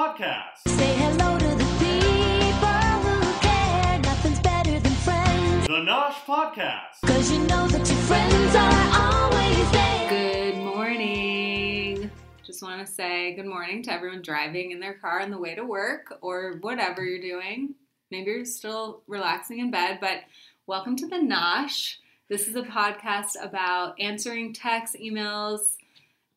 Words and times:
Nosh 0.00 0.16
Podcast. 0.16 0.78
Say 0.78 0.94
hello 0.94 1.38
to 1.38 1.46
the 1.46 1.64
people 1.78 2.68
who 3.04 3.40
care. 3.40 3.98
Nothing's 3.98 4.40
better 4.40 4.80
than 4.80 4.92
friends. 4.92 5.66
The 5.66 5.74
Nosh 5.74 6.14
Podcast. 6.24 7.02
Cause 7.04 7.30
you 7.30 7.40
know 7.40 7.68
that 7.68 7.86
your 7.86 7.98
friends 8.08 8.54
are 8.54 8.98
always 8.98 9.70
there. 9.72 10.08
Good 10.08 10.56
morning. 10.56 12.10
Just 12.46 12.62
want 12.62 12.86
to 12.86 12.90
say 12.90 13.34
good 13.34 13.44
morning 13.44 13.82
to 13.82 13.92
everyone 13.92 14.22
driving 14.22 14.70
in 14.70 14.80
their 14.80 14.94
car 14.94 15.20
on 15.20 15.30
the 15.30 15.38
way 15.38 15.54
to 15.54 15.64
work 15.64 16.16
or 16.22 16.56
whatever 16.62 17.04
you're 17.04 17.20
doing. 17.20 17.74
Maybe 18.10 18.30
you're 18.30 18.46
still 18.46 19.02
relaxing 19.06 19.58
in 19.58 19.70
bed, 19.70 19.98
but 20.00 20.20
welcome 20.66 20.96
to 20.96 21.08
the 21.08 21.16
Nosh. 21.16 21.96
This 22.30 22.48
is 22.48 22.56
a 22.56 22.62
podcast 22.62 23.32
about 23.42 24.00
answering 24.00 24.54
texts, 24.54 24.96
emails, 24.98 25.76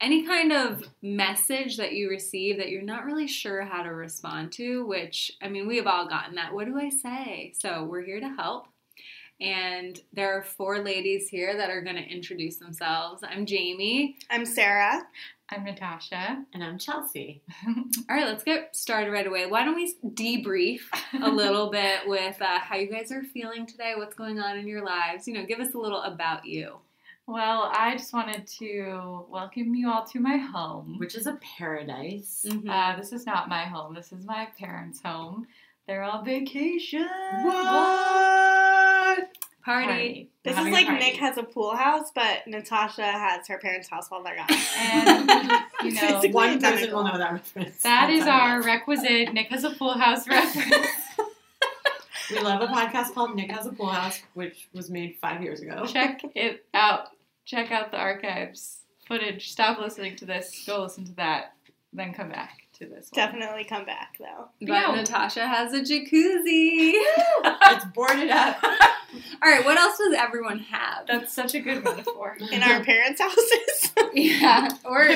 any 0.03 0.25
kind 0.25 0.51
of 0.51 0.83
message 1.01 1.77
that 1.77 1.93
you 1.93 2.09
receive 2.09 2.57
that 2.57 2.69
you're 2.69 2.81
not 2.81 3.05
really 3.05 3.25
sure 3.25 3.63
how 3.63 3.81
to 3.83 3.89
respond 3.89 4.51
to, 4.51 4.85
which, 4.85 5.31
I 5.41 5.47
mean, 5.47 5.65
we 5.65 5.77
have 5.77 5.87
all 5.87 6.09
gotten 6.09 6.35
that. 6.35 6.53
What 6.53 6.65
do 6.65 6.77
I 6.77 6.89
say? 6.89 7.53
So 7.57 7.85
we're 7.85 8.03
here 8.03 8.19
to 8.19 8.27
help. 8.27 8.67
And 9.39 9.97
there 10.11 10.37
are 10.37 10.43
four 10.43 10.79
ladies 10.79 11.29
here 11.29 11.55
that 11.55 11.69
are 11.69 11.81
going 11.81 11.95
to 11.95 12.03
introduce 12.03 12.57
themselves. 12.57 13.23
I'm 13.25 13.45
Jamie. 13.45 14.17
I'm 14.29 14.45
Sarah. 14.45 15.03
I'm 15.49 15.63
Natasha. 15.63 16.43
And 16.53 16.61
I'm 16.61 16.77
Chelsea. 16.77 17.41
All 17.65 17.73
right, 18.09 18.27
let's 18.27 18.43
get 18.43 18.75
started 18.75 19.09
right 19.09 19.25
away. 19.25 19.45
Why 19.45 19.63
don't 19.63 19.75
we 19.75 19.95
debrief 20.05 20.81
a 21.21 21.29
little 21.31 21.71
bit 21.71 22.01
with 22.07 22.41
uh, 22.41 22.59
how 22.59 22.75
you 22.75 22.91
guys 22.91 23.09
are 23.13 23.23
feeling 23.23 23.65
today, 23.65 23.93
what's 23.95 24.15
going 24.15 24.37
on 24.37 24.57
in 24.57 24.67
your 24.67 24.83
lives? 24.83 25.29
You 25.29 25.33
know, 25.35 25.45
give 25.45 25.61
us 25.61 25.73
a 25.73 25.77
little 25.77 26.01
about 26.01 26.45
you. 26.45 26.79
Well, 27.25 27.71
I 27.73 27.95
just 27.95 28.11
wanted 28.13 28.45
to 28.59 29.25
welcome 29.29 29.73
you 29.75 29.89
all 29.89 30.05
to 30.07 30.19
my 30.19 30.37
home. 30.37 30.97
Which 30.99 31.15
is 31.15 31.25
a 31.25 31.39
paradise. 31.57 32.45
Mhm. 32.47 32.69
Uh, 32.69 32.97
this 32.97 33.13
is 33.13 33.25
not 33.25 33.47
my 33.47 33.63
home. 33.63 33.93
This 33.93 34.11
is 34.11 34.25
my 34.25 34.47
parents' 34.59 35.01
home. 35.01 35.47
They're 35.87 36.03
on 36.03 36.25
vacation. 36.25 37.07
What? 37.43 39.29
Party. 39.63 39.87
Party. 39.87 40.29
This 40.43 40.57
is 40.57 40.67
like. 40.67 40.89
Nick 40.89 41.15
has 41.15 41.37
a 41.37 41.43
pool 41.43 41.73
house, 41.75 42.11
but 42.13 42.45
Natasha 42.47 43.03
has 43.05 43.47
her 43.47 43.57
parents' 43.57 43.87
house 43.87 44.11
while 44.11 44.21
they're 44.21 44.35
gone. 44.35 44.47
And, 44.77 45.29
you 45.85 45.91
know, 46.01 46.21
One 46.31 46.59
person 46.59 46.91
will 46.93 47.05
know 47.05 47.17
that 47.17 47.31
reference. 47.31 47.81
That's 47.81 48.27
our 48.27 48.57
right. 48.59 48.65
requisite 48.65 49.33
Nick 49.33 49.47
has 49.47 49.63
a 49.63 49.69
pool 49.71 49.93
house 49.97 50.27
reference. 50.27 50.87
We 52.31 52.39
love 52.39 52.61
a 52.61 52.67
podcast 52.67 53.13
called 53.13 53.35
Nick 53.35 53.51
Has 53.51 53.65
a 53.67 53.71
Pool 53.73 53.89
House, 53.89 54.21
which 54.33 54.69
was 54.73 54.89
made 54.89 55.17
five 55.21 55.43
years 55.43 55.59
ago. 55.59 55.85
Check 55.85 56.21
it 56.35 56.65
out. 56.73 57.09
Check 57.45 57.71
out 57.71 57.91
the 57.91 57.97
archives 57.97 58.77
footage. 59.07 59.51
Stop 59.51 59.79
listening 59.79 60.15
to 60.17 60.25
this. 60.25 60.63
Go 60.65 60.81
listen 60.83 61.05
to 61.05 61.15
that. 61.15 61.53
Then 61.91 62.13
come 62.13 62.29
back 62.29 62.67
to 62.79 62.85
this 62.85 63.09
one. 63.11 63.25
Definitely 63.25 63.65
come 63.65 63.85
back 63.85 64.15
though. 64.17 64.47
But 64.61 64.67
Yeah. 64.69 64.91
Natasha 64.95 65.45
has 65.47 65.73
a 65.73 65.81
jacuzzi. 65.81 66.93
it's 67.43 67.85
boarded 67.93 68.29
up. 68.31 68.57
All 69.43 69.51
right, 69.51 69.63
what 69.63 69.77
else 69.77 69.97
does 69.99 70.13
everyone 70.17 70.59
have? 70.59 71.05
That's 71.05 71.31
such 71.33 71.53
a 71.53 71.59
good 71.59 71.83
metaphor. 71.83 72.35
In 72.51 72.63
our 72.63 72.83
parents' 72.83 73.21
houses. 73.21 73.91
yeah, 74.13 74.69
or 74.85 75.07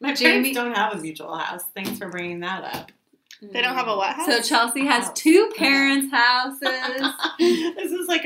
My 0.00 0.14
Jamie- 0.14 0.52
parents 0.52 0.56
don't 0.56 0.74
have 0.76 0.94
a 0.94 1.00
mutual 1.00 1.36
house. 1.36 1.62
Thanks 1.74 1.96
for 1.98 2.08
bringing 2.08 2.40
that 2.40 2.64
up. 2.74 2.90
they 3.40 3.62
don't 3.62 3.76
have 3.76 3.86
a 3.86 3.96
what 3.96 4.16
house? 4.16 4.26
So 4.26 4.42
Chelsea 4.42 4.84
has 4.86 5.04
House. 5.04 5.12
two 5.20 5.52
parents' 5.56 6.10
houses. 6.12 7.12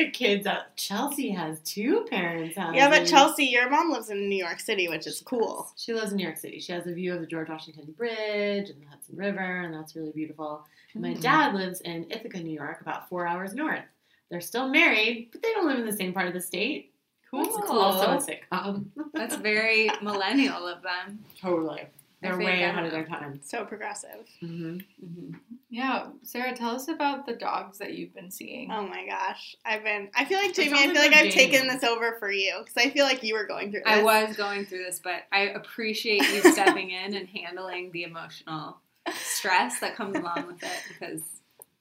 This 0.04 0.16
is 0.20 0.22
like 0.22 0.26
a 0.26 0.34
kid's 0.34 0.46
house. 0.46 0.62
Chelsea 0.76 1.30
has 1.30 1.60
two 1.60 2.06
parents' 2.10 2.56
houses. 2.56 2.76
yeah, 2.76 2.88
but 2.90 3.06
Chelsea, 3.06 3.44
your 3.46 3.68
mom 3.70 3.90
lives 3.90 4.10
in 4.10 4.28
New 4.28 4.36
York 4.44 4.60
City, 4.60 4.88
which 4.88 5.06
is 5.06 5.22
cool. 5.24 5.70
She 5.76 5.92
lives 5.94 6.10
in 6.12 6.16
New 6.18 6.24
York 6.24 6.36
City. 6.36 6.60
She 6.60 6.72
has 6.72 6.86
a 6.86 6.92
view 6.92 7.14
of 7.14 7.20
the 7.20 7.26
George 7.26 7.48
Washington 7.48 7.92
Bridge 7.96 8.70
and 8.70 8.80
the 8.82 8.86
Hudson 8.86 9.16
River, 9.16 9.62
and 9.62 9.74
that's 9.74 9.94
really 9.96 10.12
beautiful. 10.12 10.64
And 10.94 11.02
my 11.02 11.14
Mm. 11.14 11.20
dad 11.20 11.54
lives 11.54 11.80
in 11.82 12.06
Ithaca, 12.10 12.38
New 12.40 12.52
York, 12.54 12.80
about 12.80 13.08
four 13.08 13.26
hours 13.26 13.54
north. 13.54 13.84
They're 14.30 14.40
still 14.40 14.68
married, 14.68 15.28
but 15.32 15.42
they 15.42 15.52
don't 15.52 15.66
live 15.66 15.78
in 15.78 15.86
the 15.86 15.92
same 15.96 16.12
part 16.12 16.26
of 16.28 16.34
the 16.34 16.40
state. 16.40 16.92
Cool. 17.30 17.44
That's 17.44 17.70
also 17.70 18.10
a 18.12 18.16
sitcom. 18.18 18.86
That's 19.12 19.36
very 19.36 19.90
millennial 20.02 20.66
of 20.68 20.82
them. 20.82 21.18
Totally. 21.40 21.82
They're 22.24 22.38
way 22.38 22.62
ahead 22.62 22.84
of 22.86 22.90
their 22.90 23.04
time. 23.04 23.40
So 23.44 23.64
progressive. 23.64 24.26
hmm 24.40 24.78
Mhm. 25.02 25.38
Yeah, 25.68 26.06
Sarah, 26.22 26.54
tell 26.56 26.76
us 26.76 26.88
about 26.88 27.26
the 27.26 27.34
dogs 27.34 27.78
that 27.78 27.94
you've 27.94 28.14
been 28.14 28.30
seeing. 28.30 28.70
Oh 28.70 28.86
my 28.86 29.06
gosh. 29.06 29.56
I've 29.64 29.84
been 29.84 30.08
I 30.14 30.24
feel 30.24 30.38
like 30.38 30.54
Jamie, 30.54 30.72
I 30.72 30.86
feel 30.86 31.02
like 31.02 31.10
like 31.12 31.24
a 31.24 31.26
I've 31.26 31.34
taken 31.34 31.66
this 31.68 31.84
over 31.84 32.16
for 32.18 32.30
you. 32.30 32.54
Because 32.58 32.76
I 32.76 32.90
feel 32.90 33.04
like 33.04 33.22
you 33.22 33.34
were 33.34 33.44
going 33.46 33.70
through 33.70 33.82
this. 33.84 33.92
I 33.92 34.02
was 34.02 34.36
going 34.36 34.64
through 34.66 34.84
this, 34.84 35.00
but 35.02 35.24
I 35.32 35.40
appreciate 35.48 36.22
you 36.32 36.42
stepping 36.52 36.90
in 36.90 37.14
and 37.14 37.28
handling 37.28 37.90
the 37.92 38.04
emotional 38.04 38.78
stress 39.12 39.80
that 39.80 39.96
comes 39.96 40.16
along 40.16 40.46
with 40.46 40.62
it 40.62 40.82
because 40.88 41.20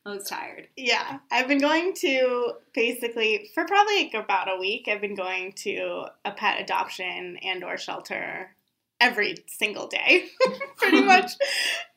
I 0.06 0.10
was 0.10 0.28
tired. 0.28 0.68
Yeah, 0.76 1.20
I've 1.32 1.48
been 1.48 1.62
going 1.62 1.94
to 2.00 2.54
basically 2.74 3.50
for 3.54 3.64
probably 3.66 4.04
like 4.04 4.14
about 4.16 4.50
a 4.50 4.58
week. 4.60 4.88
I've 4.88 5.02
been 5.02 5.16
going 5.16 5.54
to 5.58 6.06
a 6.26 6.32
pet 6.32 6.60
adoption 6.60 7.38
and 7.38 7.64
or 7.64 7.78
shelter 7.78 8.56
every 9.00 9.38
single 9.48 9.88
day, 9.88 10.26
pretty 10.78 11.02
much. 11.02 11.32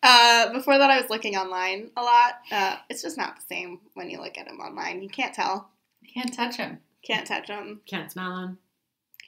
Uh, 0.03 0.53
before 0.53 0.79
that, 0.79 0.91
I 0.91 1.01
was 1.01 1.11
looking 1.11 1.37
online 1.37 1.91
a 1.97 2.03
lot. 2.03 2.35
Uh, 2.51 2.77
it's 2.89 3.03
just 3.03 3.17
not 3.17 3.37
the 3.37 3.43
same 3.49 3.81
when 3.95 4.11
you 4.11 4.21
look 4.21 4.39
at 4.39 4.47
them 4.49 4.61
online. 4.61 5.03
You 5.03 5.09
can't 5.09 5.35
tell, 5.35 5.71
You 6.03 6.11
can't 6.13 6.33
touch 6.35 6.57
them. 6.57 6.79
can't 7.03 7.27
touch 7.27 7.49
them, 7.49 7.81
Can't 7.87 8.11
smell 8.11 8.37
them. 8.37 8.59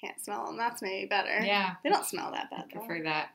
Can't 0.01 0.21
smell 0.23 0.47
them. 0.47 0.57
That's 0.57 0.81
maybe 0.83 1.07
better. 1.07 1.41
Yeah, 1.45 1.75
They 1.83 1.91
don't 1.91 2.05
smell 2.07 2.31
that 2.33 2.49
I 2.53 2.57
bad. 2.57 2.65
Though. 2.73 2.81
prefer 2.81 3.03
that. 3.05 3.31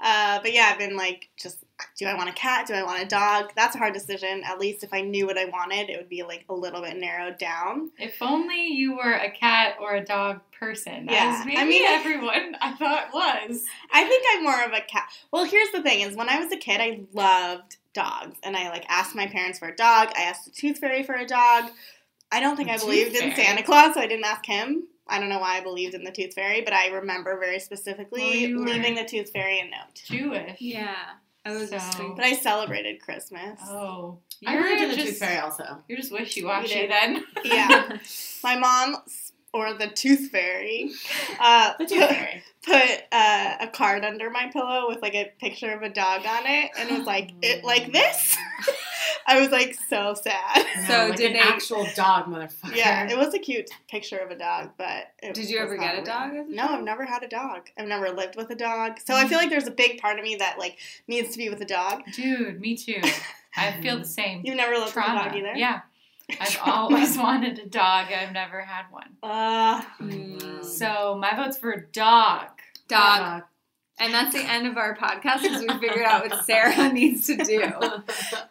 Uh, 0.00 0.40
but 0.42 0.52
yeah, 0.52 0.68
I've 0.72 0.78
been 0.78 0.96
like, 0.96 1.28
just 1.36 1.58
do 1.98 2.06
I 2.06 2.14
want 2.14 2.28
a 2.28 2.32
cat? 2.32 2.66
Do 2.66 2.74
I 2.74 2.82
want 2.82 3.02
a 3.02 3.06
dog? 3.06 3.52
That's 3.56 3.74
a 3.74 3.78
hard 3.78 3.94
decision. 3.94 4.42
At 4.44 4.58
least 4.60 4.84
if 4.84 4.92
I 4.94 5.00
knew 5.00 5.26
what 5.26 5.36
I 5.38 5.46
wanted, 5.46 5.90
it 5.90 5.96
would 5.96 6.08
be 6.08 6.22
like 6.22 6.44
a 6.48 6.54
little 6.54 6.82
bit 6.82 6.96
narrowed 6.96 7.38
down. 7.38 7.90
If 7.98 8.20
only 8.22 8.66
you 8.68 8.96
were 8.96 9.12
a 9.14 9.30
cat 9.30 9.76
or 9.80 9.94
a 9.94 10.04
dog 10.04 10.40
person. 10.58 11.08
Yeah, 11.10 11.42
I 11.56 11.64
mean- 11.64 11.84
everyone 11.84 12.56
I 12.60 12.72
thought 12.74 13.12
was. 13.12 13.62
I 13.92 14.04
think 14.04 14.24
I'm 14.34 14.44
more 14.44 14.62
of 14.64 14.72
a 14.72 14.80
cat. 14.82 15.08
Well, 15.32 15.44
here's 15.44 15.70
the 15.72 15.82
thing: 15.82 16.00
is 16.02 16.16
when 16.16 16.28
I 16.28 16.38
was 16.38 16.52
a 16.52 16.56
kid, 16.56 16.80
I 16.80 17.00
loved 17.12 17.76
dogs, 17.92 18.38
and 18.42 18.56
I 18.56 18.70
like 18.70 18.84
asked 18.88 19.14
my 19.14 19.26
parents 19.26 19.58
for 19.58 19.68
a 19.68 19.74
dog. 19.76 20.08
I 20.16 20.22
asked 20.22 20.44
the 20.44 20.50
Tooth 20.52 20.78
Fairy 20.78 21.02
for 21.02 21.14
a 21.14 21.26
dog. 21.26 21.70
I 22.32 22.40
don't 22.40 22.56
think 22.56 22.68
I 22.68 22.78
believed 22.78 23.14
in 23.14 23.34
Santa 23.34 23.62
Claus, 23.62 23.94
so 23.94 24.00
I 24.00 24.06
didn't 24.08 24.24
ask 24.24 24.44
him. 24.44 24.84
I 25.06 25.18
don't 25.20 25.28
know 25.28 25.38
why 25.38 25.58
I 25.58 25.60
believed 25.60 25.94
in 25.94 26.02
the 26.04 26.10
Tooth 26.10 26.34
Fairy, 26.34 26.62
but 26.62 26.72
I 26.72 26.88
remember 26.88 27.38
very 27.38 27.60
specifically 27.60 28.54
Well, 28.54 28.64
leaving 28.64 28.94
the 28.94 29.04
Tooth 29.04 29.30
Fairy 29.30 29.60
a 29.60 29.64
note. 29.64 29.94
Jewish. 30.04 30.60
Yeah, 30.60 30.94
I 31.44 31.52
was 31.52 31.70
just 31.70 31.92
So- 31.92 31.98
thinking. 31.98 32.16
But 32.16 32.24
I 32.24 32.32
celebrated 32.34 33.00
Christmas. 33.02 33.60
Oh, 33.68 34.18
I 34.46 34.54
you're 34.54 34.62
believed 34.62 34.82
in 34.82 34.88
the 34.90 34.96
just, 34.96 35.08
Tooth 35.08 35.18
Fairy 35.18 35.38
also. 35.38 35.82
You're 35.88 35.98
just 35.98 36.12
wishy 36.12 36.44
washy 36.44 36.86
then. 36.86 37.24
Yeah, 37.44 37.98
my 38.42 38.56
mom 38.58 38.96
or 39.52 39.72
the 39.74 39.86
Tooth 39.88 40.30
Fairy 40.30 40.90
uh, 41.38 41.74
The 41.78 41.86
Tooth 41.86 42.08
Fairy. 42.08 42.42
put 42.64 43.04
uh, 43.12 43.56
a 43.60 43.68
card 43.68 44.04
under 44.04 44.28
my 44.30 44.48
pillow 44.52 44.86
with 44.88 45.00
like 45.02 45.14
a 45.14 45.30
picture 45.38 45.70
of 45.72 45.82
a 45.82 45.88
dog 45.90 46.26
on 46.26 46.46
it, 46.46 46.70
and 46.78 46.90
it 46.90 46.98
was 46.98 47.06
like 47.06 47.30
it 47.42 47.62
like 47.62 47.92
this. 47.92 48.36
I 49.26 49.40
was 49.40 49.50
like 49.50 49.76
so 49.88 50.14
sad. 50.14 50.66
No, 50.76 50.84
So 50.86 51.08
like 51.08 51.16
did 51.16 51.26
an 51.28 51.32
they- 51.34 51.38
actual 51.40 51.86
dog, 51.94 52.26
motherfucker. 52.26 52.74
Yeah, 52.76 53.08
it 53.10 53.16
was 53.16 53.32
a 53.34 53.38
cute 53.38 53.70
picture 53.88 54.18
of 54.18 54.30
a 54.30 54.36
dog, 54.36 54.70
but 54.76 55.12
it 55.22 55.34
Did 55.34 55.48
you 55.48 55.58
was 55.60 55.64
ever 55.70 55.76
get 55.78 55.94
a 55.94 55.96
real. 55.98 56.04
dog 56.04 56.34
as 56.34 56.46
a 56.48 56.50
No, 56.50 56.66
child? 56.66 56.78
I've 56.78 56.84
never 56.84 57.04
had 57.04 57.22
a 57.22 57.28
dog. 57.28 57.68
I've 57.78 57.88
never 57.88 58.10
lived 58.10 58.36
with 58.36 58.50
a 58.50 58.54
dog, 58.54 58.98
so 59.04 59.14
I 59.14 59.26
feel 59.26 59.38
like 59.38 59.50
there's 59.50 59.66
a 59.66 59.70
big 59.72 59.98
part 60.00 60.18
of 60.18 60.24
me 60.24 60.36
that 60.36 60.58
like 60.58 60.78
needs 61.08 61.30
to 61.32 61.38
be 61.38 61.48
with 61.48 61.60
a 61.60 61.64
dog. 61.66 62.02
Dude, 62.14 62.60
me 62.60 62.76
too. 62.76 63.00
I 63.56 63.80
feel 63.80 63.98
the 63.98 64.04
same. 64.04 64.42
You've 64.44 64.56
never 64.56 64.72
lived 64.74 64.86
with 64.86 64.90
a 64.96 65.00
Trauma. 65.06 65.24
dog 65.24 65.36
either. 65.36 65.52
Yeah. 65.54 65.80
I've 66.40 66.58
always 66.64 67.16
wanted 67.26 67.58
a 67.58 67.66
dog. 67.66 68.06
I've 68.12 68.32
never 68.32 68.60
had 68.62 68.84
one. 68.90 69.16
Uh, 69.22 69.82
Mm. 70.00 70.64
So 70.64 71.16
my 71.20 71.34
vote's 71.36 71.56
for 71.58 71.76
dog. 71.92 72.48
Dog. 72.88 73.42
And 73.98 74.12
that's 74.12 74.34
the 74.34 74.40
end 74.42 74.66
of 74.66 74.76
our 74.76 74.96
podcast 74.96 75.42
because 75.42 75.60
we 75.62 75.68
figured 75.78 76.04
out 76.04 76.28
what 76.28 76.44
Sarah 76.44 76.92
needs 76.92 77.26
to 77.28 77.36
do. 77.36 77.62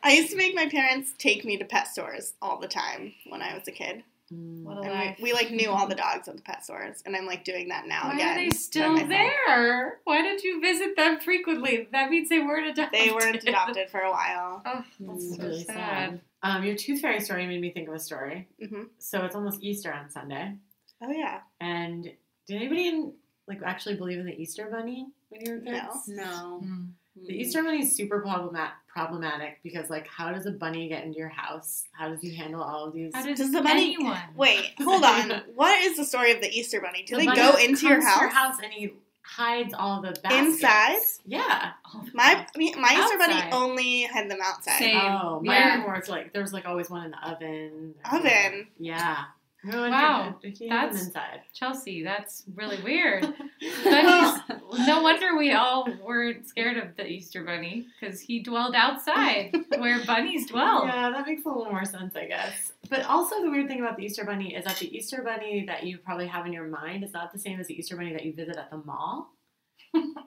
I 0.01 0.13
used 0.13 0.31
to 0.31 0.37
make 0.37 0.55
my 0.55 0.69
parents 0.69 1.13
take 1.17 1.43
me 1.43 1.57
to 1.57 1.65
pet 1.65 1.87
stores 1.87 2.33
all 2.41 2.59
the 2.59 2.67
time 2.67 3.13
when 3.27 3.41
I 3.41 3.53
was 3.53 3.67
a 3.67 3.71
kid. 3.71 4.03
Mm. 4.33 4.63
What 4.63 4.77
a 4.77 4.81
And 4.81 4.91
life. 4.93 5.17
we, 5.19 5.25
we 5.31 5.33
like 5.33 5.51
knew 5.51 5.69
all 5.69 5.85
the 5.87 5.95
dogs 5.95 6.29
at 6.29 6.37
the 6.37 6.41
pet 6.41 6.63
stores, 6.63 7.03
and 7.05 7.13
I'm 7.13 7.25
like 7.25 7.43
doing 7.43 7.67
that 7.67 7.87
now 7.87 8.03
Why 8.07 8.13
again. 8.15 8.29
are 8.29 8.35
they 8.39 8.49
by 8.49 8.55
still 8.55 9.07
there? 9.07 9.99
Why 10.05 10.21
did 10.21 10.43
you 10.43 10.61
visit 10.61 10.95
them 10.95 11.19
frequently? 11.19 11.89
That 11.91 12.09
means 12.09 12.29
they 12.29 12.39
weren't 12.39 12.67
adopted. 12.67 12.99
They 13.01 13.11
weren't 13.11 13.43
adopted 13.45 13.89
for 13.89 13.99
a 13.99 14.11
while. 14.11 14.63
Oh, 14.65 14.83
that's 15.01 15.23
It's 15.25 15.35
so 15.37 15.43
really 15.43 15.63
sad. 15.65 15.75
sad. 15.75 16.21
Um, 16.41 16.63
your 16.63 16.75
Tooth 16.77 17.01
Fairy 17.01 17.19
story 17.19 17.45
made 17.47 17.59
me 17.61 17.71
think 17.71 17.89
of 17.89 17.93
a 17.95 17.99
story. 17.99 18.47
hmm 18.65 18.83
So 18.97 19.25
it's 19.25 19.35
almost 19.35 19.61
Easter 19.61 19.93
on 19.93 20.09
Sunday, 20.09 20.55
Oh 21.01 21.11
yeah. 21.11 21.41
and 21.59 22.03
did 22.47 22.55
anybody 22.55 22.87
in, 22.87 23.13
like 23.47 23.59
actually 23.63 23.95
believe 23.95 24.19
in 24.19 24.25
the 24.25 24.41
Easter 24.41 24.67
Bunny 24.71 25.07
when 25.33 25.45
you 25.45 25.53
were 25.53 25.59
No. 25.59 25.71
kids? 25.71 26.07
No. 26.07 26.61
Mm. 26.63 26.87
The 27.27 27.33
Easter 27.33 27.61
Bunny 27.61 27.83
is 27.83 27.95
super 27.95 28.23
problemat- 28.23 28.71
problematic 28.87 29.59
because, 29.63 29.89
like, 29.89 30.07
how 30.07 30.31
does 30.31 30.45
a 30.47 30.51
bunny 30.51 30.87
get 30.89 31.03
into 31.03 31.19
your 31.19 31.29
house? 31.29 31.83
How 31.91 32.09
does 32.09 32.21
he 32.21 32.33
handle 32.35 32.61
all 32.63 32.85
of 32.85 32.93
these? 32.93 33.11
How 33.13 33.23
does, 33.23 33.37
Does 33.37 33.51
the 33.51 33.61
bunny? 33.61 33.93
anyone? 33.93 34.17
Wait, 34.35 34.71
hold 34.79 35.03
on. 35.03 35.43
what 35.53 35.79
is 35.83 35.95
the 35.97 36.05
story 36.05 36.31
of 36.31 36.41
the 36.41 36.49
Easter 36.49 36.81
Bunny? 36.81 37.03
Do 37.03 37.15
The 37.15 37.19
they 37.21 37.25
bunny 37.27 37.39
go 37.39 37.55
into 37.57 37.87
your 37.87 38.01
comes 38.01 38.31
to 38.31 38.35
house? 38.35 38.55
and 38.63 38.73
he 38.73 38.93
hides 39.21 39.73
all 39.75 40.01
the 40.01 40.11
baskets. 40.23 40.33
Inside? 40.55 40.97
Yeah. 41.25 41.71
My 42.13 42.47
me- 42.55 42.73
my 42.75 42.97
Easter 42.99 43.17
bunny 43.19 43.51
only 43.51 44.01
had 44.01 44.29
them 44.29 44.39
outside. 44.43 44.79
Same. 44.79 44.97
Oh, 44.97 45.39
mine 45.43 45.55
Yeah. 45.55 45.77
were 45.77 45.83
more 45.83 46.03
like 46.09 46.33
there 46.33 46.41
was 46.41 46.51
like 46.51 46.65
always 46.65 46.89
one 46.89 47.05
in 47.05 47.11
the 47.11 47.29
oven. 47.29 47.93
Oven. 48.11 48.67
Yeah. 48.79 49.25
No, 49.65 49.89
Wow, 49.89 50.35
He 50.41 50.49
had 50.49 50.57
them 50.59 50.69
that's- 50.69 51.05
inside. 51.05 51.41
Chelsea, 51.53 52.03
that's 52.03 52.43
really 52.55 52.81
weird. 52.83 53.21
Bunnies, 53.83 54.41
no 54.87 55.01
wonder 55.01 55.37
we 55.37 55.53
all 55.53 55.87
were 56.03 56.33
scared 56.43 56.77
of 56.77 56.95
the 56.97 57.07
Easter 57.07 57.43
bunny 57.45 57.87
because 57.99 58.19
he 58.19 58.41
dwelled 58.43 58.75
outside 58.75 59.55
where 59.77 60.03
bunnies 60.07 60.47
dwell. 60.49 60.85
Yeah, 60.85 61.11
that 61.11 61.25
makes 61.25 61.45
a 61.45 61.47
little 61.47 61.65
more 61.71 61.85
sense, 61.85 62.15
I 62.15 62.25
guess. 62.25 62.73
But 62.89 63.05
also, 63.05 63.41
the 63.41 63.49
weird 63.49 63.67
thing 63.69 63.79
about 63.79 63.95
the 63.95 64.03
Easter 64.03 64.25
Bunny 64.25 64.53
is 64.53 64.65
that 64.65 64.77
the 64.77 64.93
Easter 64.95 65.21
Bunny 65.23 65.63
that 65.67 65.85
you 65.85 65.97
probably 65.97 66.27
have 66.27 66.45
in 66.45 66.51
your 66.51 66.67
mind 66.67 67.03
is 67.05 67.13
not 67.13 67.31
the 67.31 67.39
same 67.39 67.59
as 67.59 67.67
the 67.67 67.73
Easter 67.79 67.95
Bunny 67.95 68.11
that 68.11 68.25
you 68.25 68.33
visit 68.33 68.57
at 68.57 68.69
the 68.69 68.77
mall, 68.77 69.31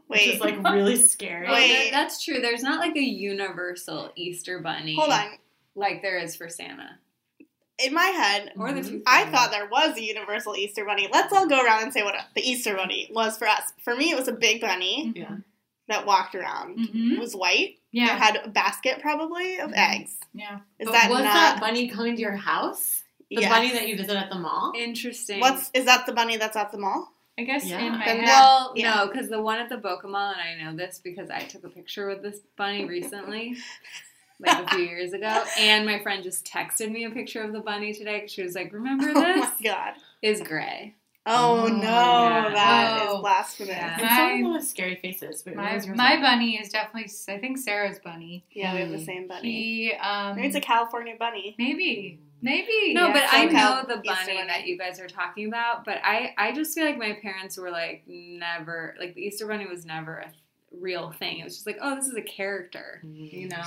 which 0.06 0.26
is 0.26 0.40
like 0.40 0.62
really 0.62 0.96
scary. 0.96 1.48
Wait. 1.50 1.68
that- 1.68 1.90
that's 1.92 2.24
true. 2.24 2.40
There's 2.40 2.62
not 2.62 2.80
like 2.80 2.96
a 2.96 3.00
universal 3.02 4.10
Easter 4.16 4.60
bunny. 4.60 4.96
hold 4.96 5.10
on. 5.10 5.32
Like 5.74 6.00
there 6.00 6.18
is 6.18 6.34
for 6.34 6.48
Santa 6.48 6.98
In 7.78 7.93
my 7.93 8.06
head, 8.06 8.52
or 8.56 8.73
the 8.73 8.81
Mhm. 8.81 8.88
Tooth 8.88 9.02
I 9.06 9.26
thought 9.26 9.50
there 9.50 9.67
was 9.69 9.96
a 9.99 10.02
universal 10.02 10.56
Easter 10.56 10.84
bunny. 10.84 11.08
Let's 11.12 11.31
all 11.32 11.46
go 11.46 11.62
around 11.62 11.82
and 11.82 11.93
say 11.93 12.02
what 12.02 12.14
the 12.34 12.40
Easter 12.40 12.75
bunny 12.75 13.11
was 13.12 13.37
for 13.37 13.46
us. 13.46 13.73
For 13.82 13.94
me, 13.94 14.11
it 14.11 14.17
was 14.17 14.28
a 14.28 14.32
big 14.32 14.62
bunny 14.62 15.12
Yeah. 15.14 15.37
that 15.88 16.06
walked 16.06 16.34
around. 16.34 16.78
hmm 16.88 17.12
It 17.12 17.19
was 17.19 17.37
white. 17.37 17.76
It 17.76 17.78
Yeah. 17.93 18.17
had 18.19 18.37
a 18.37 18.49
basket 18.49 19.00
probably 19.02 19.58
of 19.58 19.70
Mhm. 19.73 19.76
eggs. 19.94 20.17
Yeah. 20.32 20.61
Is 20.78 20.87
But 20.87 20.93
that 20.93 21.11
was 21.11 21.25
not? 21.25 21.34
that 21.34 21.61
bunny 21.61 21.88
coming 21.88 22.17
to 22.17 22.20
your 22.23 22.37
house? 22.37 23.02
The 23.31 23.43
Yes. 23.43 23.50
bunny 23.50 23.73
that 23.73 23.87
you 23.88 23.96
visit 23.96 24.17
at 24.17 24.31
the 24.31 24.37
mall? 24.38 24.72
interesting. 24.75 25.40
What's 25.40 25.70
is 25.75 25.84
that 25.84 26.06
the 26.06 26.12
bunny 26.12 26.38
that's 26.38 26.56
at 26.56 26.72
the 26.72 26.79
mall? 26.79 27.12
I 27.38 27.43
guess 27.43 27.67
Yeah. 27.67 27.81
in 27.81 27.93
my 27.99 28.05
head. 28.05 28.25
Well, 28.25 28.72
Yeah. 28.75 28.94
no, 28.94 29.06
because 29.08 29.29
the 29.29 29.43
one 29.43 29.58
at 29.58 29.69
the 29.69 29.76
Boca 29.76 30.08
Mall, 30.08 30.32
and 30.32 30.40
I 30.40 30.55
know 30.55 30.75
this 30.75 30.99
because 31.05 31.29
I 31.29 31.40
took 31.40 31.64
a 31.64 31.69
picture 31.69 32.08
with 32.08 32.22
this 32.22 32.38
bunny 32.56 32.87
recently, 32.87 33.56
like 34.38 34.66
a 34.66 34.68
few 34.76 34.84
years 34.84 35.12
ago, 35.12 35.44
and 35.58 35.86
my 35.86 35.98
friend 36.00 36.22
just 36.22 36.44
texted 36.46 36.90
me 36.90 37.04
a 37.04 37.10
picture 37.10 37.42
of 37.42 37.52
the 37.52 37.60
bunny 37.60 37.92
today 37.92 38.18
because 38.18 38.32
she 38.32 38.42
was 38.42 38.54
like, 38.54 38.72
"Remember 38.72 39.10
Oh 39.10 39.14
this? 39.14 39.44
my 39.60 39.64
god. 39.64 39.94
Is 40.22 40.40
gray." 40.42 40.94
Oh, 41.28 41.62
Oh, 41.62 41.66
no, 41.66 41.82
yeah. 41.82 42.50
that 42.54 43.02
is 43.02 43.08
Oh. 43.10 43.20
blasphemous. 43.20 43.70
Yeah. 43.74 43.98
And 43.98 44.00
some 44.00 44.08
of 44.08 44.30
My- 44.36 44.42
them 44.42 44.52
have 44.52 44.62
scary 44.64 44.94
faces. 44.94 45.42
Wait, 45.44 45.56
My, 45.56 45.80
my 45.96 46.20
bunny 46.20 46.56
is 46.56 46.68
definitely, 46.68 47.10
I 47.28 47.38
think 47.38 47.58
Sarah's 47.58 47.98
bunny. 47.98 48.44
Yeah, 48.52 48.72
we 48.74 48.80
have 48.82 48.90
the 48.90 48.98
Hmm. 48.98 49.04
same 49.04 49.26
bunny. 49.26 49.50
He, 49.50 49.92
um, 49.94 50.36
Maybe 50.36 50.46
it's 50.46 50.56
a 50.56 50.60
California 50.60 51.14
bunny. 51.18 51.56
maybe, 51.58 52.20
maybe. 52.42 52.94
No, 52.94 53.08
yeah. 53.08 53.12
but 53.12 53.24
I 53.32 53.44
know 53.46 53.80
the 53.88 54.00
bunny 54.02 54.34
bunny. 54.36 54.46
that 54.46 54.68
you 54.68 54.78
guys 54.78 55.00
are 55.00 55.08
talking 55.08 55.48
about. 55.48 55.84
But 55.84 55.98
I, 56.04 56.32
I 56.38 56.52
just 56.52 56.76
feel 56.76 56.84
like 56.84 56.96
my 56.96 57.14
parents 57.20 57.56
were 57.58 57.70
like 57.72 58.04
never 58.06 58.94
like 59.00 59.14
the 59.16 59.22
Easter 59.22 59.48
bunny 59.48 59.66
was 59.66 59.84
never 59.84 60.18
a 60.18 60.30
real 60.70 61.10
thing. 61.10 61.40
It 61.40 61.44
was 61.44 61.54
just 61.54 61.66
like, 61.66 61.78
oh, 61.80 61.96
this 61.96 62.06
is 62.06 62.14
a 62.14 62.22
character, 62.22 63.00
you 63.02 63.48
know. 63.48 63.64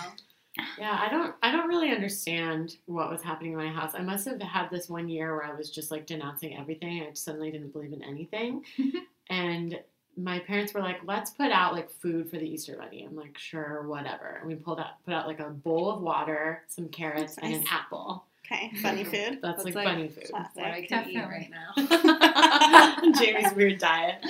Yeah, 0.78 0.98
I 1.00 1.10
don't 1.10 1.36
I 1.44 1.52
don't 1.52 1.68
really 1.68 1.92
understand 1.92 2.78
what 2.86 3.10
was 3.10 3.22
happening 3.22 3.52
in 3.54 3.58
my 3.58 3.70
house. 3.70 3.92
I 3.96 4.02
must 4.02 4.28
have 4.28 4.42
had 4.42 4.70
this 4.70 4.90
one 4.90 5.10
year 5.10 5.36
where 5.36 5.46
I 5.46 5.54
was 5.54 5.70
just 5.70 5.92
like 5.92 6.06
denouncing 6.06 6.58
everything. 6.58 7.02
I 7.04 7.14
suddenly 7.14 7.52
didn't 7.52 7.74
believe 7.74 7.94
in 7.94 8.04
anything. 8.04 8.64
and 9.30 9.80
my 10.18 10.40
parents 10.40 10.74
were 10.74 10.82
like, 10.82 10.98
"Let's 11.06 11.32
put 11.32 11.52
out 11.52 11.74
like 11.74 11.90
food 11.90 12.30
for 12.30 12.38
the 12.38 12.46
Easter 12.46 12.76
bunny." 12.78 13.06
I'm 13.10 13.16
like, 13.16 13.38
"Sure, 13.38 13.84
whatever." 13.88 14.38
And 14.42 14.48
we 14.50 14.56
pulled 14.56 14.80
out 14.80 15.04
put 15.06 15.14
out 15.14 15.28
like 15.28 15.40
a 15.40 15.50
bowl 15.50 15.90
of 15.92 16.02
water, 16.02 16.64
some 16.68 16.90
carrots, 16.90 17.38
and 17.42 17.54
an 17.54 17.64
apple. 17.72 18.26
Okay, 18.46 18.72
bunny 18.82 19.04
food. 19.06 19.40
That's, 19.42 19.64
That's 19.64 19.66
like, 19.66 19.76
like- 19.76 19.86
bunny 19.86 20.08
food. 20.10 20.30
That's 20.34 20.56
what 20.56 20.66
I 20.66 20.86
Classic. 20.86 20.90
can 20.90 21.10
eat 21.10 21.18
right 21.18 21.52
now. 21.52 23.12
Jamie's 23.20 23.54
weird 23.54 23.78
diet. 23.80 24.26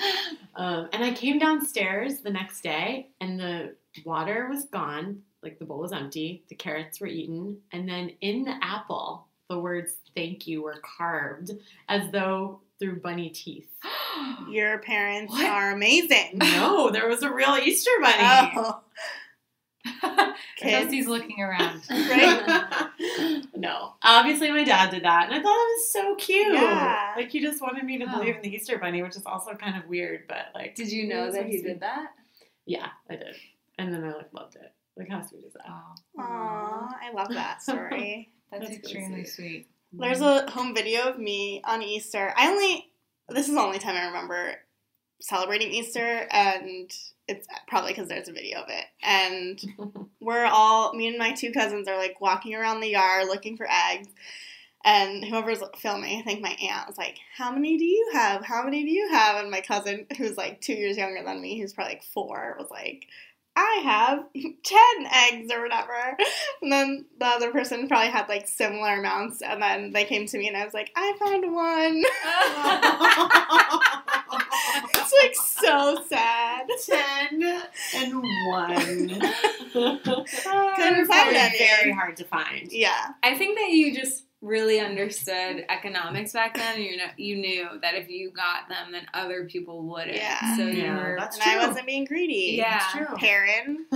Um, 0.56 0.90
and 0.94 1.04
I 1.04 1.12
came 1.14 1.40
downstairs 1.40 2.20
the 2.20 2.30
next 2.30 2.62
day, 2.62 3.08
and 3.22 3.40
the 3.40 3.76
water 4.06 4.48
was 4.50 4.66
gone. 4.66 5.22
Like 5.42 5.58
the 5.60 5.66
bowl 5.66 5.80
was 5.80 5.94
empty. 5.94 6.44
The 6.50 6.56
carrots 6.56 7.00
were 7.00 7.08
eaten, 7.08 7.58
and 7.72 7.88
then 7.88 8.12
in 8.22 8.44
the 8.44 8.56
apple, 8.62 9.26
the 9.50 9.58
words 9.60 9.94
"thank 10.16 10.48
you" 10.48 10.62
were 10.62 10.82
carved 10.98 11.52
as 11.88 12.12
though 12.12 12.60
through 12.80 13.00
bunny 13.02 13.30
teeth. 13.30 13.70
Your 14.50 14.80
parents 14.80 15.32
What? 15.34 15.46
are 15.46 15.72
amazing. 15.72 16.40
No, 16.40 16.90
there 16.92 17.08
was 17.08 17.24
a 17.24 17.32
real 17.32 17.56
Easter 17.58 17.92
bunny. 18.02 18.52
Oh, 18.58 18.82
kids. 20.58 20.72
Chelsea's 20.72 21.08
looking 21.08 21.40
around. 21.42 21.82
Right? 21.90 22.86
no, 23.56 23.94
obviously 24.04 24.52
my 24.52 24.64
dad 24.66 24.92
did 24.92 25.04
that, 25.04 25.26
and 25.26 25.34
I 25.34 25.42
thought 25.42 25.66
it 25.66 25.74
was 25.78 25.92
so 25.94 26.16
cute. 26.16 26.54
Yeah. 26.54 27.14
Like 27.16 27.30
he 27.32 27.40
just 27.40 27.62
wanted 27.62 27.84
me 27.86 27.98
to 28.00 28.06
Oh. 28.10 28.20
believe 28.20 28.36
in 28.36 28.42
the 28.42 28.54
Easter 28.54 28.78
bunny, 28.78 29.02
which 29.04 29.16
is 29.16 29.26
also 29.26 29.54
kind 29.56 29.78
of 29.82 29.88
weird, 29.90 30.24
but 30.28 30.48
like. 30.54 30.76
Did 30.76 30.92
you 30.92 31.08
know 31.08 31.32
that 31.32 31.46
he 31.46 31.60
sweet. 31.60 31.64
did 31.68 31.80
that? 31.80 32.08
Yeah, 32.66 32.88
I 33.10 33.16
did. 33.16 33.36
And 33.78 33.94
then 33.94 34.04
I 34.04 34.14
like 34.14 34.34
loved 34.34 34.56
it. 34.56 34.74
Like 34.98 35.10
how 35.10 35.22
sweet 35.26 35.46
is 35.46 35.54
that? 35.54 35.64
Oh, 35.70 35.96
Aw, 36.20 36.90
I 37.02 37.12
love 37.14 37.30
that 37.30 37.62
story. 37.64 38.30
that's, 38.52 38.62
That's 38.62 38.70
really 38.70 38.80
extremely 38.82 39.24
sweet. 39.26 39.68
sweet. 39.92 40.00
There's 40.02 40.22
a 40.22 40.50
home 40.52 40.76
video 40.76 41.04
of 41.10 41.18
me 41.20 41.62
on 41.66 41.82
Easter. 41.82 42.34
I 42.38 42.50
only 42.50 42.92
this 43.30 43.48
is 43.48 43.54
the 43.54 43.62
only 43.62 43.80
time 43.80 43.96
I 43.96 44.08
remember 44.08 44.56
celebrating 45.22 45.72
Easter, 45.72 46.28
and 46.32 46.92
it's 47.28 47.48
probably 47.68 47.92
because 47.92 48.08
there's 48.08 48.28
a 48.28 48.34
video 48.34 48.60
of 48.60 48.70
it. 48.70 48.86
And 49.04 49.60
we're 50.20 50.46
all 50.46 50.94
me 50.94 51.08
and 51.08 51.18
my 51.18 51.32
two 51.34 51.52
cousins 51.52 51.88
are 51.88 51.98
like 51.98 52.20
walking 52.22 52.56
around 52.56 52.82
the 52.82 52.90
yard 52.90 53.28
looking 53.28 53.56
for 53.58 53.68
eggs. 53.70 54.08
And 54.86 55.26
whoever's 55.26 55.62
filming, 55.78 56.20
I 56.20 56.24
think 56.24 56.40
my 56.42 56.56
aunt 56.62 56.88
was 56.88 56.98
like, 56.98 57.18
How 57.36 57.52
many 57.52 57.78
do 57.78 57.84
you 57.84 58.12
have? 58.14 58.46
How 58.46 58.64
many 58.64 58.84
do 58.86 58.90
you 58.90 59.10
have? 59.12 59.36
And 59.42 59.52
my 59.52 59.60
cousin, 59.60 60.06
who's 60.18 60.38
like 60.38 60.62
two 60.62 60.74
years 60.74 60.96
younger 60.96 61.22
than 61.24 61.42
me, 61.42 61.60
who's 61.60 61.74
probably 61.74 61.96
like 61.96 62.04
four, 62.04 62.56
was 62.58 62.70
like, 62.72 63.06
I 63.60 63.82
have 63.84 64.24
10 64.34 64.48
eggs 65.12 65.52
or 65.52 65.62
whatever. 65.62 66.18
And 66.62 66.72
then 66.72 67.04
the 67.20 67.26
other 67.26 67.52
person 67.52 67.90
probably 67.90 68.08
had 68.08 68.30
like 68.30 68.48
similar 68.48 69.00
amounts. 69.00 69.42
And 69.42 69.62
then 69.62 69.92
they 69.92 70.06
came 70.06 70.26
to 70.28 70.38
me 70.38 70.48
and 70.48 70.56
I 70.56 70.64
was 70.64 70.74
like, 70.74 70.94
I 70.96 71.14
found 71.20 71.54
one. 71.54 72.04
it's 74.96 75.14
like 75.22 75.36
so 75.36 76.02
sad. 76.08 76.68
Ten 76.86 77.44
and 77.96 78.24
one. 78.48 79.10
Couldn't 79.74 81.08
find 81.08 81.36
any. 81.36 81.58
Very 81.58 81.92
hard 81.92 82.16
to 82.18 82.24
find. 82.24 82.72
Yeah. 82.72 83.10
I 83.24 83.36
think 83.38 83.58
that 83.58 83.72
you 83.72 83.94
just 83.94 84.24
really 84.42 84.80
understood 84.80 85.66
economics 85.70 86.32
back 86.34 86.56
then, 86.56 86.76
and 86.76 86.84
you 86.84 86.98
know 86.98 87.06
you 87.18 87.36
knew 87.36 87.68
that 87.82 87.96
if 87.96 88.10
you 88.10 88.32
got 88.32 88.70
them, 88.70 88.92
then 88.92 89.06
other 89.14 89.46
people 89.46 89.84
wouldn't. 89.84 90.16
Yeah. 90.16 90.56
So 90.56 90.64
you 90.68 90.82
Yeah, 90.84 90.96
were 90.98 91.16
that's 91.20 91.36
and 91.38 91.44
true. 91.44 91.52
I 91.62 91.68
wasn't 91.68 91.86
being 91.88 92.06
greedy. 92.06 92.56
Yeah. 92.58 92.80
That's 92.80 92.92
true. 92.94 93.18
Perrin. 93.18 93.86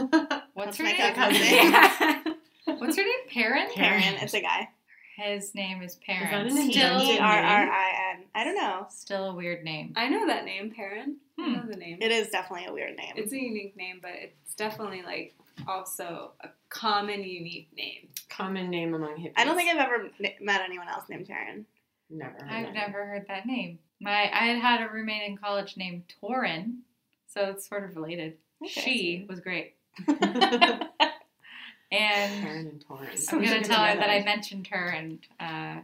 What's 0.54 0.78
That's 0.78 0.78
her 0.78 0.84
my 0.84 0.92
name? 0.92 1.14
cousin. 1.14 1.42
yeah. 1.46 2.24
What's 2.78 2.96
her 2.98 3.04
name? 3.04 3.14
Perrin? 3.32 3.68
Perrin. 3.74 4.16
It's 4.22 4.34
a 4.34 4.42
guy. 4.42 4.70
His 5.18 5.54
name 5.54 5.82
is 5.84 5.92
Is 5.94 6.00
Perrin. 6.06 6.48
that 6.48 6.52
Still, 6.52 6.62
invented 7.00 7.16
E 7.16 7.20
R 7.20 7.38
R 7.38 7.70
I 7.70 8.14
N. 8.18 8.24
I 8.34 8.44
don't 8.44 8.56
know. 8.56 8.88
still 8.90 9.26
a 9.30 9.34
weird 9.36 9.64
name. 9.64 9.94
I 9.96 10.10
know 10.10 10.26
that 10.28 10.44
name, 10.44 10.72
Perrin. 10.76 11.18
I 11.40 11.44
Hmm. 11.44 11.54
know 11.54 11.64
the 11.68 11.76
name. 11.78 12.00
It 12.02 12.12
is 12.12 12.30
definitely 12.30 12.66
a 12.68 12.74
weird 12.74 12.98
name. 12.98 13.14
It's 13.16 13.32
a 13.32 13.40
unique 13.40 13.78
name, 13.78 14.00
but 14.02 14.12
it's 14.16 14.56
definitely 14.56 15.04
like 15.04 15.36
also 15.68 16.32
a 16.42 16.50
common 16.70 17.24
unique 17.24 17.70
name. 17.76 18.10
Common 18.30 18.70
name 18.70 18.94
among 18.94 19.18
hippies. 19.18 19.34
I 19.38 19.46
don't 19.46 19.56
think 19.56 19.70
I've 19.70 19.78
ever 19.78 20.10
met 20.42 20.62
anyone 20.62 20.88
else 20.88 21.06
named 21.10 21.28
Perrin. 21.28 21.66
Never. 22.10 22.34
heard 22.34 22.50
I've 22.50 22.66
that. 22.66 22.74
never 22.74 23.06
heard 23.06 23.26
that 23.28 23.46
name. 23.46 23.80
My 24.00 24.24
I 24.34 24.46
had 24.48 24.58
had 24.60 24.82
a 24.82 24.92
roommate 24.92 25.24
in 25.30 25.38
college 25.38 25.78
named 25.78 26.04
Torin, 26.22 26.80
so 27.28 27.46
it's 27.50 27.68
sort 27.68 27.84
of 27.84 27.96
related. 27.96 28.38
Okay. 28.62 28.82
She 28.82 29.26
was 29.28 29.40
great, 29.40 29.76
Karen 30.06 30.20
and 31.92 32.48
and 32.48 32.86
Torrance. 32.88 33.32
I'm 33.32 33.42
gonna 33.42 33.64
tell 33.64 33.84
her 33.84 33.96
that 33.96 34.10
I 34.10 34.24
mentioned 34.24 34.68
her, 34.68 34.88
and 34.88 35.20
uh, 35.40 35.82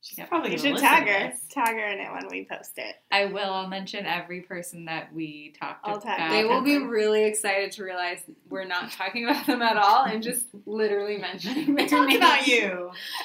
She's 0.00 0.16
Yep. 0.18 0.28
probably 0.28 0.52
You 0.52 0.56
gonna 0.58 0.68
should 0.70 0.78
tag 0.78 1.08
her. 1.08 1.32
Tag 1.50 1.74
her 1.74 1.86
in 1.88 1.98
it 1.98 2.12
when 2.12 2.28
we 2.30 2.44
post 2.50 2.78
it. 2.78 2.94
I 3.10 3.26
will. 3.26 3.52
I'll 3.52 3.66
mention 3.66 4.06
every 4.06 4.42
person 4.42 4.84
that 4.84 5.12
we 5.12 5.54
talked 5.60 5.80
I'll 5.86 5.96
about. 5.96 6.16
tag 6.16 6.30
They 6.30 6.44
will 6.44 6.60
be 6.62 6.78
really 6.78 7.24
excited 7.24 7.72
to 7.72 7.84
realize 7.84 8.20
we're 8.48 8.64
not 8.64 8.90
talking 8.92 9.24
about 9.28 9.46
them 9.46 9.60
at 9.60 9.76
all 9.76 10.04
and 10.04 10.22
just 10.22 10.46
literally 10.66 11.18
mentioning 11.18 11.74
their 11.74 11.88
Talk 11.88 12.14
about 12.14 12.46
you. 12.46 12.90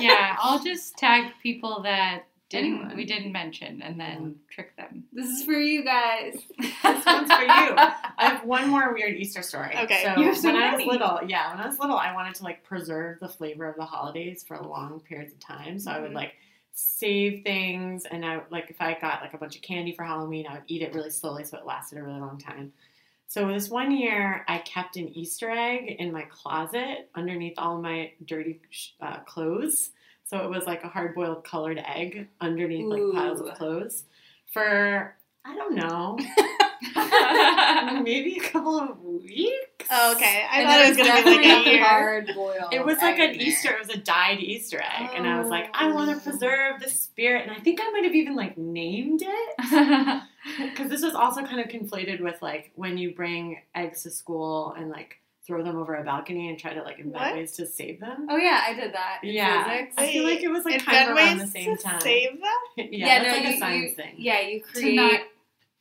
yeah, 0.00 0.36
I'll 0.38 0.62
just 0.62 0.96
tag 0.96 1.32
people 1.42 1.82
that 1.82 2.24
didn't 2.54 2.74
Anyone. 2.80 2.96
we 2.96 3.04
didn't 3.04 3.32
mention, 3.32 3.82
and 3.82 3.98
then 4.00 4.36
trick 4.50 4.76
them. 4.76 5.04
This 5.12 5.26
is 5.28 5.44
for 5.44 5.52
you 5.52 5.84
guys. 5.84 6.34
This 6.58 7.06
one's 7.06 7.30
for 7.32 7.42
you. 7.42 7.48
I 7.76 7.94
have 8.18 8.44
one 8.44 8.68
more 8.68 8.92
weird 8.94 9.14
Easter 9.16 9.42
story. 9.42 9.74
Okay. 9.76 10.02
So 10.04 10.20
You 10.20 10.26
have 10.28 10.36
so 10.38 10.48
when 10.52 10.56
I 10.62 10.70
was 10.72 10.78
many. 10.78 10.90
little, 10.90 11.20
yeah, 11.26 11.50
when 11.52 11.60
I 11.60 11.66
was 11.66 11.78
little, 11.78 11.96
I 11.96 12.12
wanted 12.14 12.34
to 12.36 12.44
like 12.44 12.62
preserve 12.64 13.20
the 13.20 13.28
flavor 13.28 13.66
of 13.68 13.76
the 13.76 13.84
holidays 13.84 14.44
for 14.46 14.58
long 14.58 15.00
periods 15.00 15.32
of 15.32 15.40
time. 15.40 15.78
So 15.78 15.90
I 15.90 16.00
would 16.00 16.10
Mhm. 16.12 16.14
like 16.14 16.34
save 16.72 17.42
things, 17.44 18.04
and 18.04 18.24
I 18.24 18.42
like 18.50 18.68
if 18.70 18.80
I 18.80 18.98
got 19.00 19.20
like 19.22 19.34
a 19.34 19.38
bunch 19.38 19.56
of 19.56 19.62
candy 19.62 19.92
for 19.92 20.02
Halloween, 20.04 20.46
I 20.48 20.54
would 20.54 20.64
eat 20.66 20.82
it 20.82 20.94
really 20.94 21.10
slowly 21.10 21.44
so 21.44 21.56
it 21.58 21.64
lasted 21.66 21.98
a 21.98 22.02
really 22.02 22.20
long 22.20 22.38
time. 22.38 22.72
So 23.26 23.48
this 23.48 23.68
one 23.70 23.90
year, 23.90 24.44
I 24.48 24.58
kept 24.58 24.96
an 24.96 25.08
Easter 25.08 25.50
egg 25.50 25.96
in 25.98 26.12
my 26.12 26.22
closet 26.30 27.08
underneath 27.14 27.54
all 27.58 27.80
my 27.80 28.12
dirty 28.24 28.60
uh, 29.00 29.20
clothes. 29.20 29.90
So 30.26 30.38
it 30.38 30.50
was 30.50 30.66
like 30.66 30.84
a 30.84 30.88
hard 30.88 31.14
boiled 31.14 31.44
colored 31.44 31.82
egg 31.86 32.28
underneath 32.40 32.86
like 32.86 33.02
piles 33.14 33.40
of 33.40 33.54
clothes 33.54 34.04
for 34.52 35.14
I 35.44 35.54
don't 35.54 35.74
know 35.74 36.18
maybe 38.02 38.38
a 38.38 38.48
couple 38.50 38.78
of 38.78 39.00
weeks. 39.02 39.86
Oh, 39.90 40.14
okay. 40.14 40.44
I 40.50 40.60
And 40.60 40.68
thought 40.68 40.80
it 40.84 40.88
was 40.88 40.96
gonna 40.96 41.40
be 41.40 41.48
like 41.48 41.66
a 41.66 41.78
hard 41.82 42.30
boiled. 42.34 42.72
It 42.72 42.84
was 42.84 42.98
like 42.98 43.18
an. 43.18 43.34
Easter. 43.34 43.70
It 43.72 43.78
was 43.78 43.88
a 43.90 43.98
dyed 43.98 44.38
Easter 44.40 44.80
egg, 44.80 45.10
and 45.14 45.26
I 45.26 45.38
was 45.40 45.48
like, 45.48 45.70
I 45.74 45.92
want 45.92 46.10
Oh. 46.10 46.14
to 46.14 46.20
preserve 46.20 46.80
the 46.80 46.88
spirit, 46.88 47.42
and 47.46 47.50
I 47.56 47.60
think 47.60 47.80
I 47.82 47.90
might 47.90 48.04
have 48.04 48.14
even 48.14 48.34
like 48.36 48.56
named 48.58 49.22
it 49.24 50.22
because 50.58 50.88
this 50.90 51.02
was 51.02 51.14
also 51.14 51.42
kind 51.42 51.60
of 51.60 51.68
conflated 51.68 52.20
with 52.20 52.40
like 52.42 52.72
when 52.74 52.96
you 52.98 53.14
bring 53.14 53.58
eggs 53.74 54.02
to 54.04 54.10
school 54.10 54.72
and 54.76 54.90
like 54.90 55.18
throw 55.46 55.62
them 55.62 55.76
over 55.76 55.94
a 55.94 56.02
balcony 56.04 56.48
and 56.48 56.58
try 56.58 56.72
to 56.72 56.82
like 56.82 56.98
invent 56.98 57.14
What? 57.16 57.34
ways 57.34 57.52
to 57.52 57.66
save 57.66 58.00
them. 58.00 58.26
Oh 58.30 58.36
yeah, 58.36 58.62
I 58.66 58.74
did 58.74 58.94
that. 58.94 59.20
in 59.22 59.34
Yeah. 59.34 59.64
physics. 59.64 59.94
I 59.98 60.10
feel 60.12 60.24
like 60.24 60.42
it 60.42 60.48
was 60.48 60.64
like 60.64 60.80
Invent 60.80 60.88
kind 60.90 61.10
of 61.10 61.16
around 61.16 61.38
the 61.38 61.46
same 61.46 61.76
to 61.76 61.82
time. 61.82 62.00
Save 62.00 62.30
them? 62.32 62.40
yeah, 62.76 62.84
Yeah, 62.90 63.22
that's 63.22 63.28
no, 63.28 63.36
like 63.40 63.48
you- 63.48 63.54
a 63.54 63.58
science 63.58 63.90
you- 63.90 63.96
thing. 63.96 64.14
Yeah, 64.18 64.40
you 64.40 64.60
to 64.60 64.66
create 64.72 64.96
not 64.96 65.20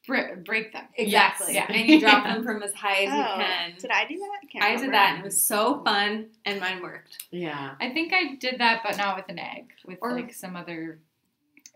bre- 0.05 0.35
break 0.45 0.73
them. 0.73 0.83
exactly, 0.95 1.53
Yes. 1.53 1.69
and 1.73 1.87
you 1.87 1.99
drop 2.01 2.25
Yeah. 2.25 2.33
them 2.35 2.43
from 2.43 2.61
as 2.63 2.73
high 2.73 3.03
as 3.05 3.09
oh, 3.13 3.17
you 3.39 3.45
can. 3.45 3.73
did 3.79 3.91
I 3.91 4.05
do 4.05 4.17
that? 4.17 4.49
Can't 4.51 4.63
I 4.63 4.67
remember. 4.69 4.85
did 4.87 4.93
that, 4.93 5.09
and 5.11 5.19
it 5.19 5.23
was 5.25 5.41
so 5.41 5.81
fun, 5.83 6.27
and 6.45 6.59
mine 6.59 6.81
worked. 6.81 7.23
Yeah. 7.31 7.75
I 7.79 7.89
think 7.91 8.11
I 8.13 8.35
did 8.35 8.59
that, 8.59 8.81
but 8.83 8.97
not 8.97 9.15
with 9.15 9.29
an 9.29 9.39
egg. 9.39 9.71
With 9.85 9.99
Or- 10.01 10.11
like 10.13 10.33
some 10.33 10.55
other. 10.55 10.99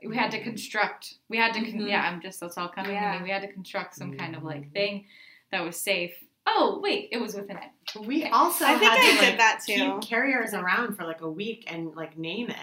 We 0.05 0.15
had 0.15 0.29
to 0.31 0.43
construct. 0.43 1.15
We 1.29 1.37
had 1.37 1.53
to. 1.53 1.61
Con- 1.61 1.71
Mhm. 1.79 1.89
Yeah, 1.89 2.01
I'm 2.01 2.21
just. 2.21 2.39
That's 2.41 2.57
all 2.57 2.67
coming 2.69 2.91
to 2.91 2.93
Yeah. 2.95 3.17
me. 3.17 3.23
We 3.23 3.29
had 3.31 3.41
to 3.43 3.51
construct 3.51 3.95
some 3.95 4.15
kind 4.15 4.35
of 4.35 4.43
like 4.43 4.71
thing 4.71 5.05
that 5.51 5.63
was 5.63 5.75
safe. 5.77 6.13
Oh 6.49 6.79
wait, 6.81 7.09
it 7.11 7.17
was 7.19 7.35
with 7.35 7.49
an 7.49 7.57
egg. 7.57 8.05
We 8.07 8.25
also 8.25 8.65
I 8.65 8.77
think 8.77 8.83
had 8.91 8.99
I 8.99 9.05
to 9.05 9.11
did 9.11 9.21
like, 9.29 9.37
that 9.37 9.59
too. 9.65 9.73
keep 9.99 10.09
carriers 10.09 10.53
around 10.53 10.95
for 10.95 11.03
like 11.03 11.21
a 11.21 11.29
week 11.29 11.65
and 11.67 11.93
like 11.95 12.17
name 12.17 12.49
it, 12.49 12.55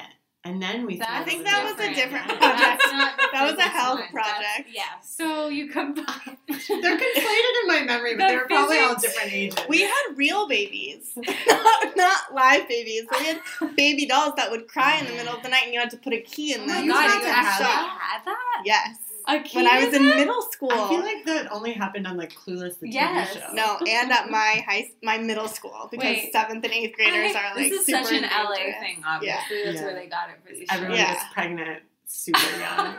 and 0.43 0.61
then 0.63 0.87
we. 0.87 0.97
That's 0.99 1.11
I 1.11 1.23
think 1.23 1.45
that 1.45 1.63
was 1.65 1.75
a 1.87 1.95
different 1.95 2.27
project. 2.27 2.41
That's 2.41 2.93
not 2.93 3.17
That 3.33 3.43
was 3.45 3.53
a 3.53 3.57
physics 3.57 3.69
health 3.77 4.01
one. 4.01 4.09
That's- 4.15 4.33
project. 4.33 4.69
Yes. 4.75 5.15
So 5.17 5.49
you 5.49 5.69
combine. 5.69 6.39
They're 6.49 6.97
conflated 6.97 7.55
in 7.63 7.67
my 7.69 7.83
memory, 7.85 8.17
but 8.17 8.25
The 8.25 8.29
they 8.29 8.37
were 8.37 8.47
probably 8.47 8.79
all 8.79 8.95
different 8.97 9.33
ages. 9.33 9.59
We 9.69 9.83
had 9.83 10.03
real 10.17 10.49
babies, 10.49 11.13
not, 11.17 11.27
not 11.97 12.35
live 12.35 12.69
babies. 12.69 13.05
We 13.11 13.25
had 13.27 13.41
baby 13.77 14.07
dolls 14.07 14.35
that 14.37 14.51
would 14.51 14.67
cry 14.69 14.99
in 14.99 15.07
the 15.07 15.13
middle 15.13 15.35
of 15.37 15.43
the 15.43 15.49
night, 15.51 15.63
and 15.65 15.75
you 15.75 15.81
had 15.81 15.91
to 15.91 15.97
put 15.99 16.13
a 16.15 16.21
key 16.21 16.55
in 16.55 16.61
Oh 16.63 16.67
them. 16.67 16.77
my 16.77 16.83
You 16.85 16.93
god, 16.93 17.11
had 17.11 17.15
you 17.19 17.27
to 17.27 17.33
have 17.33 17.59
that? 17.61 17.99
had 18.01 18.25
that? 18.25 18.63
Yes, 18.65 18.97
A 19.27 19.41
key 19.41 19.57
when 19.59 19.67
I 19.67 19.85
was 19.85 19.95
in 19.95 20.05
middle 20.05 20.43
school. 20.43 20.71
I 20.73 20.89
feel 20.89 21.01
like 21.01 21.25
that 21.25 21.51
only 21.53 21.73
happened 21.73 22.07
on 22.07 22.17
like 22.17 22.33
Clueless, 22.35 22.79
the 22.79 22.89
TV 22.89 22.93
Yes. 22.95 23.35
show. 23.35 23.53
no, 23.53 23.79
and 23.89 24.13
at 24.13 24.31
my 24.31 24.63
high, 24.69 24.91
my 25.03 25.19
middle 25.19 25.49
school 25.49 25.89
because 25.91 26.05
Wait. 26.05 26.33
seventh 26.33 26.65
and 26.65 26.73
eighth 26.75 26.95
graders 26.97 27.35
are 27.35 27.55
like 27.57 27.71
this 27.71 27.81
is 27.81 27.87
super 27.87 28.05
such 28.05 28.13
an 28.13 28.25
LA 28.25 28.57
thing, 28.81 29.03
obviously. 29.07 29.65
That's 29.65 29.77
Yeah. 29.79 29.85
where 29.85 29.95
they 29.95 30.07
got 30.09 30.29
it 30.31 30.37
for 30.47 30.53
these 30.55 30.69
Everyone 30.71 30.97
shows. 30.97 31.07
Yeah. 31.07 31.13
gets 31.15 31.25
pregnant 31.33 31.83
super 32.07 32.39
young. 32.61 32.97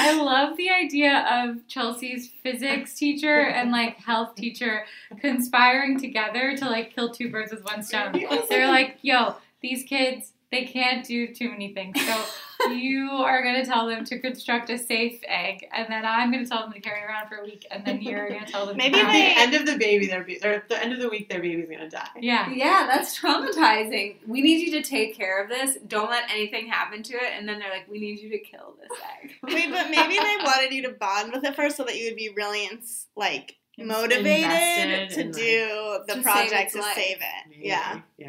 I 0.00 0.12
love 0.20 0.56
the 0.56 0.68
idea 0.70 1.24
of 1.30 1.66
Chelsea's 1.68 2.28
physics 2.42 2.94
teacher 2.94 3.38
and 3.46 3.70
like 3.70 3.96
health 3.98 4.34
teacher 4.34 4.84
conspiring 5.20 6.00
together 6.00 6.56
to 6.56 6.64
like 6.68 6.92
kill 6.94 7.12
two 7.12 7.30
birds 7.30 7.52
with 7.52 7.64
one 7.64 7.82
stone. 7.82 8.12
They're 8.48 8.66
like, 8.66 8.98
yo, 9.02 9.36
these 9.60 9.84
kids, 9.84 10.32
they 10.50 10.64
can't 10.64 11.06
do 11.06 11.34
too 11.34 11.50
many 11.50 11.74
things. 11.74 11.96
So 12.00 12.70
you 12.70 13.10
are 13.10 13.42
going 13.42 13.62
to 13.62 13.70
tell 13.70 13.86
them 13.86 14.04
to 14.06 14.18
construct 14.18 14.70
a 14.70 14.78
safe 14.78 15.20
egg, 15.28 15.66
and 15.72 15.86
then 15.88 16.04
I'm 16.06 16.32
going 16.32 16.42
to 16.42 16.48
tell 16.50 16.62
them 16.62 16.72
to 16.72 16.80
carry 16.80 17.00
it 17.02 17.04
around 17.04 17.28
for 17.28 17.36
a 17.36 17.44
week, 17.44 17.66
and 17.70 17.84
then 17.84 18.00
you're 18.00 18.28
going 18.28 18.44
to 18.44 18.50
tell 18.50 18.66
them 18.66 18.76
Maybe 18.78 18.98
at 18.98 19.12
the 19.12 19.40
end 19.42 19.54
of 19.54 19.66
the 19.66 19.76
baby, 19.78 20.06
their 20.06 20.24
ba- 20.24 20.36
or 20.44 20.52
at 20.54 20.68
the 20.68 20.82
end 20.82 20.92
of 20.92 21.00
the 21.00 21.08
week, 21.08 21.28
their 21.28 21.40
baby's 21.40 21.68
gonna 21.68 21.88
die. 21.90 22.08
Yeah. 22.18 22.50
Yeah, 22.50 22.86
that's 22.90 23.18
traumatizing. 23.20 24.16
We 24.26 24.40
need 24.40 24.66
you 24.66 24.80
to 24.80 24.88
take 24.88 25.14
care 25.16 25.42
of 25.42 25.48
this. 25.48 25.76
Don't 25.86 26.10
let 26.10 26.24
anything 26.30 26.66
happen 26.66 27.02
to 27.04 27.14
it. 27.14 27.32
And 27.36 27.48
then 27.48 27.58
they're 27.58 27.70
like, 27.70 27.88
we 27.90 27.98
need 28.00 28.18
you 28.20 28.30
to 28.30 28.38
kill 28.38 28.74
this 28.80 28.98
egg. 29.22 29.32
Wait, 29.42 29.70
but 29.70 29.90
maybe 29.90 30.14
they 30.14 30.36
wanted 30.44 30.72
you 30.72 30.82
to 30.82 30.90
bond 30.90 31.32
with 31.32 31.44
it 31.44 31.54
first, 31.54 31.76
so 31.76 31.84
that 31.84 31.96
you 31.96 32.06
would 32.06 32.16
be 32.16 32.30
really 32.36 32.66
ins- 32.66 33.06
like 33.16 33.56
motivated 33.78 35.10
to 35.10 35.20
and, 35.20 35.34
like, 35.34 35.36
do 35.36 35.98
the 36.06 36.14
to 36.14 36.14
save 36.14 36.22
project 36.22 36.62
its 36.64 36.72
to 36.74 36.80
life. 36.80 36.94
save 36.96 37.16
it. 37.18 37.48
Maybe. 37.50 37.68
Yeah. 37.68 38.00
Yeah. 38.16 38.26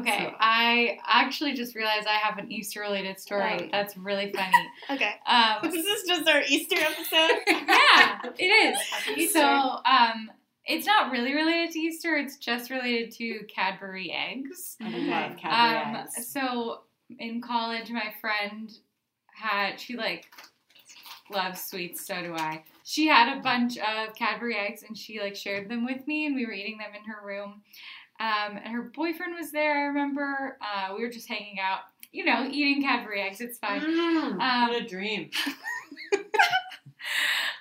Okay, 0.00 0.26
So- 0.30 0.36
I 0.40 0.98
actually 1.06 1.54
just 1.54 1.74
realized 1.74 2.06
I 2.06 2.14
have 2.16 2.38
an 2.38 2.50
Easter 2.50 2.80
related 2.80 3.18
story 3.20 3.64
Oh. 3.64 3.68
that's 3.70 3.96
really 3.96 4.32
funny. 4.36 4.68
Okay. 4.90 5.14
Um, 5.26 5.64
Is 5.74 5.84
this 5.84 6.06
just 6.06 6.28
our 6.28 6.42
Easter 6.48 6.76
episode? 6.78 7.40
yeah, 7.46 8.20
it 8.38 8.76
is. 9.18 9.32
So, 9.32 9.42
um, 9.42 10.30
it's 10.64 10.86
not 10.86 11.10
really 11.10 11.34
related 11.34 11.72
to 11.72 11.78
Easter. 11.80 12.16
It's 12.16 12.36
just 12.36 12.70
related 12.70 13.10
to 13.16 13.40
Cadbury 13.52 14.12
eggs. 14.12 14.76
I 14.80 14.86
Okay. 14.88 15.10
love 15.10 15.36
Cadbury 15.36 15.90
Um, 15.90 15.96
eggs. 15.96 16.28
so 16.32 16.82
in 17.18 17.40
college, 17.40 17.90
my 17.90 18.14
friend 18.20 18.70
had 19.34 19.80
she 19.80 19.96
like 19.96 20.26
loves 21.30 21.62
sweets. 21.62 22.06
So 22.06 22.20
do 22.22 22.34
I. 22.34 22.62
She 22.84 23.06
had 23.06 23.36
a 23.36 23.40
bunch 23.40 23.78
of 23.78 24.14
Cadbury 24.14 24.56
eggs, 24.56 24.82
and 24.82 24.96
she 24.96 25.20
like 25.20 25.34
shared 25.36 25.68
them 25.68 25.84
with 25.84 26.06
me, 26.06 26.26
and 26.26 26.34
we 26.34 26.46
were 26.46 26.52
eating 26.52 26.78
them 26.78 26.90
in 26.96 27.04
her 27.10 27.24
room. 27.26 27.62
Um, 28.22 28.56
and 28.56 28.72
her 28.72 28.82
boyfriend 28.82 29.34
was 29.34 29.50
there. 29.50 29.72
I 29.82 29.86
remember 29.86 30.56
uh, 30.60 30.94
we 30.96 31.02
were 31.02 31.10
just 31.10 31.28
hanging 31.28 31.58
out, 31.58 31.80
you 32.12 32.24
know, 32.24 32.46
eating 32.48 32.80
Cadbury 32.82 33.20
eggs. 33.20 33.40
It's 33.40 33.58
fine. 33.58 33.80
Mm, 33.80 34.40
Um, 34.40 34.68
what 34.68 34.80
a 34.80 34.86
dream. 34.86 35.30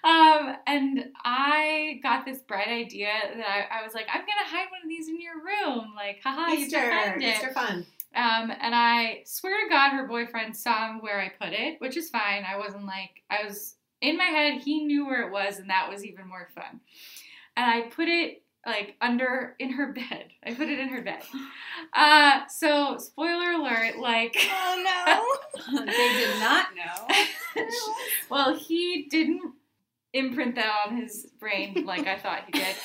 Um, 0.04 0.56
and 0.66 1.06
I 1.24 2.00
got 2.02 2.26
this 2.26 2.40
bright 2.40 2.68
idea 2.68 3.12
that 3.36 3.46
I, 3.72 3.80
I 3.82 3.84
was 3.84 3.94
like, 3.94 4.08
I'm 4.12 4.22
gonna 4.22 4.48
hide 4.50 4.66
one 4.72 4.82
of 4.84 4.90
these 4.90 5.08
in 5.08 5.22
your 5.22 5.36
room, 5.36 5.94
like, 5.96 6.22
haha, 6.24 6.52
you 6.52 6.66
Easter, 6.66 6.80
found 6.80 7.22
it. 7.22 7.36
Easter 7.36 7.54
fun. 7.54 7.86
Um, 8.16 8.52
and 8.60 8.74
I 8.74 9.22
swear 9.26 9.64
to 9.64 9.70
God, 9.70 9.92
her 9.92 10.08
boyfriend 10.08 10.58
saw 10.58 10.96
where 10.96 11.20
I 11.22 11.30
put 11.30 11.54
it, 11.54 11.80
which 11.80 11.98
is 11.98 12.10
fine. 12.10 12.44
I 12.52 12.58
wasn't 12.58 12.86
like 12.86 13.22
I 13.30 13.46
was 13.46 13.76
in 14.02 14.18
my 14.18 14.26
head. 14.26 14.62
He 14.62 14.86
knew 14.86 15.06
where 15.06 15.22
it 15.28 15.32
was, 15.32 15.60
and 15.60 15.70
that 15.70 15.88
was 15.90 16.04
even 16.04 16.28
more 16.28 16.50
fun. 16.56 16.80
And 17.56 17.70
I 17.70 17.82
put 17.90 18.08
it 18.08 18.41
like 18.66 18.96
under 19.02 19.56
in 19.60 19.72
her 19.72 19.92
bed. 19.92 20.26
I 20.46 20.54
put 20.54 20.70
it 20.70 20.80
in 20.80 20.90
her 20.90 21.02
bed. 21.02 21.24
Uh, 21.94 22.42
so 22.48 22.98
spoiler 22.98 23.52
alert, 23.52 23.98
like. 23.98 24.38
Oh 24.52 25.38
no. 25.66 25.86
they 25.86 26.14
did 26.14 26.40
not 26.40 26.68
know. 26.76 27.66
well, 28.30 28.56
he 28.56 29.08
didn't 29.10 29.54
imprint 30.14 30.56
that 30.56 30.74
on 30.86 30.98
his 30.98 31.28
brain 31.40 31.86
like 31.86 32.06
I 32.06 32.18
thought 32.18 32.44
he 32.46 32.52
did. 32.52 32.76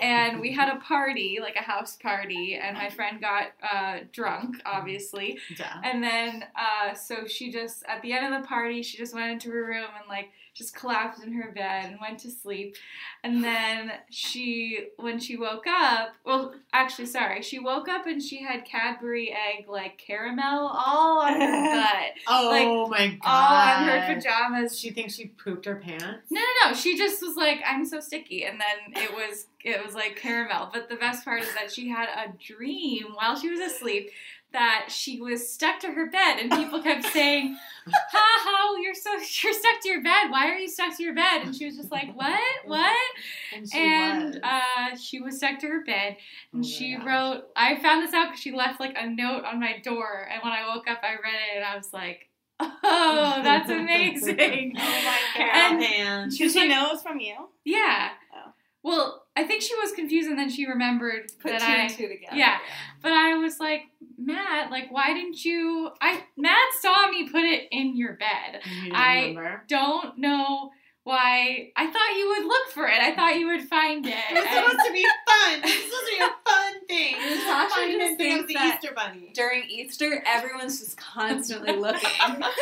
And 0.00 0.40
we 0.40 0.52
had 0.52 0.68
a 0.68 0.80
party, 0.80 1.38
like 1.40 1.56
a 1.56 1.62
house 1.62 1.96
party, 1.96 2.58
and 2.60 2.76
my 2.76 2.88
friend 2.88 3.20
got 3.20 3.48
uh, 3.68 3.98
drunk, 4.12 4.62
obviously. 4.64 5.38
Duh. 5.56 5.64
And 5.82 6.02
then, 6.02 6.44
uh, 6.56 6.94
so 6.94 7.26
she 7.26 7.50
just, 7.50 7.82
at 7.88 8.00
the 8.02 8.12
end 8.12 8.32
of 8.32 8.40
the 8.40 8.46
party, 8.46 8.82
she 8.82 8.96
just 8.96 9.14
went 9.14 9.30
into 9.30 9.50
her 9.50 9.64
room 9.64 9.88
and, 9.98 10.08
like, 10.08 10.30
just 10.58 10.74
collapsed 10.74 11.22
in 11.22 11.32
her 11.32 11.52
bed 11.52 11.86
and 11.86 11.98
went 12.00 12.18
to 12.18 12.30
sleep. 12.30 12.74
And 13.22 13.44
then 13.44 13.92
she, 14.10 14.88
when 14.96 15.20
she 15.20 15.36
woke 15.36 15.66
up, 15.68 16.14
well, 16.26 16.52
actually, 16.72 17.06
sorry, 17.06 17.42
she 17.42 17.60
woke 17.60 17.88
up 17.88 18.06
and 18.06 18.20
she 18.20 18.42
had 18.42 18.64
Cadbury 18.64 19.30
egg, 19.32 19.68
like, 19.68 19.96
caramel 19.98 20.66
all 20.74 21.20
on 21.22 21.40
her 21.40 21.74
butt, 21.82 22.12
Oh 22.26 22.88
my 22.88 23.16
god. 23.22 23.24
all 23.24 23.84
on 23.84 23.88
her 23.88 24.14
pajamas. 24.14 24.76
She 24.78 24.90
thinks 24.90 25.14
she 25.14 25.26
pooped 25.26 25.64
her 25.66 25.76
pants. 25.76 26.28
No, 26.30 26.40
no, 26.40 26.70
no. 26.70 26.74
She 26.74 26.98
just 26.98 27.22
was 27.22 27.36
like, 27.36 27.60
I'm 27.64 27.86
so 27.86 28.00
sticky. 28.00 28.44
And 28.44 28.60
then 28.60 29.02
it 29.04 29.12
was, 29.12 29.46
it 29.64 29.84
was 29.84 29.94
like 29.94 30.16
caramel. 30.16 30.70
But 30.72 30.88
the 30.88 30.96
best 30.96 31.24
part 31.24 31.42
is 31.42 31.54
that 31.54 31.70
she 31.72 31.88
had 31.88 32.08
a 32.08 32.32
dream 32.44 33.06
while 33.14 33.36
she 33.38 33.48
was 33.48 33.60
asleep 33.60 34.10
that 34.52 34.86
she 34.90 35.20
was 35.20 35.52
stuck 35.52 35.78
to 35.80 35.88
her 35.88 36.10
bed 36.10 36.38
and 36.40 36.50
people 36.50 36.82
kept 36.82 37.04
saying, 37.12 37.56
ha 37.86 37.92
ha, 38.16 38.76
you're 38.82 38.94
so, 38.94 39.10
you're 39.12 39.52
stuck 39.52 39.80
to 39.82 39.88
your 39.88 40.02
bed. 40.02 40.30
Why 40.30 40.48
are 40.50 40.56
you 40.58 40.68
stuck 40.68 40.96
to 40.96 41.02
your 41.02 41.14
bed? 41.14 41.42
And 41.42 41.54
she 41.54 41.66
was 41.66 41.76
just 41.76 41.90
like, 41.92 42.14
what, 42.16 42.40
what? 42.64 42.96
And 43.54 43.70
she 43.70 43.78
and 43.78 44.24
was. 44.34 44.36
uh, 44.42 44.96
she 44.96 45.20
was 45.20 45.36
stuck 45.36 45.58
to 45.60 45.66
her 45.68 45.84
bed 45.84 46.16
and 46.52 46.64
Oh 46.64 46.68
she 46.68 46.94
gosh. 46.96 47.06
wrote, 47.06 47.42
I 47.56 47.76
found 47.80 48.02
this 48.06 48.14
out 48.14 48.28
because 48.28 48.40
she 48.40 48.52
left 48.52 48.80
like 48.80 48.96
a 48.98 49.06
note 49.08 49.44
on 49.44 49.60
my 49.60 49.78
door. 49.84 50.28
And 50.32 50.42
when 50.42 50.52
I 50.52 50.66
woke 50.74 50.88
up, 50.88 51.00
I 51.02 51.12
read 51.12 51.34
it 51.52 51.56
and 51.56 51.64
I 51.64 51.76
was 51.76 51.92
like, 51.92 52.28
oh, 52.60 53.40
that's 53.44 53.70
amazing. 53.70 54.74
Oh 54.78 54.80
my 55.04 55.18
god. 55.36 55.50
And- 55.72 55.80
Pan. 55.82 56.28
Did 56.30 56.50
she 56.52 56.66
know 56.68 56.86
it 56.86 56.92
was 56.94 57.02
from 57.02 57.20
you? 57.20 57.34
Yeah. 57.64 58.10
Well, 58.82 59.26
I 59.36 59.44
think 59.44 59.62
she 59.62 59.74
was 59.76 59.92
confused 59.92 60.28
and 60.28 60.38
then 60.38 60.50
she 60.50 60.66
remembered 60.66 61.30
Put 61.40 61.50
that 61.52 61.60
two 61.60 61.66
I. 61.66 61.74
and 61.76 61.90
two 61.90 62.08
together. 62.08 62.36
Yeah. 62.36 62.58
But 63.02 63.12
I 63.12 63.34
was 63.36 63.58
like, 63.60 63.82
Matt, 64.16 64.70
like, 64.70 64.90
why 64.90 65.12
didn't 65.14 65.44
you? 65.44 65.90
I 66.00 66.22
Matt 66.36 66.68
saw 66.80 67.08
me 67.08 67.28
put 67.28 67.42
it 67.44 67.68
in 67.70 67.96
your 67.96 68.14
bed. 68.14 68.60
You 68.84 68.92
I- 68.94 69.26
remember? 69.28 69.64
Don't 69.68 70.18
know 70.18 70.70
why. 71.04 71.70
I 71.76 71.86
thought 71.86 72.16
you 72.18 72.28
would 72.28 72.46
look 72.46 72.68
for 72.72 72.86
it. 72.86 72.98
I 73.00 73.14
thought 73.14 73.36
you 73.38 73.46
would 73.46 73.62
find 73.62 74.04
it. 74.06 74.14
It 74.30 74.34
was 74.34 74.44
And- 74.46 74.56
supposed 74.66 74.86
to 74.86 74.92
be 74.92 75.06
fun. 75.26 75.60
This 75.62 75.74
was 75.76 75.84
supposed 75.84 76.06
to 76.06 76.16
be 76.18 76.22
a 76.24 76.50
fun 76.50 76.86
thing. 76.86 77.16
This 77.18 77.38
is 77.40 77.44
Tasha 77.46 77.68
fun 77.68 77.90
just 77.90 78.00
and 78.02 78.18
thing 78.18 78.26
thinks 78.28 78.40
of 78.42 78.46
the 78.48 78.54
that- 78.54 78.74
Easter 78.82 78.94
bunny. 78.94 79.30
During 79.34 79.64
Easter, 79.70 80.22
everyone's 80.26 80.80
just 80.80 80.96
constantly 80.98 81.72
looking. 81.76 82.10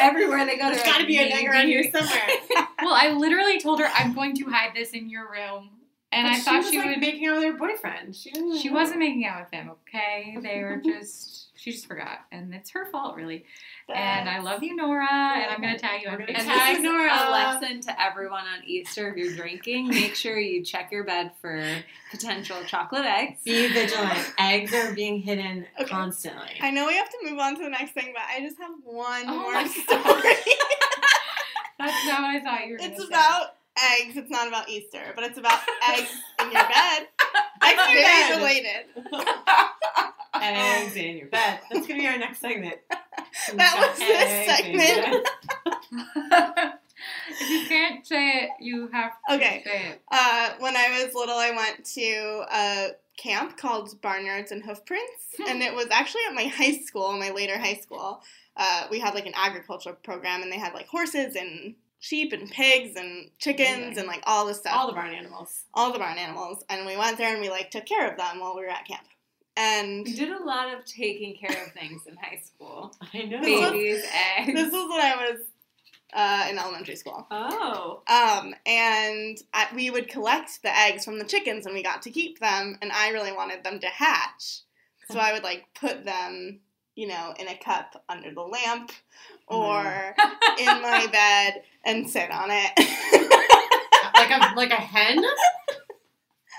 Everywhere 0.00 0.44
they 0.46 0.56
go, 0.58 0.64
There's 0.66 0.76
they're 0.78 0.84
got 0.86 0.92
to 0.94 0.98
like, 1.00 1.06
be 1.08 1.18
an 1.18 1.32
egg 1.32 1.46
around 1.48 1.66
here 1.66 1.90
somewhere. 1.90 2.28
well, 2.82 2.94
I 2.94 3.10
literally 3.10 3.58
told 3.60 3.80
her 3.80 3.86
I'm 3.96 4.12
going 4.14 4.34
to 4.36 4.44
hide 4.44 4.70
this 4.74 4.90
in 4.90 5.08
your 5.10 5.30
room, 5.30 5.70
and 6.16 6.26
But 6.26 6.32
I 6.34 6.40
thought 6.40 6.56
was 6.58 6.70
she 6.70 6.78
like 6.78 6.86
would. 6.88 6.98
making 7.00 7.26
out 7.28 7.36
with 7.36 7.44
her 7.44 7.52
boyfriend. 7.58 8.16
She 8.16 8.30
didn't. 8.30 8.58
She 8.58 8.70
wasn't 8.70 8.98
making 9.00 9.24
out 9.26 9.40
with 9.44 9.50
him. 9.52 9.70
Okay, 9.88 10.36
they 10.42 10.62
were 10.62 10.80
just. 10.84 11.42
She 11.58 11.72
just 11.72 11.86
forgot, 11.86 12.18
and 12.30 12.54
it's 12.54 12.70
her 12.72 12.84
fault, 12.92 13.16
really. 13.16 13.44
And 13.92 14.28
I 14.28 14.40
love 14.40 14.62
you, 14.62 14.76
Nora, 14.76 15.08
and 15.10 15.50
I'm 15.50 15.60
gonna 15.60 15.78
tag 15.78 16.02
you 16.02 16.08
on 16.08 16.14
We're 16.18 16.26
gonna 16.26 16.38
And 16.38 16.46
this 16.48 16.54
Tag 16.56 16.76
is 16.76 16.82
Nora. 16.82 17.10
a 17.10 17.30
lesson 17.30 17.80
to 17.80 18.00
everyone 18.02 18.44
on 18.44 18.62
Easter. 18.64 19.08
If 19.10 19.16
you're 19.16 19.34
drinking, 19.34 19.88
make 19.88 20.14
sure 20.14 20.38
you 20.38 20.62
check 20.62 20.92
your 20.92 21.02
bed 21.04 21.32
for 21.40 21.64
potential 22.10 22.58
chocolate 22.66 23.06
eggs. 23.06 23.40
Be 23.42 23.72
vigilant. 23.72 24.32
Eggs 24.38 24.72
are 24.74 24.92
being 24.94 25.20
hidden 25.22 25.66
Okay. 25.80 25.88
constantly. 25.90 26.52
I 26.60 26.70
know 26.70 26.86
we 26.86 26.94
have 26.96 27.08
to 27.08 27.18
move 27.24 27.38
on 27.38 27.56
to 27.56 27.62
the 27.62 27.70
next 27.70 27.92
thing, 27.92 28.12
but 28.14 28.22
I 28.28 28.40
just 28.46 28.58
have 28.58 28.72
one 28.84 29.24
Oh 29.26 29.40
more 29.40 29.66
story. 29.66 30.34
That's 31.78 32.06
not 32.06 32.20
what 32.22 32.30
I 32.36 32.40
thought 32.44 32.66
you 32.66 32.72
were. 32.72 32.78
it's 32.78 32.86
gonna 32.98 33.00
say. 33.00 33.06
about 33.08 33.55
eggs. 33.76 34.16
It's 34.16 34.30
not 34.30 34.48
about 34.48 34.68
Easter, 34.68 35.12
but 35.14 35.24
it's 35.24 35.38
about 35.38 35.60
eggs 35.90 36.10
in 36.40 36.50
your 36.52 36.62
bed. 36.62 37.08
Eggs 37.62 37.80
in 37.88 37.94
your 37.94 38.02
bed. 38.02 38.36
related. 38.36 38.84
Eggs 40.40 40.96
in 40.96 41.16
your 41.16 41.26
bed. 41.28 41.60
That's 41.70 41.86
gonna 41.86 41.98
be 42.00 42.06
our 42.06 42.18
next 42.18 42.40
segment. 42.40 42.76
That 43.54 43.76
was 43.90 43.98
this 43.98 44.48
Eggs 44.48 44.66
in 44.66 44.72
your 44.72 44.82
segment. 44.82 45.28
if 47.40 47.50
you 47.50 47.66
can't 47.68 48.06
say 48.06 48.28
it, 48.44 48.50
you 48.60 48.88
have 48.92 49.12
to 49.28 49.34
Okay. 49.36 49.62
say 49.64 49.88
it. 49.90 50.02
Uh, 50.10 50.50
when 50.58 50.74
I 50.76 51.02
was 51.04 51.14
little, 51.14 51.36
I 51.36 51.50
went 51.50 51.84
to 51.94 52.44
a 52.52 52.88
camp 53.18 53.56
called 53.56 54.00
Barnyards 54.00 54.50
and 54.52 54.62
Hoofprints, 54.64 55.36
and 55.48 55.62
it 55.62 55.74
was 55.74 55.86
actually 55.90 56.22
at 56.28 56.34
my 56.34 56.44
high 56.44 56.78
school, 56.78 57.12
my 57.18 57.30
later 57.30 57.58
high 57.58 57.76
school. 57.76 58.22
Uh, 58.56 58.86
we 58.90 58.98
had 59.00 59.14
like 59.14 59.26
an 59.26 59.34
agricultural 59.36 59.96
program, 60.02 60.42
and 60.42 60.50
they 60.50 60.58
had 60.58 60.72
like 60.74 60.88
horses 60.88 61.36
and 61.36 61.74
sheep 62.00 62.32
and 62.32 62.50
pigs 62.50 62.96
and 62.96 63.30
chickens 63.38 63.68
Amazing. 63.78 63.98
and 63.98 64.06
like 64.06 64.22
all 64.26 64.46
this 64.46 64.58
stuff. 64.58 64.74
All 64.76 64.86
the 64.86 64.92
barn 64.92 65.14
animals. 65.14 65.64
all 65.74 65.92
the 65.92 65.98
barn 65.98 66.18
animals, 66.18 66.64
and 66.68 66.86
we 66.86 66.96
went 66.96 67.18
there 67.18 67.32
and 67.32 67.40
we 67.40 67.50
like 67.50 67.70
took 67.70 67.86
care 67.86 68.10
of 68.10 68.16
them 68.16 68.40
while 68.40 68.54
we 68.54 68.62
were 68.62 68.68
at 68.68 68.86
camp. 68.86 69.06
And 69.58 70.04
We 70.04 70.12
did 70.14 70.30
a 70.30 70.44
lot 70.44 70.74
of 70.76 70.84
taking 70.84 71.34
care 71.34 71.64
of 71.64 71.72
things 71.72 72.02
in 72.06 72.14
high 72.16 72.42
school. 72.44 72.94
I 73.14 73.22
know. 73.22 73.40
This 73.40 73.60
was- 73.60 73.70
Babies, 73.70 74.04
eggs. 74.38 74.52
this 74.54 74.72
was 74.72 74.90
when 74.90 75.00
I 75.00 75.16
was 75.30 75.40
uh, 76.12 76.46
in 76.50 76.58
elementary 76.58 76.96
school. 76.96 77.26
oh. 77.30 78.02
Um, 78.06 78.54
and 78.66 79.38
I, 79.54 79.66
we 79.74 79.90
would 79.90 80.08
collect 80.08 80.62
the 80.62 80.76
eggs 80.76 81.04
from 81.04 81.18
the 81.18 81.24
chickens, 81.24 81.64
and 81.66 81.74
we 81.74 81.82
got 81.82 82.02
to 82.02 82.10
keep 82.10 82.38
them. 82.38 82.76
And 82.82 82.92
I 82.92 83.10
really 83.10 83.32
wanted 83.32 83.64
them 83.64 83.80
to 83.80 83.86
hatch, 83.86 84.60
so 85.10 85.18
I 85.18 85.32
would 85.32 85.42
like 85.42 85.64
put 85.74 86.04
them, 86.04 86.60
you 86.94 87.06
know, 87.08 87.34
in 87.38 87.48
a 87.48 87.56
cup 87.58 88.04
under 88.10 88.32
the 88.32 88.42
lamp 88.42 88.92
or 89.46 89.82
mm-hmm. 90.18 90.58
in 90.58 90.82
my 90.82 91.06
bed 91.12 91.62
and 91.84 92.08
sit 92.08 92.30
on 92.30 92.48
it. 92.50 92.72
like 94.14 94.30
a 94.30 94.54
like 94.56 94.70
a 94.70 94.74
hen. 94.76 95.24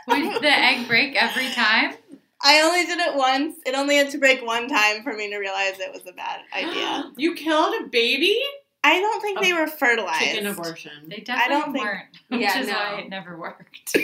Would 0.07 0.41
the 0.41 0.49
egg 0.49 0.87
break 0.87 1.15
every 1.21 1.49
time? 1.51 1.93
I 2.41 2.61
only 2.61 2.85
did 2.85 2.99
it 2.99 3.15
once. 3.15 3.55
It 3.65 3.73
only 3.75 3.97
had 3.97 4.11
to 4.11 4.19
break 4.19 4.45
one 4.45 4.67
time 4.67 5.03
for 5.03 5.11
me 5.13 5.29
to 5.31 5.37
realize 5.37 5.79
it 5.79 5.91
was 5.91 6.05
a 6.07 6.13
bad 6.13 6.41
idea. 6.53 7.11
You 7.17 7.33
killed 7.35 7.73
a 7.81 7.87
baby. 7.87 8.39
I 8.83 8.99
don't 8.99 9.21
think 9.21 9.41
they 9.41 9.51
oh, 9.51 9.61
were 9.61 9.67
fertilized. 9.67 10.23
Chicken 10.23 10.47
abortion. 10.47 10.91
They 11.09 11.23
I 11.27 11.49
don't 11.49 11.73
definitely 11.73 11.73
think- 11.73 11.83
weren't, 11.85 12.05
which 12.29 12.41
Yeah, 12.41 12.59
is 12.59 12.67
no. 12.67 12.73
why 12.73 12.99
it 12.99 13.09
never 13.09 13.37
worked. 13.37 13.97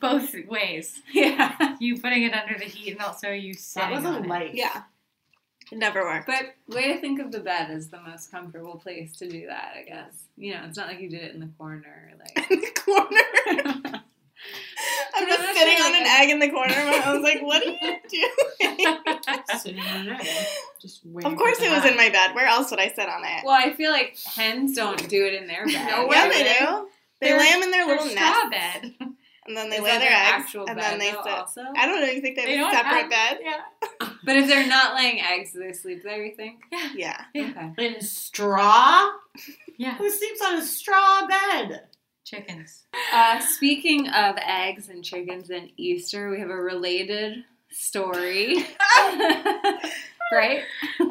Both 0.00 0.34
ways. 0.48 1.00
yeah. 1.12 1.76
You 1.78 2.00
putting 2.00 2.24
it 2.24 2.32
under 2.34 2.58
the 2.58 2.64
heat 2.64 2.92
and 2.92 3.00
also 3.02 3.30
you 3.30 3.52
That 3.54 3.60
sitting 3.60 3.90
was 3.94 4.04
a 4.04 4.08
on 4.08 4.24
it. 4.24 4.28
life. 4.28 4.50
Yeah. 4.54 4.82
It 5.70 5.78
never 5.78 6.02
worked. 6.02 6.26
But 6.26 6.54
way 6.74 6.92
to 6.94 7.00
think 7.00 7.20
of 7.20 7.30
the 7.32 7.40
bed 7.40 7.70
as 7.70 7.88
the 7.88 8.00
most 8.00 8.30
comfortable 8.30 8.76
place 8.78 9.12
to 9.18 9.28
do 9.28 9.46
that, 9.48 9.74
I 9.78 9.82
guess. 9.82 10.12
You 10.36 10.54
know, 10.54 10.62
it's 10.66 10.76
not 10.78 10.88
like 10.88 11.00
you 11.00 11.10
did 11.10 11.22
it 11.22 11.34
in 11.34 11.40
the 11.40 11.50
corner. 11.58 12.12
Like, 12.18 12.50
in 12.50 12.60
the 12.60 12.70
corner. 12.80 13.94
I'm 13.94 13.94
I'm 15.14 15.26
just 15.26 15.58
sitting 15.58 15.80
on 15.84 15.94
an 15.94 16.02
like- 16.04 16.20
egg 16.20 16.30
in 16.30 16.38
the 16.38 16.50
corner. 16.50 16.72
and 16.72 16.94
I 17.04 17.12
was 17.12 17.22
like, 17.22 17.42
what 17.42 17.62
are 17.66 17.70
you 17.70 17.96
doing? 18.08 18.96
Sitting 19.58 19.80
on 19.80 20.08
an 20.08 20.20
egg. 20.20 20.26
Just 20.80 21.00
waiting. 21.04 21.30
of 21.32 21.36
course 21.38 21.60
it 21.60 21.70
was 21.70 21.84
in 21.90 21.96
my 21.96 22.08
bed. 22.08 22.34
Where 22.34 22.46
else 22.46 22.70
would 22.70 22.80
I 22.80 22.88
sit 22.88 23.08
on 23.08 23.24
it? 23.24 23.44
well, 23.44 23.54
I 23.54 23.72
feel 23.74 23.90
like 23.90 24.16
hens 24.34 24.74
don't 24.76 25.08
do 25.08 25.26
it 25.26 25.34
in 25.34 25.48
their 25.48 25.66
bed. 25.66 25.86
No 25.90 26.10
yeah, 26.10 26.28
way. 26.28 26.42
they 26.42 26.56
do. 26.58 26.88
They 27.20 27.36
lay 27.36 27.50
them 27.50 27.62
in 27.64 27.70
their 27.72 27.84
Their 27.86 27.96
little 27.96 28.10
straw 28.10 28.48
nest, 28.48 28.50
bed. 28.52 28.94
And 29.48 29.56
then 29.56 29.70
they 29.70 29.76
Is 29.76 29.82
lay 29.82 29.90
that 29.90 29.98
their 30.00 30.08
their 30.10 30.18
eggs, 30.36 30.44
actual 30.44 30.66
and 30.66 30.76
bed 30.76 30.84
then 30.92 30.98
they 31.00 31.10
sit. 31.10 31.26
also? 31.26 31.62
I 31.76 31.86
don't 31.86 32.00
know. 32.00 32.06
You 32.06 32.20
think 32.20 32.36
they 32.36 32.44
They 32.44 32.56
have 32.58 32.72
a 32.72 32.76
separate 32.76 33.00
have- 33.00 33.10
bed? 33.10 33.38
Yeah. 33.42 34.08
But 34.24 34.36
if 34.36 34.46
they're 34.46 34.66
not 34.66 34.94
laying 34.94 35.20
eggs, 35.22 35.52
do 35.52 35.60
they 35.60 35.72
sleep 35.72 36.02
there, 36.02 36.22
you 36.24 36.34
think? 36.34 36.60
Yeah. 36.94 37.22
Yeah. 37.34 37.50
Okay. 37.72 37.94
In 37.94 38.00
straw. 38.02 39.08
Yeah. 39.78 39.94
Who 39.96 40.10
sleeps 40.10 40.42
on 40.42 40.56
a 40.56 40.62
straw 40.62 41.26
bed? 41.26 41.84
Chickens. 42.24 42.84
Uh, 43.14 43.40
speaking 43.40 44.08
of 44.08 44.36
eggs 44.44 44.90
and 44.90 45.02
chickens 45.02 45.48
and 45.50 45.70
Easter, 45.78 46.28
we 46.30 46.40
have 46.40 46.50
a 46.50 46.56
related 46.56 47.44
story. 47.70 48.56
right? 50.32 50.60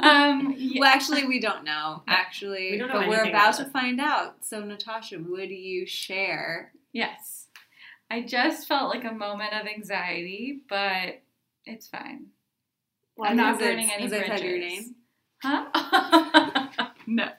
Um, 0.02 0.54
yeah. 0.58 0.80
Well, 0.82 0.90
actually, 0.94 1.26
we 1.26 1.40
don't 1.40 1.64
know. 1.64 2.04
Actually, 2.08 2.72
We 2.72 2.78
don't 2.78 2.90
know 2.90 3.00
but 3.00 3.08
we're 3.10 3.22
about 3.24 3.56
about 3.56 3.66
to 3.66 3.66
find 3.72 4.00
out. 4.00 4.36
So, 4.46 4.64
Natasha, 4.64 5.18
would 5.20 5.50
you 5.50 5.86
share? 5.86 6.72
Yes. 6.94 7.37
I 8.10 8.22
just 8.22 8.68
felt 8.68 8.90
like 8.94 9.04
a 9.04 9.12
moment 9.12 9.54
of 9.54 9.68
anxiety, 9.68 10.62
but 10.70 11.22
it's 11.66 11.88
fine. 11.88 12.28
Why 13.16 13.30
I'm 13.30 13.38
not 13.38 13.60
burning 13.60 13.90
any 13.92 14.08
bridges. 14.08 14.28
said 14.28 14.40
your 14.42 14.60
name? 14.60 14.96
Huh? 15.42 16.68
no. 17.08 17.30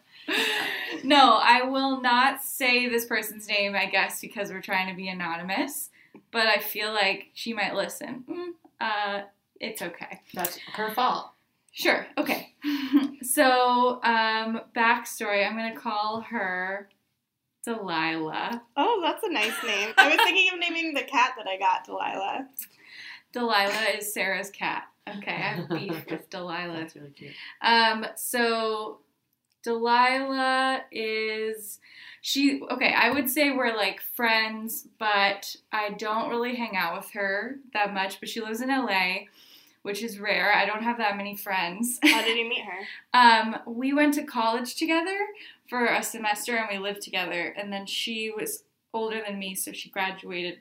No, 1.04 1.40
I 1.42 1.62
will 1.62 2.00
not 2.00 2.42
say 2.42 2.88
this 2.88 3.06
person's 3.06 3.48
name, 3.48 3.74
I 3.74 3.86
guess, 3.86 4.20
because 4.20 4.50
we're 4.50 4.60
trying 4.60 4.88
to 4.88 4.96
be 4.96 5.08
anonymous. 5.08 5.90
But 6.32 6.46
I 6.46 6.58
feel 6.58 6.92
like 6.92 7.30
she 7.34 7.54
might 7.54 7.74
listen. 7.74 8.24
Mm, 8.28 8.48
uh, 8.80 9.22
it's 9.60 9.80
okay. 9.80 10.20
That's 10.34 10.58
her 10.74 10.90
fault. 10.90 11.30
Sure. 11.72 12.06
Okay. 12.18 12.54
so, 13.22 14.02
um, 14.02 14.60
backstory. 14.74 15.46
I'm 15.46 15.56
gonna 15.56 15.76
call 15.76 16.22
her 16.22 16.88
Delilah. 17.68 18.62
Oh, 18.78 19.00
that's 19.02 19.22
a 19.24 19.30
nice 19.30 19.62
name. 19.62 19.92
I 19.98 20.08
was 20.08 20.16
thinking 20.16 20.48
of 20.54 20.58
naming 20.58 20.94
the 20.94 21.02
cat 21.02 21.34
that 21.36 21.46
I 21.46 21.58
got 21.58 21.84
Delilah. 21.84 22.48
Delilah 23.32 23.98
is 23.98 24.10
Sarah's 24.14 24.50
cat. 24.50 24.84
Okay, 25.06 25.32
I 25.32 25.34
have 25.34 25.68
beef 25.68 26.06
with 26.10 26.30
Delilah. 26.30 26.78
That's 26.78 26.96
really 26.96 27.10
cute. 27.10 27.32
Um, 27.60 28.06
so 28.16 29.00
Delilah 29.62 30.80
is 30.90 31.78
she 32.22 32.62
okay, 32.70 32.94
I 32.94 33.10
would 33.10 33.28
say 33.28 33.50
we're 33.50 33.76
like 33.76 34.00
friends, 34.00 34.88
but 34.98 35.54
I 35.70 35.90
don't 35.90 36.30
really 36.30 36.54
hang 36.54 36.74
out 36.74 36.96
with 36.96 37.10
her 37.10 37.56
that 37.74 37.92
much, 37.92 38.18
but 38.18 38.30
she 38.30 38.40
lives 38.40 38.62
in 38.62 38.70
LA, 38.70 39.24
which 39.82 40.02
is 40.02 40.18
rare. 40.18 40.54
I 40.54 40.64
don't 40.64 40.84
have 40.84 40.96
that 40.98 41.18
many 41.18 41.36
friends. 41.36 41.98
How 42.02 42.22
did 42.22 42.38
you 42.38 42.48
meet 42.48 42.64
her? 42.64 42.78
Um, 43.18 43.56
we 43.66 43.92
went 43.92 44.14
to 44.14 44.22
college 44.22 44.76
together 44.76 45.18
for 45.68 45.86
a 45.86 46.02
semester 46.02 46.56
and 46.56 46.68
we 46.70 46.78
lived 46.78 47.02
together. 47.02 47.54
And 47.56 47.72
then 47.72 47.86
she 47.86 48.32
was 48.36 48.64
older 48.92 49.22
than 49.26 49.38
me, 49.38 49.54
so 49.54 49.72
she 49.72 49.90
graduated 49.90 50.58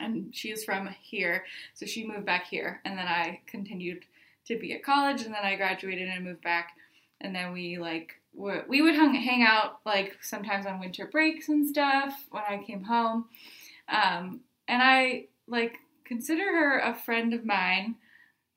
and 0.00 0.34
she 0.34 0.50
is 0.50 0.64
from 0.64 0.88
here. 1.00 1.44
So 1.74 1.86
she 1.86 2.06
moved 2.06 2.26
back 2.26 2.46
here. 2.46 2.80
And 2.84 2.98
then 2.98 3.06
I 3.06 3.40
continued 3.46 4.04
to 4.46 4.58
be 4.58 4.72
at 4.74 4.84
college 4.84 5.22
and 5.22 5.34
then 5.34 5.44
I 5.44 5.56
graduated 5.56 6.08
and 6.08 6.24
moved 6.24 6.42
back. 6.42 6.72
And 7.20 7.34
then 7.34 7.52
we 7.52 7.78
like 7.78 8.20
we 8.34 8.82
would 8.82 8.94
hang 8.94 9.42
out 9.42 9.78
like 9.86 10.18
sometimes 10.20 10.66
on 10.66 10.78
winter 10.78 11.06
breaks 11.06 11.48
and 11.48 11.66
stuff 11.66 12.26
when 12.30 12.42
I 12.48 12.62
came 12.62 12.84
home. 12.84 13.26
Um, 13.88 14.40
and 14.68 14.82
I 14.82 15.26
like 15.48 15.78
consider 16.04 16.44
her 16.44 16.78
a 16.78 16.94
friend 16.94 17.32
of 17.32 17.46
mine 17.46 17.96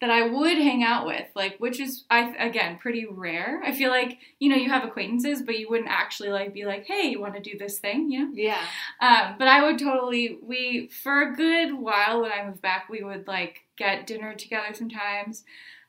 that 0.01 0.09
I 0.09 0.27
would 0.27 0.57
hang 0.57 0.81
out 0.81 1.05
with, 1.05 1.27
like 1.35 1.57
which 1.57 1.79
is 1.79 2.05
I 2.09 2.33
again 2.37 2.77
pretty 2.77 3.05
rare. 3.05 3.61
I 3.65 3.73
feel 3.73 3.89
like 3.89 4.19
you 4.39 4.49
know 4.49 4.55
you 4.55 4.69
have 4.69 4.83
acquaintances, 4.83 5.41
but 5.41 5.59
you 5.59 5.69
wouldn't 5.69 5.89
actually 5.89 6.29
like 6.29 6.53
be 6.53 6.65
like, 6.65 6.85
hey, 6.85 7.09
you 7.09 7.19
want 7.19 7.35
to 7.35 7.41
do 7.41 7.57
this 7.57 7.79
thing, 7.79 8.09
you 8.09 8.19
know? 8.19 8.31
Yeah. 8.33 8.63
Um, 9.01 9.35
but 9.37 9.47
I 9.47 9.63
would 9.63 9.77
totally 9.77 10.39
we 10.41 10.87
for 10.87 11.21
a 11.21 11.35
good 11.35 11.73
while 11.73 12.21
when 12.21 12.31
I 12.31 12.45
moved 12.45 12.61
back, 12.61 12.87
we 12.89 13.03
would 13.03 13.27
like 13.27 13.61
get 13.77 14.07
dinner 14.07 14.33
together 14.35 14.73
sometimes, 14.73 15.43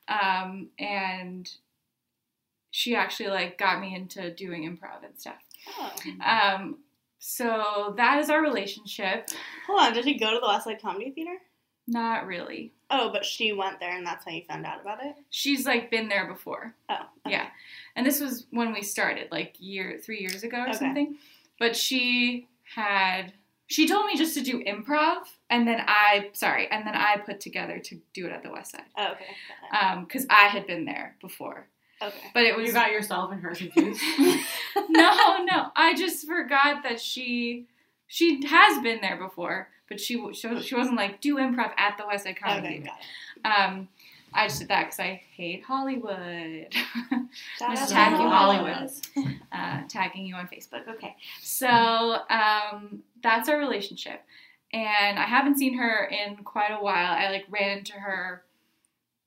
um, 0.07 0.69
and 0.77 1.49
she 2.71 2.95
actually 2.95 3.29
like 3.29 3.57
got 3.57 3.79
me 3.79 3.95
into 3.95 4.33
doing 4.33 4.63
improv 4.63 5.05
and 5.05 5.17
stuff. 5.17 5.35
Oh. 5.79 5.93
Um, 6.25 6.79
so 7.19 7.93
that 7.97 8.19
is 8.19 8.29
our 8.29 8.41
relationship. 8.41 9.29
Hold 9.67 9.79
on, 9.79 9.93
did 9.93 10.03
she 10.03 10.17
go 10.17 10.33
to 10.33 10.39
the 10.39 10.47
Westside 10.47 10.81
Comedy 10.81 11.11
Theater? 11.11 11.37
Not 11.87 12.25
really. 12.25 12.71
Oh, 12.89 13.09
but 13.11 13.25
she 13.25 13.53
went 13.53 13.79
there 13.79 13.95
and 13.95 14.05
that's 14.05 14.25
how 14.25 14.31
you 14.31 14.43
found 14.47 14.65
out 14.65 14.81
about 14.81 15.03
it? 15.03 15.15
She's 15.29 15.65
like 15.65 15.89
been 15.89 16.09
there 16.09 16.27
before. 16.27 16.75
Oh. 16.89 16.95
okay. 17.25 17.35
Yeah. 17.35 17.47
And 17.95 18.05
this 18.05 18.19
was 18.19 18.45
when 18.51 18.73
we 18.73 18.81
started, 18.81 19.29
like 19.31 19.55
year 19.59 19.99
three 20.03 20.19
years 20.19 20.43
ago 20.43 20.57
or 20.57 20.69
Okay. 20.69 20.73
something. 20.77 21.15
But 21.59 21.75
she 21.75 22.47
had 22.75 23.33
she 23.67 23.87
told 23.87 24.05
me 24.05 24.17
just 24.17 24.33
to 24.33 24.41
do 24.41 24.61
improv 24.65 25.23
and 25.49 25.65
then 25.67 25.81
I 25.87 26.29
sorry, 26.33 26.67
and 26.69 26.85
then 26.85 26.93
I 26.95 27.17
put 27.25 27.39
together 27.39 27.79
to 27.79 27.99
do 28.13 28.25
it 28.27 28.31
at 28.33 28.43
the 28.43 28.51
West 28.51 28.71
Side. 28.71 28.81
Oh, 28.97 29.13
okay. 29.13 29.77
Um, 29.79 30.03
because 30.05 30.25
I 30.29 30.47
had 30.47 30.67
been 30.67 30.85
there 30.85 31.15
before. 31.21 31.67
Okay. 32.01 32.27
But 32.33 32.43
it 32.43 32.55
was 32.57 32.67
You 32.67 32.73
got 32.73 32.91
yourself 32.91 33.31
and 33.31 33.41
her 33.41 33.53
confused. 33.55 34.01
no, 34.89 35.43
no. 35.45 35.67
I 35.75 35.93
just 35.95 36.25
forgot 36.27 36.83
that 36.83 36.99
she 36.99 37.67
she 38.07 38.45
has 38.45 38.81
been 38.83 38.99
there 39.01 39.15
before, 39.17 39.69
but 39.91 39.99
she 39.99 40.15
she, 40.33 40.61
she 40.61 40.73
wasn't 40.75 40.95
like 40.97 41.21
do 41.21 41.35
improv 41.35 41.71
at 41.77 41.97
the 41.99 42.07
West 42.07 42.23
Side 42.23 42.37
Comedy 42.41 42.67
Okay, 42.67 42.77
Theater. 42.79 42.91
got 43.43 43.67
it. 43.67 43.69
Um, 43.71 43.87
I 44.33 44.47
just 44.47 44.59
did 44.59 44.69
that 44.69 44.85
because 44.85 44.99
I 45.01 45.21
hate 45.35 45.61
Hollywood. 45.63 46.67
Just 47.59 47.61
out 47.61 47.87
to 47.87 47.93
tag 47.93 48.11
you 48.13 48.29
Hollywood. 48.29 48.89
uh, 49.51 49.81
tagging 49.89 50.25
you 50.25 50.35
on 50.35 50.47
Facebook. 50.47 50.87
Okay, 50.87 51.15
so 51.41 51.67
um, 52.29 53.03
that's 53.21 53.49
our 53.49 53.57
relationship, 53.59 54.21
and 54.71 55.19
I 55.19 55.23
haven't 55.25 55.57
seen 55.57 55.77
her 55.77 56.05
in 56.05 56.37
quite 56.45 56.71
a 56.71 56.81
while. 56.81 57.11
I 57.11 57.29
like 57.29 57.45
ran 57.49 57.79
into 57.79 57.93
her 57.93 58.43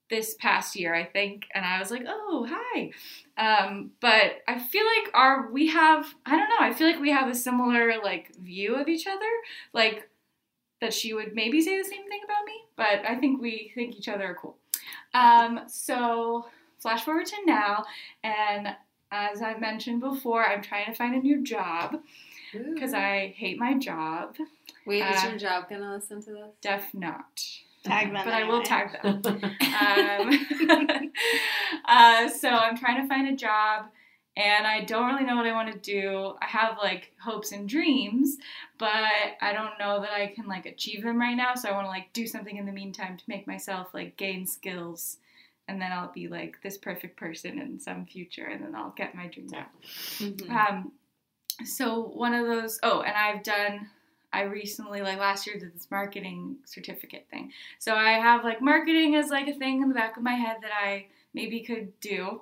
this 0.09 0.35
past 0.39 0.75
year, 0.75 0.93
I 0.95 1.03
think, 1.03 1.45
and 1.53 1.63
I 1.65 1.77
was 1.79 1.91
like, 1.91 2.05
"Oh, 2.07 2.47
hi." 2.49 2.91
Um, 3.37 3.91
but 4.01 4.41
I 4.47 4.57
feel 4.57 4.85
like 4.85 5.11
our 5.13 5.51
we 5.51 5.67
have 5.67 6.07
I 6.25 6.31
don't 6.31 6.49
know. 6.49 6.57
I 6.61 6.73
feel 6.73 6.87
like 6.87 6.99
we 6.99 7.11
have 7.11 7.29
a 7.29 7.35
similar 7.35 8.01
like 8.03 8.35
view 8.37 8.73
of 8.75 8.87
each 8.87 9.05
other, 9.07 9.29
like 9.73 10.09
that 10.85 10.93
she 10.93 11.15
would 11.15 11.33
maybe 11.33 11.61
say 11.61 11.77
the 11.79 11.83
same 11.83 12.07
thing 12.07 12.21
about 12.23 12.45
me, 12.45 12.53
but 12.75 13.09
I 13.09 13.15
think 13.15 13.41
we 13.41 13.71
think 13.73 13.95
each 13.97 14.07
other 14.07 14.23
are 14.25 14.35
cool. 14.35 14.55
Um, 15.15 15.61
so 15.67 16.45
flash 16.79 17.03
forward 17.03 17.25
to 17.25 17.35
now, 17.47 17.85
and 18.23 18.67
as 19.11 19.41
I 19.41 19.57
mentioned 19.57 20.01
before, 20.01 20.45
I'm 20.45 20.61
trying 20.61 20.85
to 20.85 20.93
find 20.93 21.15
a 21.15 21.19
new 21.19 21.43
job 21.43 21.97
because 22.53 22.93
I 22.93 23.33
hate 23.35 23.57
my 23.57 23.73
job. 23.79 24.35
Wait, 24.85 25.01
is 25.01 25.23
Uh, 25.23 25.29
your 25.29 25.39
job 25.39 25.69
gonna 25.69 25.91
listen 25.91 26.21
to 26.21 26.31
this? 26.31 26.51
Def 26.61 26.93
not. 26.93 27.43
Tag 27.83 28.13
them 28.13 28.21
But 28.23 28.33
I 28.33 28.43
will 28.43 28.61
tag 28.61 28.91
them. 29.01 29.21
Um, 29.75 30.47
uh, 31.85 32.29
so 32.29 32.49
I'm 32.49 32.77
trying 32.77 33.01
to 33.01 33.07
find 33.07 33.27
a 33.27 33.35
job 33.35 33.87
and 34.37 34.67
I 34.67 34.83
don't 34.83 35.07
really 35.07 35.25
know 35.25 35.35
what 35.35 35.47
I 35.47 35.53
want 35.53 35.71
to 35.71 35.79
do. 35.79 36.35
I 36.41 36.45
have 36.45 36.77
like 36.77 37.13
hopes 37.19 37.51
and 37.51 37.67
dreams, 37.69 38.37
but 38.77 38.89
I 39.41 39.53
don't 39.53 39.79
know 39.79 40.01
that 40.01 40.11
I 40.11 40.27
can 40.27 40.47
like 40.47 40.65
achieve 40.65 41.03
them 41.03 41.19
right 41.19 41.35
now. 41.35 41.55
So 41.55 41.69
I 41.69 41.73
want 41.73 41.85
to 41.85 41.89
like 41.89 42.11
do 42.13 42.27
something 42.27 42.57
in 42.57 42.65
the 42.65 42.71
meantime 42.71 43.17
to 43.17 43.23
make 43.27 43.47
myself 43.47 43.93
like 43.93 44.17
gain 44.17 44.45
skills 44.45 45.17
and 45.67 45.81
then 45.81 45.91
I'll 45.91 46.11
be 46.11 46.27
like 46.27 46.57
this 46.61 46.77
perfect 46.77 47.17
person 47.17 47.59
in 47.59 47.79
some 47.79 48.05
future 48.05 48.45
and 48.45 48.63
then 48.63 48.75
I'll 48.75 48.93
get 48.95 49.15
my 49.15 49.27
dreams 49.27 49.53
out. 49.53 49.69
Mhm. 50.19 50.49
Um, 50.49 50.91
so 51.63 52.01
one 52.01 52.33
of 52.33 52.45
those, 52.45 52.79
oh, 52.83 53.01
and 53.01 53.15
I've 53.15 53.43
done, 53.43 53.87
I 54.33 54.41
recently, 54.41 55.01
like 55.01 55.17
last 55.17 55.47
year, 55.47 55.57
did 55.57 55.73
this 55.73 55.89
marketing 55.89 56.57
certificate 56.65 57.25
thing. 57.31 57.53
So 57.79 57.95
I 57.95 58.13
have 58.13 58.43
like 58.43 58.61
marketing 58.61 59.15
as 59.15 59.29
like 59.29 59.47
a 59.47 59.53
thing 59.53 59.81
in 59.81 59.87
the 59.87 59.95
back 59.95 60.17
of 60.17 60.23
my 60.23 60.33
head 60.33 60.57
that 60.61 60.71
I 60.73 61.07
maybe 61.33 61.61
could 61.61 61.97
do, 62.01 62.41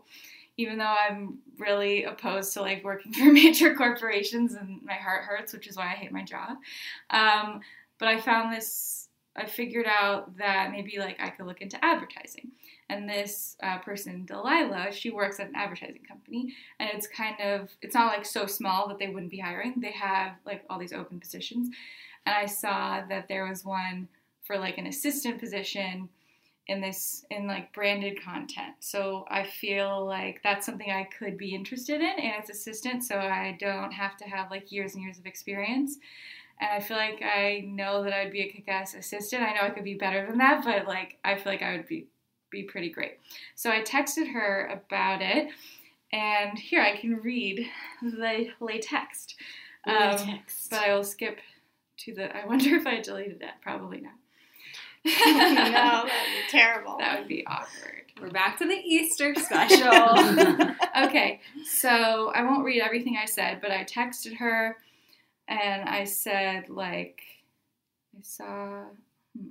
even 0.58 0.80
though 0.80 0.96
I'm 1.10 1.38
really 1.58 2.04
opposed 2.04 2.54
to 2.54 2.62
like 2.62 2.84
working 2.84 3.14
for 3.14 3.32
major 3.32 3.76
corporations 3.76 4.54
and 4.54 4.82
my 4.84 4.94
heart 4.94 5.24
hurts, 5.24 5.54
which 5.54 5.68
is 5.68 5.78
why 5.78 5.86
I 5.86 5.96
hate 5.96 6.12
my 6.12 6.24
job. 6.24 6.58
Um, 7.10 7.62
but 8.00 8.08
I 8.08 8.20
found 8.20 8.54
this, 8.54 9.10
I 9.36 9.46
figured 9.46 9.88
out 9.88 10.38
that 10.38 10.72
maybe 10.72 10.98
like 10.98 11.18
I 11.20 11.30
could 11.30 11.46
look 11.46 11.62
into 11.62 11.84
advertising. 11.84 12.52
And 12.90 13.10
this 13.10 13.56
uh, 13.64 13.80
person, 13.80 14.26
Delilah, 14.26 14.92
she 14.92 15.10
works 15.10 15.40
at 15.40 15.48
an 15.48 15.56
advertising 15.56 16.04
company 16.08 16.54
and 16.80 16.90
it's 16.94 17.08
kind 17.08 17.40
of 17.42 17.70
it's 17.82 17.96
not 17.96 18.14
like 18.16 18.26
so 18.26 18.46
small 18.46 18.88
that 18.88 19.00
they 19.00 19.08
wouldn't 19.08 19.32
be 19.32 19.40
hiring 19.40 19.74
they 19.78 19.92
have 19.92 20.34
like 20.46 20.64
all 20.70 20.80
these 20.80 20.94
open 20.94 21.20
positions 21.20 21.70
and 22.26 22.36
i 22.36 22.46
saw 22.46 23.04
that 23.08 23.28
there 23.28 23.48
was 23.48 23.66
one 23.66 24.08
for 24.44 24.58
like 24.58 24.78
an 24.78 24.88
assistant 24.88 25.40
position 25.40 26.10
in 26.68 26.80
this 26.80 27.26
in 27.30 27.48
like 27.48 27.74
branded 27.74 28.22
content 28.24 28.74
so 28.80 29.26
i 29.30 29.44
feel 29.44 30.06
like 30.06 30.40
that's 30.44 30.66
something 30.66 30.92
i 30.92 31.04
could 31.04 31.38
be 31.38 31.54
interested 31.54 32.00
in 32.02 32.20
and 32.20 32.34
it's 32.40 32.50
assistant 32.50 33.04
so 33.04 33.18
i 33.18 33.58
don't 33.60 33.92
have 33.92 34.16
to 34.16 34.24
have 34.24 34.50
like 34.50 34.72
years 34.72 34.96
and 34.96 35.04
years 35.04 35.20
of 35.20 35.26
experience 35.26 35.98
and 36.62 36.70
i 36.72 36.80
feel 36.80 36.98
like 36.98 37.22
i 37.22 37.64
know 37.68 38.04
that 38.04 38.14
i'd 38.14 38.32
be 38.32 38.42
a 38.42 38.50
kick-ass 38.50 38.94
assistant 38.94 39.44
i 39.44 39.54
know 39.54 39.62
i 39.62 39.70
could 39.70 39.84
be 39.84 39.96
better 39.96 40.26
than 40.26 40.38
that 40.38 40.64
but 40.64 40.88
like 40.88 41.18
i 41.26 41.36
feel 41.36 41.52
like 41.52 41.62
i 41.62 41.76
would 41.76 41.88
be 41.88 42.08
be 42.50 42.64
pretty 42.64 42.90
great 42.90 43.18
so 43.56 43.70
i 43.70 43.82
texted 43.82 44.32
her 44.32 44.68
about 44.68 45.22
it 45.22 45.50
and 46.14 46.58
here 46.58 46.82
I 46.82 46.96
can 46.96 47.16
read 47.18 47.68
the 48.02 48.52
lay 48.60 48.80
text. 48.80 49.36
Um, 49.86 49.96
Latex. 49.96 50.68
but 50.70 50.80
I 50.80 50.94
will 50.94 51.04
skip 51.04 51.40
to 51.98 52.14
the. 52.14 52.36
I 52.36 52.46
wonder 52.46 52.76
if 52.76 52.86
I 52.86 53.02
deleted 53.02 53.42
it. 53.42 53.50
Probably 53.62 54.00
not. 54.00 54.14
No, 55.06 55.12
that'd 55.12 56.08
be 56.08 56.50
terrible. 56.50 56.98
that 56.98 57.20
would 57.20 57.28
be 57.28 57.46
awkward. 57.46 58.04
We're 58.22 58.30
back 58.30 58.58
to 58.60 58.66
the 58.66 58.76
Easter 58.76 59.36
special. 59.36 60.70
Okay, 60.96 61.42
so 61.66 62.32
I 62.36 62.44
won't 62.44 62.64
read 62.64 62.80
everything 62.80 63.18
I 63.20 63.26
said, 63.26 63.62
but 63.62 63.72
I 63.72 63.84
texted 63.84 64.38
her 64.38 64.78
and 65.48 65.90
I 65.90 66.04
said 66.04 66.70
like 66.70 67.22
I 68.16 68.22
saw. 68.22 68.84
hmm. 69.36 69.48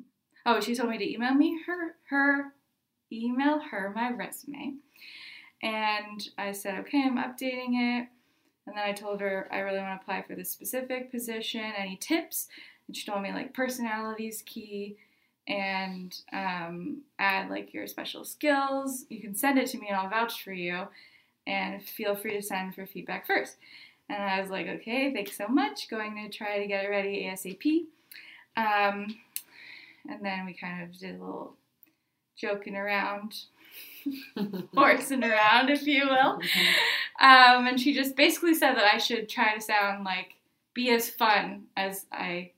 Oh, 0.46 0.60
she 0.60 0.76
told 0.76 0.90
me 0.90 0.98
to 0.98 1.12
email 1.12 1.34
me 1.34 1.58
her 1.66 1.96
her 2.10 2.52
email 3.10 3.58
her 3.58 3.92
my 3.92 4.12
resume, 4.12 4.74
and 5.64 6.28
I 6.38 6.52
said 6.52 6.78
okay, 6.80 7.02
I'm 7.02 7.18
updating 7.18 7.74
it. 8.02 8.08
And 8.66 8.76
then 8.76 8.84
I 8.84 8.92
told 8.92 9.20
her 9.20 9.48
I 9.50 9.58
really 9.58 9.80
want 9.80 10.00
to 10.00 10.02
apply 10.02 10.22
for 10.22 10.36
this 10.36 10.50
specific 10.50 11.10
position. 11.10 11.60
Any 11.76 11.96
tips? 11.96 12.46
And 12.86 12.96
she 12.96 13.04
told 13.04 13.22
me 13.22 13.32
like 13.32 13.52
personality 13.52 14.28
is 14.28 14.42
key 14.42 14.96
and 15.48 16.14
um, 16.33 17.02
add 17.18 17.50
like 17.50 17.74
your 17.74 17.87
special 17.87 18.24
skills. 18.24 19.05
You 19.09 19.20
can 19.20 19.35
send 19.35 19.59
it 19.59 19.68
to 19.68 19.78
me 19.78 19.88
and 19.88 19.96
I'll 19.96 20.11
vouch 20.11 20.42
for 20.42 20.52
you. 20.52 20.87
And 21.46 21.83
feel 21.83 22.14
free 22.14 22.35
to 22.37 22.42
send 22.42 22.74
for 22.74 22.87
feedback 22.87 23.26
first. 23.26 23.57
And 24.09 24.22
I 24.22 24.40
was 24.40 24.50
like, 24.50 24.68
okay, 24.68 25.12
thanks 25.12 25.37
so 25.37 25.48
much. 25.48 25.88
Going 25.88 26.14
to 26.16 26.37
try 26.37 26.61
to 26.61 26.66
get 26.66 26.85
it 26.85 26.88
ready 26.88 27.24
ASAP. 27.24 27.87
Um, 28.57 29.16
and 30.09 30.22
then 30.22 30.46
we 30.46 30.55
kind 30.55 30.83
of 30.83 30.98
did 30.98 31.16
a 31.16 31.18
little 31.18 31.55
joking 32.37 32.76
around, 32.76 33.35
horsing 34.74 35.24
around, 35.24 35.70
if 35.70 35.87
you 35.87 36.07
will. 36.07 36.40
Um, 37.20 37.66
and 37.66 37.81
she 37.81 37.94
just 37.94 38.16
basically 38.16 38.55
said 38.55 38.74
that 38.74 38.92
I 38.92 38.98
should 38.98 39.28
try 39.28 39.55
to 39.55 39.61
sound 39.61 40.05
like 40.05 40.35
be 40.74 40.90
as 40.90 41.09
fun 41.09 41.64
as 41.76 42.07
I. 42.12 42.52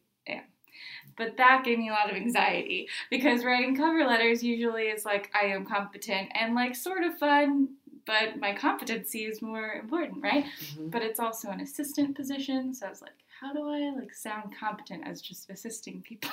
But 1.16 1.36
that 1.36 1.62
gave 1.64 1.78
me 1.78 1.88
a 1.88 1.92
lot 1.92 2.10
of 2.10 2.16
anxiety 2.16 2.88
because 3.10 3.44
writing 3.44 3.76
cover 3.76 4.04
letters 4.04 4.42
usually 4.42 4.84
is 4.84 5.04
like 5.04 5.30
I 5.34 5.46
am 5.46 5.64
competent 5.64 6.30
and 6.34 6.54
like 6.54 6.74
sort 6.74 7.04
of 7.04 7.18
fun, 7.18 7.68
but 8.06 8.38
my 8.38 8.54
competency 8.54 9.24
is 9.24 9.40
more 9.40 9.72
important, 9.74 10.22
right? 10.22 10.44
Mhm. 10.44 10.90
But 10.90 11.02
it's 11.02 11.20
also 11.20 11.50
an 11.50 11.60
assistant 11.60 12.16
position, 12.16 12.74
so 12.74 12.86
I 12.86 12.90
was 12.90 13.00
like, 13.02 13.12
how 13.40 13.52
do 13.52 13.68
I 13.68 13.90
like 13.90 14.14
sound 14.14 14.54
competent 14.58 15.06
as 15.06 15.20
just 15.20 15.50
assisting 15.50 16.02
people? 16.02 16.30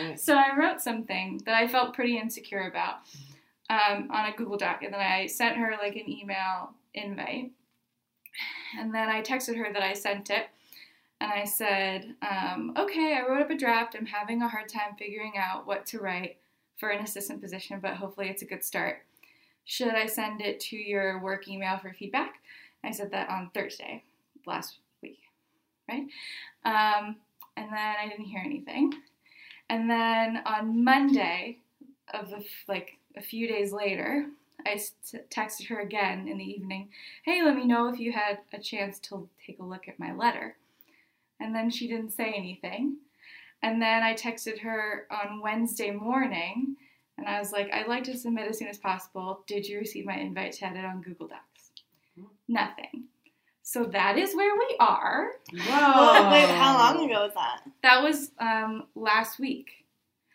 Right. 0.00 0.18
So 0.26 0.34
I 0.36 0.56
wrote 0.56 0.80
something 0.80 1.40
that 1.44 1.54
I 1.54 1.66
felt 1.68 1.94
pretty 1.94 2.18
insecure 2.18 2.66
about 2.68 2.96
um, 3.70 4.08
on 4.10 4.26
a 4.26 4.36
Google 4.36 4.56
Doc, 4.58 4.82
and 4.82 4.92
then 4.92 5.00
I 5.00 5.26
sent 5.26 5.56
her 5.56 5.74
like 5.80 5.96
an 5.96 6.10
email 6.10 6.72
invite, 6.94 7.50
and 8.78 8.94
then 8.94 9.08
I 9.08 9.22
texted 9.22 9.56
her 9.56 9.72
that 9.72 9.82
I 9.82 9.92
sent 9.94 10.30
it, 10.30 10.48
and 11.24 11.32
I 11.32 11.44
said, 11.44 12.14
um, 12.20 12.74
"Okay, 12.76 13.14
I 13.16 13.26
wrote 13.26 13.40
up 13.40 13.50
a 13.50 13.56
draft. 13.56 13.96
I'm 13.98 14.04
having 14.04 14.42
a 14.42 14.48
hard 14.48 14.68
time 14.68 14.94
figuring 14.98 15.38
out 15.38 15.66
what 15.66 15.86
to 15.86 15.98
write 15.98 16.36
for 16.76 16.90
an 16.90 17.02
assistant 17.02 17.40
position, 17.40 17.80
but 17.80 17.94
hopefully 17.94 18.28
it's 18.28 18.42
a 18.42 18.46
good 18.46 18.62
start. 18.62 19.06
Should 19.64 19.94
I 19.94 20.04
send 20.06 20.42
it 20.42 20.60
to 20.60 20.76
your 20.76 21.18
work 21.20 21.48
email 21.48 21.78
for 21.78 21.94
feedback?" 21.94 22.42
I 22.84 22.90
said 22.90 23.10
that 23.12 23.30
on 23.30 23.48
Thursday 23.50 24.02
last 24.44 24.78
week, 25.00 25.20
right? 25.88 26.06
Um, 26.66 27.16
and 27.56 27.72
then 27.72 27.96
I 27.98 28.06
didn't 28.08 28.26
hear 28.26 28.42
anything. 28.44 28.92
And 29.70 29.88
then 29.88 30.42
on 30.44 30.84
Monday 30.84 31.60
of 32.12 32.28
the 32.28 32.44
like 32.68 32.98
a 33.16 33.22
few 33.22 33.48
days 33.48 33.72
later, 33.72 34.28
I 34.66 34.72
s- 34.72 34.92
texted 35.30 35.68
her 35.68 35.80
again 35.80 36.28
in 36.28 36.36
the 36.36 36.44
evening, 36.44 36.90
"Hey, 37.22 37.42
let 37.42 37.56
me 37.56 37.64
know 37.64 37.88
if 37.88 37.98
you 37.98 38.12
had 38.12 38.40
a 38.52 38.60
chance 38.60 38.98
to 39.00 39.26
take 39.46 39.58
a 39.58 39.64
look 39.64 39.88
at 39.88 39.98
my 39.98 40.12
letter." 40.12 40.56
And 41.40 41.54
then 41.54 41.70
she 41.70 41.88
didn't 41.88 42.10
say 42.12 42.32
anything. 42.32 42.96
And 43.62 43.80
then 43.80 44.02
I 44.02 44.14
texted 44.14 44.60
her 44.60 45.06
on 45.10 45.40
Wednesday 45.40 45.90
morning, 45.90 46.76
and 47.16 47.26
I 47.26 47.38
was 47.38 47.50
like, 47.52 47.72
"I'd 47.72 47.88
like 47.88 48.04
to 48.04 48.16
submit 48.16 48.48
as 48.48 48.58
soon 48.58 48.68
as 48.68 48.78
possible. 48.78 49.42
Did 49.46 49.66
you 49.66 49.78
receive 49.78 50.04
my 50.04 50.16
invite 50.16 50.52
to 50.52 50.66
edit 50.66 50.84
on 50.84 51.00
Google 51.02 51.28
Docs?" 51.28 51.70
Nothing. 52.48 53.04
So 53.62 53.84
that 53.84 54.18
is 54.18 54.34
where 54.36 54.54
we 54.54 54.76
are. 54.78 55.30
Whoa. 55.50 56.30
Wait, 56.30 56.48
how 56.50 56.76
long 56.78 57.10
ago 57.10 57.22
was 57.24 57.32
that? 57.34 57.62
That 57.82 58.02
was 58.02 58.30
um, 58.38 58.84
last 58.94 59.38
week. 59.38 59.70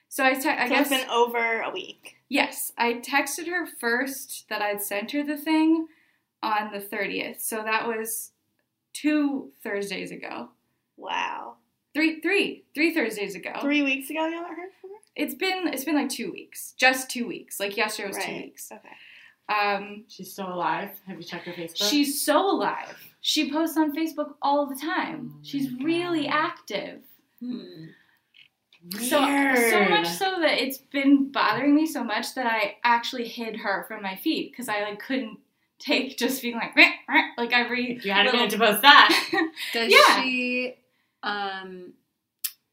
So 0.08 0.26
I, 0.26 0.34
te- 0.34 0.50
I 0.50 0.68
so 0.68 0.74
guess 0.74 0.92
it's 0.92 1.02
been 1.02 1.10
over 1.12 1.62
a 1.62 1.70
week. 1.70 2.16
yes, 2.30 2.72
I 2.80 2.94
texted 2.94 3.48
her 3.48 3.68
first 3.80 4.46
that 4.50 4.64
I'd 4.64 4.82
sent 4.82 5.12
her 5.12 5.24
the 5.24 5.38
thing 5.38 5.86
on 6.42 6.72
the 6.74 6.80
thirtieth. 6.80 7.42
So 7.42 7.62
that 7.64 7.88
was 7.88 8.32
two 8.94 9.52
Thursdays 9.64 10.10
ago. 10.12 10.50
Wow. 11.00 11.56
Three, 11.94 12.22
three, 12.22 12.66
three 12.76 12.94
Thursdays 12.94 13.36
ago. 13.36 13.52
Three 13.62 13.82
weeks 13.82 14.10
ago, 14.10 14.28
you 14.28 14.34
haven't 14.36 14.50
heard 14.56 14.70
from 14.80 14.90
her? 14.92 14.96
It's 15.16 15.34
been 15.34 15.68
it's 15.70 15.84
been 15.86 15.96
like 15.96 16.10
two 16.10 16.32
weeks, 16.32 16.74
just 16.78 17.10
two 17.10 17.28
weeks. 17.28 17.60
Like 17.60 17.76
yesterday 17.78 18.08
was 18.10 18.18
two 18.18 18.32
weeks. 18.32 18.72
Okay. 18.72 18.90
Um, 19.54 20.04
She's 20.08 20.32
still 20.32 20.54
alive. 20.54 20.92
Have 21.08 21.18
you 21.18 21.24
checked 21.24 21.46
her 21.48 21.54
Facebook? 21.54 21.90
she's 21.90 22.22
so 22.24 22.52
alive. 22.52 22.96
She 23.22 23.52
posts 23.52 23.76
on 23.78 23.96
Facebook 23.96 24.36
all 24.42 24.68
the 24.68 24.76
time. 24.76 25.32
Oh 25.34 25.40
She's 25.42 25.72
my 25.72 25.84
really 25.84 26.28
active. 26.28 27.02
Hmm. 27.40 27.86
So 28.94 29.00
so 29.10 29.86
much 29.90 30.08
so 30.08 30.38
that 30.40 30.62
it's 30.64 30.78
been 30.78 31.32
bothering 31.32 31.76
me 31.76 31.86
so 31.86 32.04
much 32.04 32.34
that 32.36 32.46
I 32.46 32.78
actually 32.84 33.28
hid 33.28 33.58
her 33.58 33.84
from 33.90 34.02
my 34.02 34.16
feed 34.16 34.52
because 34.52 34.70
I 34.70 34.84
like 34.84 35.00
couldn't 35.00 35.40
take 35.80 36.18
just 36.18 36.42
being 36.42 36.56
like 36.56 36.76
"Meh, 36.78 36.92
meh," 37.10 37.22
like 37.38 37.52
every 37.52 38.00
You 38.04 38.12
had 38.12 38.22
a 38.22 38.32
little- 38.32 38.40
minute 38.40 38.52
to 38.52 38.58
post 38.58 38.82
that. 38.84 39.50
Does 39.74 39.92
Yeah. 39.92 40.22
she 40.22 40.76
um 41.24 41.94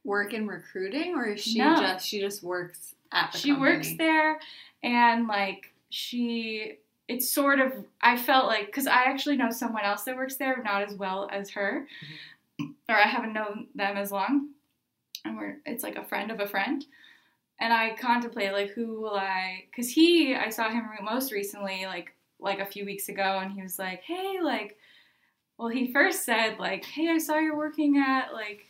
work 0.05 0.33
in 0.33 0.47
recruiting 0.47 1.15
or 1.17 1.27
is 1.27 1.43
she 1.43 1.59
No. 1.59 1.77
just 1.81 2.07
she 2.07 2.21
just 2.21 2.43
works 2.43 2.95
at 3.13 3.33
the 3.33 3.39
she 3.39 3.49
company? 3.51 3.71
works 3.77 3.89
there 3.99 4.39
and 4.83 5.27
like 5.27 5.73
she 5.91 6.79
it's 7.09 7.31
sort 7.31 7.61
of 7.61 7.73
i 8.01 8.17
felt 8.17 8.47
like 8.47 8.67
because 8.67 8.87
i 8.87 9.05
actually 9.05 9.37
know 9.37 9.51
someone 9.51 9.85
else 9.85 10.03
that 10.05 10.17
works 10.17 10.37
there 10.37 10.63
not 10.63 10.83
as 10.83 10.95
well 10.95 11.29
as 11.33 11.51
her 11.51 11.87
or 12.89 12.95
i 12.95 13.03
haven't 13.07 13.33
known 13.33 13.67
them 13.75 13.97
as 13.97 14.13
long 14.13 14.49
and 15.25 15.37
we're 15.37 15.57
it's 15.67 15.83
like 15.83 15.97
a 15.97 16.05
friend 16.05 16.31
of 16.31 16.39
a 16.41 16.47
friend 16.47 16.85
and 17.61 17.73
i 17.73 17.95
contemplate 17.97 18.53
like 18.53 18.71
who 18.71 19.01
will 19.01 19.15
i 19.17 19.65
because 19.71 19.89
he 19.91 20.35
i 20.37 20.49
saw 20.49 20.71
him 20.71 20.85
most 21.03 21.33
recently 21.33 21.85
like 21.87 22.13
like 22.39 22.59
a 22.61 22.67
few 22.67 22.85
weeks 22.85 23.09
ago 23.09 23.39
and 23.43 23.51
he 23.53 23.63
was 23.63 23.79
like 23.79 24.03
hey 24.03 24.39
like 24.43 24.77
well 25.59 25.69
he 25.69 25.93
first 25.93 26.25
said 26.25 26.59
like 26.59 26.85
hey 26.85 27.09
i 27.09 27.19
saw 27.19 27.39
you're 27.39 27.57
working 27.57 27.99
at 27.99 28.33
like 28.33 28.67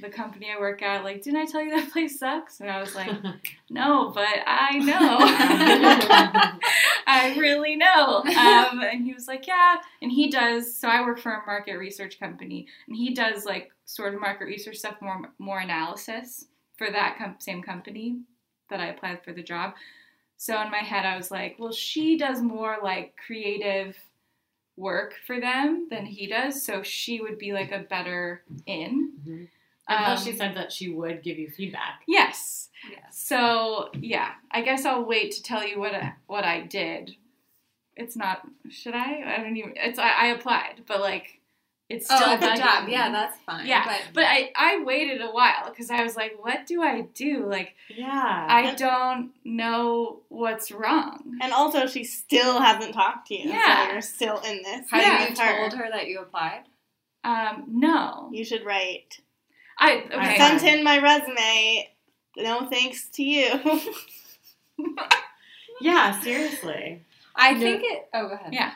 the 0.00 0.08
company 0.08 0.48
i 0.50 0.58
work 0.58 0.82
at 0.82 1.04
like 1.04 1.22
didn't 1.22 1.40
i 1.40 1.44
tell 1.44 1.62
you 1.62 1.70
that 1.70 1.90
place 1.92 2.18
sucks 2.18 2.60
and 2.60 2.70
i 2.70 2.80
was 2.80 2.94
like 2.94 3.10
no, 3.72 4.10
but 4.14 4.28
I 4.46 4.78
know. 4.78 5.16
I 7.06 7.34
really 7.38 7.74
know. 7.74 8.18
Um, 8.18 8.80
and 8.82 9.02
he 9.02 9.14
was 9.14 9.26
like, 9.26 9.46
yeah. 9.46 9.76
And 10.02 10.12
he 10.12 10.30
does. 10.30 10.76
So 10.76 10.88
I 10.88 11.00
work 11.00 11.18
for 11.18 11.32
a 11.32 11.46
market 11.46 11.76
research 11.76 12.20
company, 12.20 12.66
and 12.86 12.96
he 12.96 13.14
does 13.14 13.46
like 13.46 13.72
sort 13.86 14.14
of 14.14 14.20
market 14.20 14.44
research 14.44 14.76
stuff, 14.76 14.96
more 15.00 15.32
more 15.38 15.60
analysis 15.60 16.46
for 16.76 16.90
that 16.90 17.16
com- 17.18 17.36
same 17.38 17.62
company 17.62 18.18
that 18.68 18.80
I 18.80 18.88
applied 18.88 19.24
for 19.24 19.32
the 19.32 19.42
job. 19.42 19.72
So 20.36 20.60
in 20.60 20.70
my 20.70 20.78
head, 20.78 21.06
I 21.06 21.16
was 21.16 21.30
like, 21.30 21.56
well, 21.58 21.72
she 21.72 22.18
does 22.18 22.42
more 22.42 22.76
like 22.82 23.14
creative 23.24 23.96
work 24.76 25.14
for 25.26 25.38
them 25.40 25.88
than 25.90 26.06
he 26.06 26.26
does, 26.26 26.62
so 26.64 26.82
she 26.82 27.20
would 27.20 27.38
be 27.38 27.52
like 27.52 27.72
a 27.72 27.80
better 27.80 28.42
in. 28.66 29.12
Mhm. 29.26 29.48
Plus, 29.86 30.20
Um, 30.20 30.24
she 30.32 30.36
said 30.36 30.56
that 30.56 30.72
she 30.72 30.88
would 30.88 31.22
give 31.22 31.38
you 31.38 31.50
feedback. 31.50 32.02
Yes. 32.06 32.70
Yes. 32.90 33.18
So 33.18 33.90
yeah, 34.00 34.32
I 34.50 34.62
guess 34.62 34.84
I'll 34.84 35.04
wait 35.04 35.32
to 35.32 35.42
tell 35.42 35.66
you 35.66 35.78
what 35.78 35.94
I, 35.94 36.14
what 36.26 36.44
I 36.44 36.60
did. 36.62 37.16
It's 37.96 38.16
not. 38.16 38.42
Should 38.70 38.94
I? 38.94 39.22
I 39.34 39.42
don't 39.42 39.56
even. 39.56 39.74
It's 39.76 39.98
I, 39.98 40.08
I 40.08 40.26
applied, 40.28 40.84
but 40.86 41.00
like, 41.00 41.40
it's 41.88 42.06
still 42.06 42.18
Oh, 42.20 42.32
at 42.32 42.40
the 42.40 42.46
bugging 42.46 42.56
job. 42.58 42.88
Yeah, 42.88 43.10
that's 43.10 43.38
fine. 43.44 43.66
Yeah, 43.66 43.84
But, 43.84 44.00
But 44.14 44.24
I 44.24 44.50
I 44.56 44.82
waited 44.84 45.20
a 45.20 45.30
while 45.30 45.68
because 45.68 45.90
I 45.90 46.02
was 46.02 46.16
like, 46.16 46.36
what 46.40 46.66
do 46.66 46.82
I 46.82 47.02
do? 47.14 47.46
Like, 47.46 47.74
Yeah. 47.88 48.46
I 48.48 48.74
don't 48.74 49.32
know 49.44 50.20
what's 50.28 50.70
wrong. 50.72 51.38
And 51.42 51.52
also, 51.52 51.86
she 51.86 52.04
still 52.04 52.60
hasn't 52.60 52.94
talked 52.94 53.28
to 53.28 53.34
you. 53.34 53.50
Yeah. 53.50 53.86
So 53.88 53.92
you're 53.92 54.00
still 54.00 54.38
in 54.40 54.62
this. 54.62 54.90
have 54.90 55.02
Yeah. 55.02 55.22
you 55.24 55.28
with 55.30 55.38
told 55.38 55.72
her 55.74 55.90
that 55.90 56.06
you 56.06 56.20
applied? 56.20 56.62
Um, 57.24 57.64
no. 57.68 58.30
You 58.32 58.44
should 58.44 58.64
write. 58.64 59.20
I 59.78 59.96
okay. 60.06 60.14
I 60.16 60.36
Sent 60.38 60.62
in 60.64 60.82
my 60.84 60.98
resume. 60.98 61.88
No 62.36 62.66
thanks 62.70 63.08
to 63.10 63.22
you. 63.22 63.50
yeah, 65.80 66.18
seriously. 66.20 67.04
I 67.34 67.52
No. 67.52 67.60
think 67.60 67.82
it. 67.84 68.08
Oh, 68.14 68.28
go 68.28 68.34
ahead. 68.34 68.52
Yeah. 68.54 68.72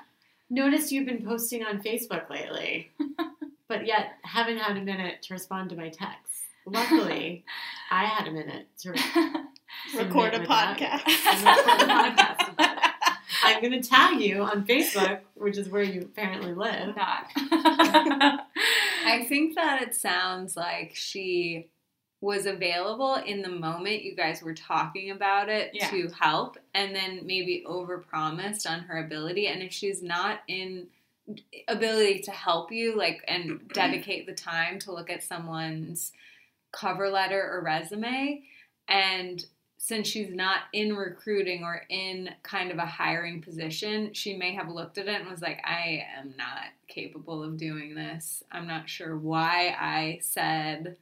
Noticed 0.48 0.92
you've 0.92 1.06
been 1.06 1.24
posting 1.24 1.64
on 1.64 1.82
Facebook 1.82 2.30
lately, 2.30 2.90
but 3.68 3.86
yet 3.86 4.12
haven't 4.22 4.58
had 4.58 4.76
a 4.76 4.80
minute 4.80 5.22
to 5.22 5.34
respond 5.34 5.70
to 5.70 5.76
my 5.76 5.88
texts. 5.88 6.42
Luckily, 6.66 7.44
I 7.90 8.04
had 8.04 8.28
a 8.28 8.32
minute 8.32 8.68
to 8.82 8.90
Record 9.96 10.34
a 10.34 10.40
podcast. 10.40 11.06
record 11.06 11.82
a 11.82 11.92
podcast. 11.92 12.54
I'm 13.44 13.60
going 13.60 13.80
to 13.80 13.88
tag 13.88 14.20
you 14.20 14.42
on 14.42 14.66
Facebook, 14.66 15.20
which 15.34 15.58
is 15.58 15.68
where 15.68 15.82
you 15.82 16.02
apparently 16.02 16.54
live. 16.54 16.96
Not. 16.96 17.30
I 17.36 19.24
think 19.28 19.54
that 19.54 19.82
it 19.82 19.94
sounds 19.94 20.56
like 20.56 20.92
she 20.94 21.68
was 22.20 22.46
available 22.46 23.16
in 23.16 23.42
the 23.42 23.48
moment 23.48 24.02
you 24.02 24.16
guys 24.16 24.42
were 24.42 24.54
talking 24.54 25.10
about 25.10 25.48
it 25.48 25.70
Yeah. 25.74 25.90
to 25.90 26.08
help 26.08 26.56
and 26.74 26.94
then 26.94 27.26
maybe 27.26 27.64
overpromised 27.66 28.68
on 28.68 28.80
her 28.80 28.98
ability 28.98 29.46
and 29.46 29.62
if 29.62 29.72
she's 29.72 30.02
not 30.02 30.40
in 30.48 30.88
ability 31.68 32.20
to 32.20 32.30
help 32.30 32.70
you 32.72 32.96
like 32.96 33.22
and 33.28 33.50
mm-hmm. 33.50 33.66
dedicate 33.68 34.26
the 34.26 34.34
time 34.34 34.78
to 34.78 34.92
look 34.92 35.10
at 35.10 35.22
someone's 35.22 36.12
cover 36.72 37.10
letter 37.10 37.40
or 37.40 37.62
resume 37.62 38.42
and 38.88 39.44
since 39.78 40.08
she's 40.08 40.30
not 40.30 40.62
in 40.72 40.96
recruiting 40.96 41.62
or 41.62 41.82
in 41.88 42.30
kind 42.42 42.72
of 42.72 42.78
a 42.78 42.86
hiring 42.86 43.40
position, 43.40 44.12
she 44.14 44.36
may 44.36 44.52
have 44.52 44.68
looked 44.68 44.98
at 44.98 45.06
it 45.06 45.20
and 45.20 45.30
was 45.30 45.42
like, 45.42 45.60
I 45.64 46.04
am 46.18 46.34
not 46.36 46.72
capable 46.88 47.44
of 47.44 47.56
doing 47.56 47.94
this. 47.94 48.42
I'm 48.50 48.66
not 48.66 48.88
sure 48.88 49.16
why 49.16 49.76
I 49.78 50.18
said, 50.22 50.96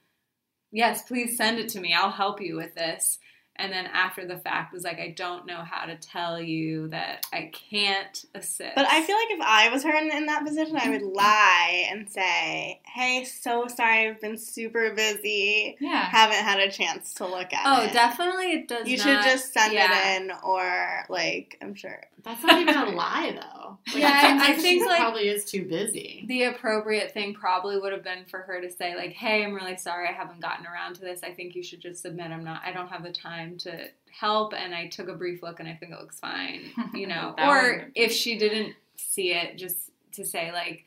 Yes, 0.74 1.02
please 1.02 1.36
send 1.36 1.58
it 1.58 1.68
to 1.70 1.80
me. 1.80 1.94
I'll 1.94 2.10
help 2.10 2.40
you 2.40 2.56
with 2.56 2.74
this. 2.74 3.18
And 3.56 3.72
then 3.72 3.86
after 3.86 4.26
the 4.26 4.36
fact 4.36 4.72
was 4.72 4.82
like, 4.82 4.98
I 4.98 5.10
don't 5.16 5.46
know 5.46 5.62
how 5.62 5.86
to 5.86 5.94
tell 5.94 6.40
you 6.42 6.88
that 6.88 7.24
I 7.32 7.52
can't 7.70 8.24
assist. 8.34 8.74
But 8.74 8.86
I 8.90 9.00
feel 9.02 9.14
like 9.14 9.30
if 9.30 9.40
I 9.40 9.68
was 9.72 9.84
her 9.84 9.94
in, 9.96 10.10
in 10.10 10.26
that 10.26 10.44
position, 10.44 10.76
I 10.76 10.90
would 10.90 11.02
lie 11.02 11.86
and 11.88 12.10
say, 12.10 12.80
"Hey, 12.84 13.24
so 13.24 13.68
sorry, 13.68 14.08
I've 14.08 14.20
been 14.20 14.36
super 14.38 14.92
busy, 14.92 15.76
yeah. 15.80 16.02
haven't 16.06 16.42
had 16.44 16.58
a 16.58 16.68
chance 16.72 17.14
to 17.14 17.26
look 17.28 17.52
at 17.52 17.62
Oh, 17.64 17.84
it." 17.84 17.90
Oh, 17.90 17.92
definitely 17.92 18.52
it 18.54 18.66
does 18.66 18.88
You 18.88 18.96
not- 18.96 19.04
should 19.04 19.30
just 19.30 19.52
send 19.52 19.72
yeah. 19.72 20.16
it 20.16 20.22
in, 20.22 20.32
or 20.42 21.04
like, 21.08 21.56
I'm 21.62 21.76
sure. 21.76 22.02
That's 22.24 22.42
not 22.42 22.60
even 22.60 22.74
a 22.76 22.86
lie, 22.90 23.38
though. 23.40 23.63
Like, 23.86 23.96
Yeah, 24.02 24.38
I- 24.40 24.50
I 24.50 24.52
think, 24.54 24.82
she 24.82 24.88
like- 24.88 24.98
probably 25.00 25.28
is 25.28 25.44
too 25.44 25.64
busy. 25.66 26.24
the 26.26 26.44
appropriate 26.44 27.12
thing 27.12 27.34
probably 27.34 27.78
would 27.78 27.92
have 27.92 28.02
been 28.04 28.24
for 28.26 28.40
her 28.40 28.60
to 28.60 28.70
say 28.70 28.94
like 28.96 29.12
hey 29.12 29.44
i'm 29.44 29.54
really 29.54 29.76
sorry 29.76 30.08
i 30.08 30.12
haven't 30.12 30.40
gotten 30.40 30.66
around 30.66 30.94
to 30.96 31.00
this. 31.02 31.22
I 31.22 31.32
think 31.32 31.54
you 31.54 31.62
should 31.62 31.80
just 31.80 32.02
submit. 32.02 32.30
I'm 32.30 32.44
not 32.44 32.62
i 32.64 32.72
don't 32.72 32.88
have 32.88 33.02
the 33.02 33.12
time 33.12 33.58
to 33.58 33.88
help. 34.10 34.52
And 34.54 34.74
i 34.74 34.86
took 34.88 35.08
a 35.08 35.14
brief 35.14 35.42
look 35.42 35.60
and 35.60 35.68
i 35.68 35.74
think 35.74 35.92
it 35.92 35.98
looks 36.00 36.18
fine 36.20 36.70
you 36.94 37.06
know? 37.12 37.34
Or 37.38 37.90
if 37.94 38.12
she 38.12 38.38
didn't 38.38 38.74
see 38.96 39.32
it 39.32 39.56
just 39.58 39.76
to 40.12 40.24
say 40.24 40.52
like 40.52 40.84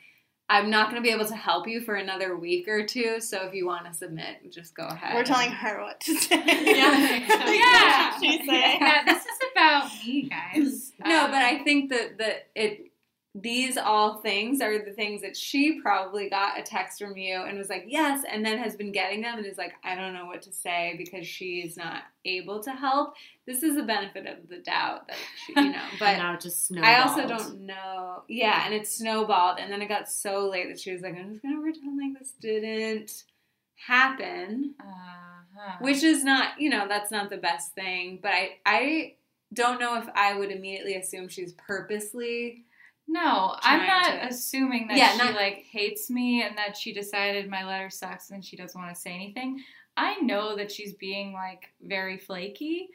i'm 0.49 0.69
not 0.69 0.89
going 0.89 1.01
to 1.01 1.05
be 1.07 1.13
able 1.13 1.25
to 1.25 1.35
help 1.35 1.67
you 1.67 1.81
for 1.81 1.95
another 1.95 2.35
week 2.37 2.67
or 2.67 2.85
two 2.85 3.19
so 3.19 3.45
if 3.47 3.53
you 3.53 3.65
want 3.65 3.85
to 3.85 3.93
submit 3.93 4.51
just 4.51 4.75
go 4.75 4.85
ahead 4.87 5.13
We're 5.15 5.23
telling 5.23 5.51
her 5.51 5.81
what 5.81 5.99
to 6.01 6.15
say. 6.15 6.41
Yeah. 6.45 7.43
Yeah. 7.47 8.19
She 8.19 8.45
say. 8.45 8.77
yeah, 8.79 9.03
this 9.05 9.23
is 9.23 9.39
about 9.51 9.91
me, 10.05 10.29
guys. 10.29 10.91
No, 11.05 11.25
Um, 11.25 11.31
but 11.31 11.41
I 11.41 11.63
think 11.63 11.89
that 11.91 12.17
that 12.17 12.47
it 12.55 12.91
these 13.35 13.77
all 13.77 14.17
things 14.21 14.61
are 14.61 14.83
the 14.83 14.91
things 14.91 15.21
that 15.21 15.37
she 15.37 15.79
probably 15.81 16.27
got 16.29 16.57
a 16.59 16.63
text 16.63 16.97
from 16.99 17.15
you 17.17 17.35
and 17.35 17.55
was 17.57 17.69
like, 17.69 17.85
yes, 17.87 18.23
and 18.27 18.43
then 18.43 18.57
has 18.57 18.75
been 18.75 18.91
getting 18.91 19.21
them 19.21 19.37
and 19.37 19.45
is 19.45 19.59
like, 19.59 19.73
I 19.83 19.93
don't 19.93 20.13
know 20.15 20.25
what 20.25 20.41
to 20.43 20.51
say 20.51 20.95
because 20.97 21.27
she 21.27 21.59
is 21.59 21.77
not 21.77 22.01
able 22.25 22.63
to 22.63 22.71
help. 22.71 23.13
This 23.47 23.63
is 23.63 23.75
the 23.75 23.83
benefit 23.83 24.27
of 24.27 24.49
the 24.49 24.57
doubt 24.57 25.07
that 25.07 25.15
she, 25.45 25.53
you 25.55 25.71
know, 25.71 25.81
But 25.99 26.17
now 26.17 26.33
it 26.35 26.41
just 26.41 26.67
snowballed. 26.67 26.85
I 26.93 26.99
also 27.01 27.27
don't 27.27 27.61
know. 27.65 28.23
Yeah, 28.27 28.63
and 28.65 28.73
it 28.73 28.85
snowballed, 28.87 29.57
and 29.59 29.71
then 29.71 29.81
it 29.81 29.87
got 29.87 30.09
so 30.11 30.49
late 30.49 30.67
that 30.67 30.79
she 30.79 30.91
was 30.91 31.01
like, 31.01 31.15
I'm 31.15 31.29
just 31.31 31.41
gonna 31.41 31.61
pretend 31.61 31.97
like 31.97 32.19
this 32.19 32.33
didn't 32.41 33.23
happen 33.87 34.73
Uh-huh. 34.79 35.77
which 35.81 36.03
is 36.03 36.23
not 36.23 36.59
you 36.59 36.69
know 36.69 36.87
that's 36.87 37.11
not 37.11 37.29
the 37.29 37.37
best 37.37 37.73
thing 37.75 38.17
but 38.21 38.31
i 38.31 38.49
i 38.65 39.13
don't 39.53 39.79
know 39.79 39.95
if 39.97 40.07
i 40.15 40.33
would 40.37 40.51
immediately 40.51 40.95
assume 40.95 41.27
she's 41.27 41.53
purposely 41.53 42.65
No, 43.07 43.55
I'm 43.61 43.85
not 43.87 44.05
to- 44.21 44.27
assuming 44.27 44.87
that 44.89 44.97
Yeah, 44.97 45.11
she 45.11 45.17
not- 45.19 45.35
like 45.35 45.63
hates 45.71 46.09
me 46.09 46.41
and 46.41 46.57
that 46.57 46.75
she 46.75 46.91
decided 46.91 47.49
my 47.49 47.63
letter 47.65 47.89
sucks 47.89 48.31
and 48.31 48.43
she 48.43 48.57
doesn't 48.57 48.79
want 48.81 48.93
to 48.93 48.99
say 48.99 49.13
anything. 49.13 49.63
I 49.95 50.19
know 50.19 50.57
that 50.57 50.69
she's 50.71 50.93
being 50.95 51.31
like 51.31 51.69
very 51.81 52.17
flaky, 52.17 52.89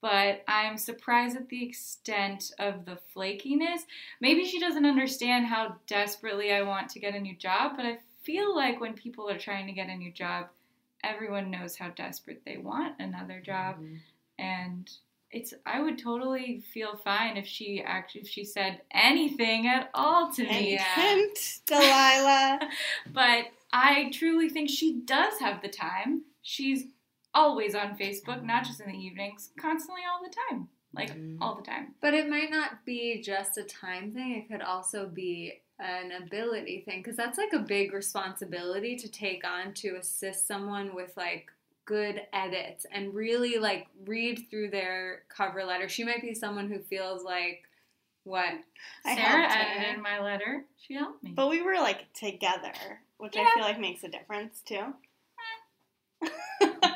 but 0.00 0.42
I'm 0.48 0.76
surprised 0.78 1.36
at 1.36 1.48
the 1.48 1.64
extent 1.64 2.52
of 2.58 2.84
the 2.84 2.98
flakiness. 3.14 3.80
Maybe 4.20 4.44
she 4.44 4.58
doesn't 4.58 4.86
understand 4.86 5.46
how 5.46 5.76
desperately 5.86 6.52
I 6.52 6.62
want 6.62 6.88
to 6.90 7.00
get 7.00 7.14
a 7.14 7.20
new 7.20 7.36
job, 7.36 7.72
but 7.76 7.84
I 7.86 7.98
feel 8.22 8.54
like 8.54 8.80
when 8.80 8.94
people 8.94 9.28
are 9.28 9.38
trying 9.38 9.66
to 9.66 9.72
get 9.72 9.88
a 9.88 9.96
new 9.96 10.12
job, 10.12 10.48
everyone 11.04 11.50
knows 11.50 11.76
how 11.76 11.88
desperate 11.90 12.42
they 12.44 12.58
want 12.58 12.94
another 12.98 13.40
job 13.40 13.76
Mhm. 13.78 14.00
and 14.38 14.90
it's 15.30 15.54
I 15.64 15.80
would 15.80 15.96
totally 15.96 16.60
feel 16.72 16.96
fine 16.96 17.36
if 17.36 17.46
she 17.46 17.80
actually 17.82 18.22
if 18.22 18.28
she 18.28 18.44
said 18.44 18.82
anything 18.90 19.68
at 19.68 19.90
all 19.94 20.32
to 20.32 20.42
me. 20.42 20.76
Hint, 20.76 21.60
Delilah. 21.66 22.58
But 23.12 23.46
I 23.72 24.10
truly 24.12 24.48
think 24.48 24.68
she 24.68 25.00
does 25.04 25.38
have 25.38 25.62
the 25.62 25.68
time. 25.68 26.22
She's 26.42 26.86
always 27.34 27.74
on 27.74 27.96
Facebook, 27.96 28.42
not 28.44 28.64
just 28.64 28.80
in 28.80 28.90
the 28.90 28.98
evenings, 28.98 29.50
constantly 29.58 30.02
all 30.10 30.22
the 30.22 30.34
time. 30.50 30.68
Like 30.92 31.10
Mhm. 31.14 31.38
all 31.40 31.54
the 31.54 31.62
time. 31.62 31.94
but 32.00 32.14
it 32.14 32.28
might 32.28 32.50
not 32.50 32.84
be 32.84 33.22
just 33.22 33.56
a 33.56 33.62
time 33.62 34.10
thing 34.12 34.34
it 34.34 34.48
could 34.48 34.60
also 34.60 35.06
be 35.08 35.60
an 35.78 36.10
ability 36.10 36.80
thing 36.80 36.98
because 37.00 37.16
that's 37.16 37.38
like 37.38 37.52
a 37.52 37.60
big 37.60 37.92
responsibility 37.92 38.96
to 38.96 39.08
take 39.08 39.46
on 39.46 39.72
to 39.74 39.90
assist 39.96 40.48
someone 40.48 40.92
with 40.92 41.16
like 41.16 41.48
good 41.84 42.26
edits 42.32 42.86
and 42.90 43.14
really 43.14 43.56
like 43.58 43.86
read 44.04 44.44
through 44.50 44.70
their 44.70 45.22
cover 45.28 45.62
letter. 45.64 45.88
She 45.88 46.02
might 46.02 46.22
be 46.22 46.34
someone 46.34 46.68
who 46.68 46.80
feels 46.80 47.22
like 47.22 47.62
what 48.24 48.52
I 49.04 49.14
Sarah 49.14 49.42
helped 49.48 49.54
her. 49.54 49.60
edited 49.78 50.02
my 50.02 50.18
letter. 50.20 50.64
She 50.76 50.94
helped 50.94 51.22
me. 51.22 51.30
But 51.30 51.48
we 51.50 51.62
were 51.62 51.74
like 51.76 52.12
together, 52.14 52.72
which 53.18 53.36
I 53.36 53.48
feel 53.54 53.62
like 53.62 53.78
makes 53.78 54.02
a 54.02 54.08
difference 54.08 54.60
too. 54.62 54.92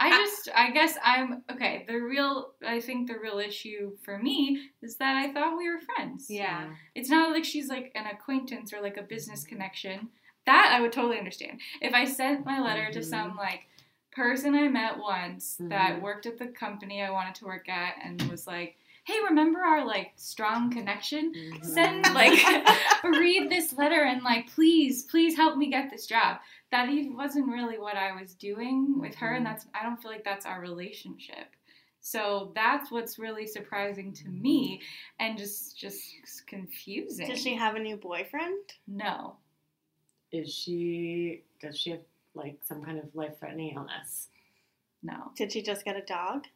I 0.00 0.10
just, 0.10 0.48
I 0.54 0.70
guess 0.70 0.96
I'm 1.04 1.42
okay. 1.52 1.84
The 1.86 1.96
real, 1.98 2.52
I 2.66 2.80
think 2.80 3.06
the 3.08 3.18
real 3.18 3.38
issue 3.38 3.92
for 4.02 4.18
me 4.18 4.70
is 4.82 4.96
that 4.96 5.16
I 5.16 5.32
thought 5.32 5.56
we 5.58 5.68
were 5.70 5.80
friends. 5.80 6.26
yeah. 6.28 6.70
It's 6.94 7.10
not 7.10 7.30
like 7.32 7.44
she's 7.44 7.68
like 7.68 7.92
an 7.94 8.06
acquaintance 8.06 8.72
or 8.72 8.80
like 8.80 8.96
a 8.96 9.02
business 9.02 9.44
connection. 9.44 10.08
That 10.46 10.72
I 10.74 10.80
would 10.80 10.92
totally 10.92 11.18
understand. 11.18 11.60
If 11.82 11.92
I 11.94 12.04
sent 12.06 12.46
my 12.46 12.60
letter 12.60 12.90
to 12.92 13.00
Mhm. 13.00 13.04
some 13.04 13.36
like 13.36 13.68
person 14.12 14.54
I 14.54 14.68
met 14.68 14.98
once 14.98 15.56
that 15.68 15.96
Mhm. 15.98 16.00
worked 16.00 16.26
at 16.26 16.38
the 16.38 16.48
company 16.48 17.02
I 17.02 17.10
wanted 17.10 17.34
to 17.36 17.44
work 17.44 17.68
at 17.68 17.94
and 18.02 18.20
was 18.30 18.46
like, 18.46 18.76
"Hey, 19.04 19.18
remember 19.28 19.60
our 19.60 19.84
like 19.84 20.12
strong 20.16 20.70
connection? 20.72 21.32
Mhm. 21.34 21.64
Send 21.64 22.14
like 22.14 22.32
read 23.04 23.50
this 23.50 23.72
letter 23.74 24.02
and 24.02 24.22
like 24.24 24.48
please, 24.54 25.04
please 25.04 25.36
help 25.36 25.56
me 25.56 25.68
get 25.70 25.90
this 25.90 26.06
job." 26.06 26.38
That 26.70 26.88
even 26.88 27.16
wasn't 27.16 27.48
really 27.48 27.78
what 27.78 27.96
I 27.96 28.12
was 28.20 28.34
doing 28.34 28.98
with 29.00 29.14
her, 29.16 29.34
and 29.34 29.44
Mhm. 29.44 29.50
that's 29.50 29.66
I 29.74 29.82
don't 29.82 30.00
feel 30.00 30.10
like 30.10 30.24
that's 30.24 30.46
our 30.46 30.60
relationship. 30.60 31.54
So 32.00 32.52
that's 32.54 32.90
what's 32.90 33.18
really 33.18 33.46
surprising 33.46 34.12
to 34.14 34.28
me 34.28 34.80
and 35.18 35.36
just 35.36 35.76
just 35.78 36.46
confusing. 36.46 37.28
Does 37.28 37.42
she 37.42 37.54
have 37.56 37.74
a 37.74 37.78
new 37.78 37.96
boyfriend? 37.96 38.72
No. 38.86 39.36
Is 40.32 40.54
she? 40.54 41.42
Does 41.60 41.78
she 41.78 41.90
have 41.90 42.00
like 42.34 42.58
some 42.62 42.82
kind 42.84 42.98
of 42.98 43.12
life-threatening 43.14 43.74
illness? 43.74 44.28
No. 45.02 45.32
Did 45.34 45.50
she 45.52 45.62
just 45.62 45.84
get 45.84 45.96
a 45.96 46.02
dog? 46.02 46.46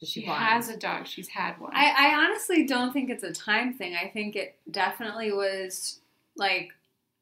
Is 0.00 0.08
She 0.08 0.22
has 0.22 0.68
a 0.68 0.76
dog. 0.76 1.06
She's 1.06 1.28
had 1.28 1.60
one. 1.60 1.72
I, 1.74 1.90
I 2.08 2.14
honestly 2.24 2.66
don't 2.66 2.92
think 2.92 3.10
it's 3.10 3.22
a 3.22 3.32
time 3.32 3.74
thing. 3.74 3.94
I 3.94 4.08
think 4.08 4.34
it 4.34 4.58
definitely 4.70 5.30
was 5.30 6.00
like 6.36 6.72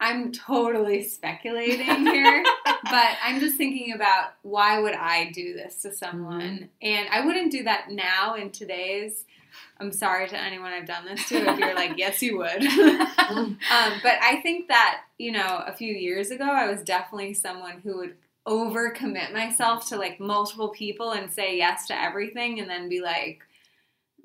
I'm 0.01 0.31
totally 0.31 1.03
speculating 1.03 2.07
here, 2.07 2.45
but 2.67 3.17
I'm 3.23 3.41
just 3.41 3.57
thinking 3.57 3.93
about 3.95 4.35
why 4.43 4.79
would 4.79 4.95
I 4.95 5.31
do 5.33 5.55
this 5.55 5.83
to 5.83 5.93
someone? 5.93 6.69
And 6.81 7.09
I 7.11 7.25
wouldn't 7.25 7.51
do 7.51 7.65
that 7.65 7.91
now 7.91 8.35
in 8.35 8.51
today's. 8.51 9.25
I'm 9.81 9.93
sorry 9.93 10.29
to 10.29 10.39
anyone 10.39 10.73
I've 10.73 10.87
done 10.87 11.05
this 11.05 11.29
to 11.29 11.37
if 11.37 11.59
you're 11.59 11.75
like, 11.75 11.95
yes, 11.97 12.23
you 12.23 12.39
would. 12.39 12.63
um, 12.67 13.59
but 14.03 14.15
I 14.23 14.41
think 14.43 14.69
that, 14.69 15.03
you 15.19 15.33
know, 15.33 15.63
a 15.67 15.73
few 15.73 15.93
years 15.93 16.31
ago, 16.31 16.45
I 16.45 16.71
was 16.71 16.83
definitely 16.83 17.35
someone 17.35 17.81
who 17.81 17.99
would 17.99 18.15
overcommit 18.47 19.33
myself 19.33 19.89
to 19.89 19.97
like 19.97 20.21
multiple 20.21 20.71
people 20.71 21.11
and 21.13 21.31
say 21.31 21.57
yes 21.57 21.87
to 21.89 22.01
everything 22.01 22.61
and 22.61 22.71
then 22.71 22.89
be 22.89 23.01
like, 23.01 23.41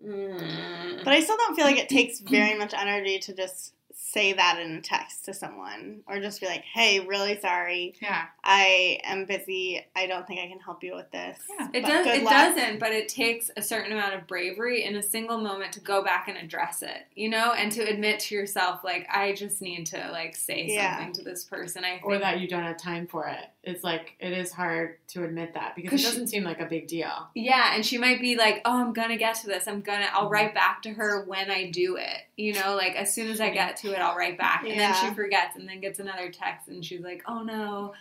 mm. 0.06 1.04
But 1.04 1.14
I 1.14 1.20
still 1.22 1.38
don't 1.38 1.56
feel 1.56 1.66
like 1.66 1.78
it 1.78 1.90
takes 1.90 2.20
very 2.20 2.56
much 2.60 2.74
energy 2.74 3.20
to 3.20 3.34
just 3.34 3.74
say 4.14 4.34
that 4.34 4.60
in 4.60 4.74
a 4.76 4.82
text 4.82 5.26
to 5.26 5.34
someone 5.34 6.02
or 6.08 6.20
just 6.20 6.40
be 6.40 6.46
like, 6.46 6.62
hey, 6.62 7.00
really 7.00 7.40
sorry. 7.40 7.96
yeah. 8.02 8.26
I 8.44 9.00
am 9.04 9.26
busy. 9.26 9.84
I 9.96 10.06
don't 10.06 10.28
think 10.28 10.40
I 10.40 10.48
can 10.48 10.60
help 10.60 10.84
you 10.84 10.94
with 10.96 11.10
this. 11.12 11.40
Yeah. 11.60 11.68
It 11.74 11.82
does, 11.86 12.06
it 12.06 12.24
luck. 12.24 12.34
doesn't, 12.34 12.80
but 12.80 12.92
it 12.92 13.08
takes 13.10 13.50
a 13.58 13.62
certain 13.62 13.92
amount 13.92 14.14
of 14.14 14.28
bravery 14.28 14.84
in 14.84 14.96
a 14.96 15.02
single 15.02 15.40
moment 15.40 15.72
to 15.74 15.80
go 15.80 16.04
back 16.04 16.28
and 16.28 16.38
address 16.38 16.84
it, 16.84 17.08
you 17.16 17.30
know, 17.30 17.54
and 17.54 17.72
to 17.72 17.82
admit 17.82 18.20
to 18.22 18.36
yourself, 18.36 18.84
like, 18.84 19.08
I 19.12 19.34
just 19.34 19.62
need 19.62 19.86
to 19.88 20.10
like 20.12 20.36
say 20.36 20.68
Yeah. 20.70 20.98
something 20.98 21.14
to 21.16 21.24
this 21.24 21.44
person. 21.44 21.84
I 21.84 21.94
think 21.94 22.06
or 22.06 22.20
that 22.20 22.40
you 22.40 22.48
don't 22.48 22.64
have 22.64 22.78
time 22.78 23.08
for 23.08 23.28
it. 23.28 23.46
It's 23.64 23.84
like 23.84 24.14
it 24.20 24.34
is 24.34 24.52
hard 24.52 24.98
to 25.10 25.24
admit 25.24 25.54
that 25.54 25.76
because 25.76 26.02
it 26.02 26.04
doesn't 26.04 26.28
seem 26.28 26.44
like 26.44 26.60
a 26.60 26.66
big 26.66 26.88
deal. 26.88 27.30
Yeah, 27.34 27.74
and 27.74 27.86
she 27.86 27.98
might 27.98 28.20
be 28.20 28.36
like, 28.36 28.62
"Oh, 28.66 28.82
I'm 28.82 28.92
gonna 28.92 29.16
get 29.16 29.36
to 29.36 29.48
this. 29.48 29.68
I'm 29.70 29.80
gonna. 29.82 30.08
I'll 30.12 30.24
Mm-hmm. 30.24 30.34
write 30.34 30.54
back 30.54 30.82
to 30.84 30.90
her 30.92 31.24
when 31.26 31.50
I 31.50 31.70
do 31.72 31.96
it. 31.96 32.18
You 32.36 32.54
know, 32.56 32.76
like 32.76 32.96
as 32.96 33.14
soon 33.14 33.30
as 33.32 33.40
I 33.40 33.52
get 33.52 33.78
to 33.78 33.94
it, 33.94 34.00
I'll 34.04 34.16
write 34.16 34.38
back." 34.38 34.64
And 34.68 34.80
then 34.80 34.94
she 34.96 35.14
forgets, 35.14 35.56
and 35.56 35.68
then 35.68 35.80
gets 35.80 36.00
another 36.00 36.32
text, 36.32 36.68
and 36.68 36.84
she's 36.84 37.02
like, 37.02 37.24
"Oh 37.28 37.42
no, 37.42 37.94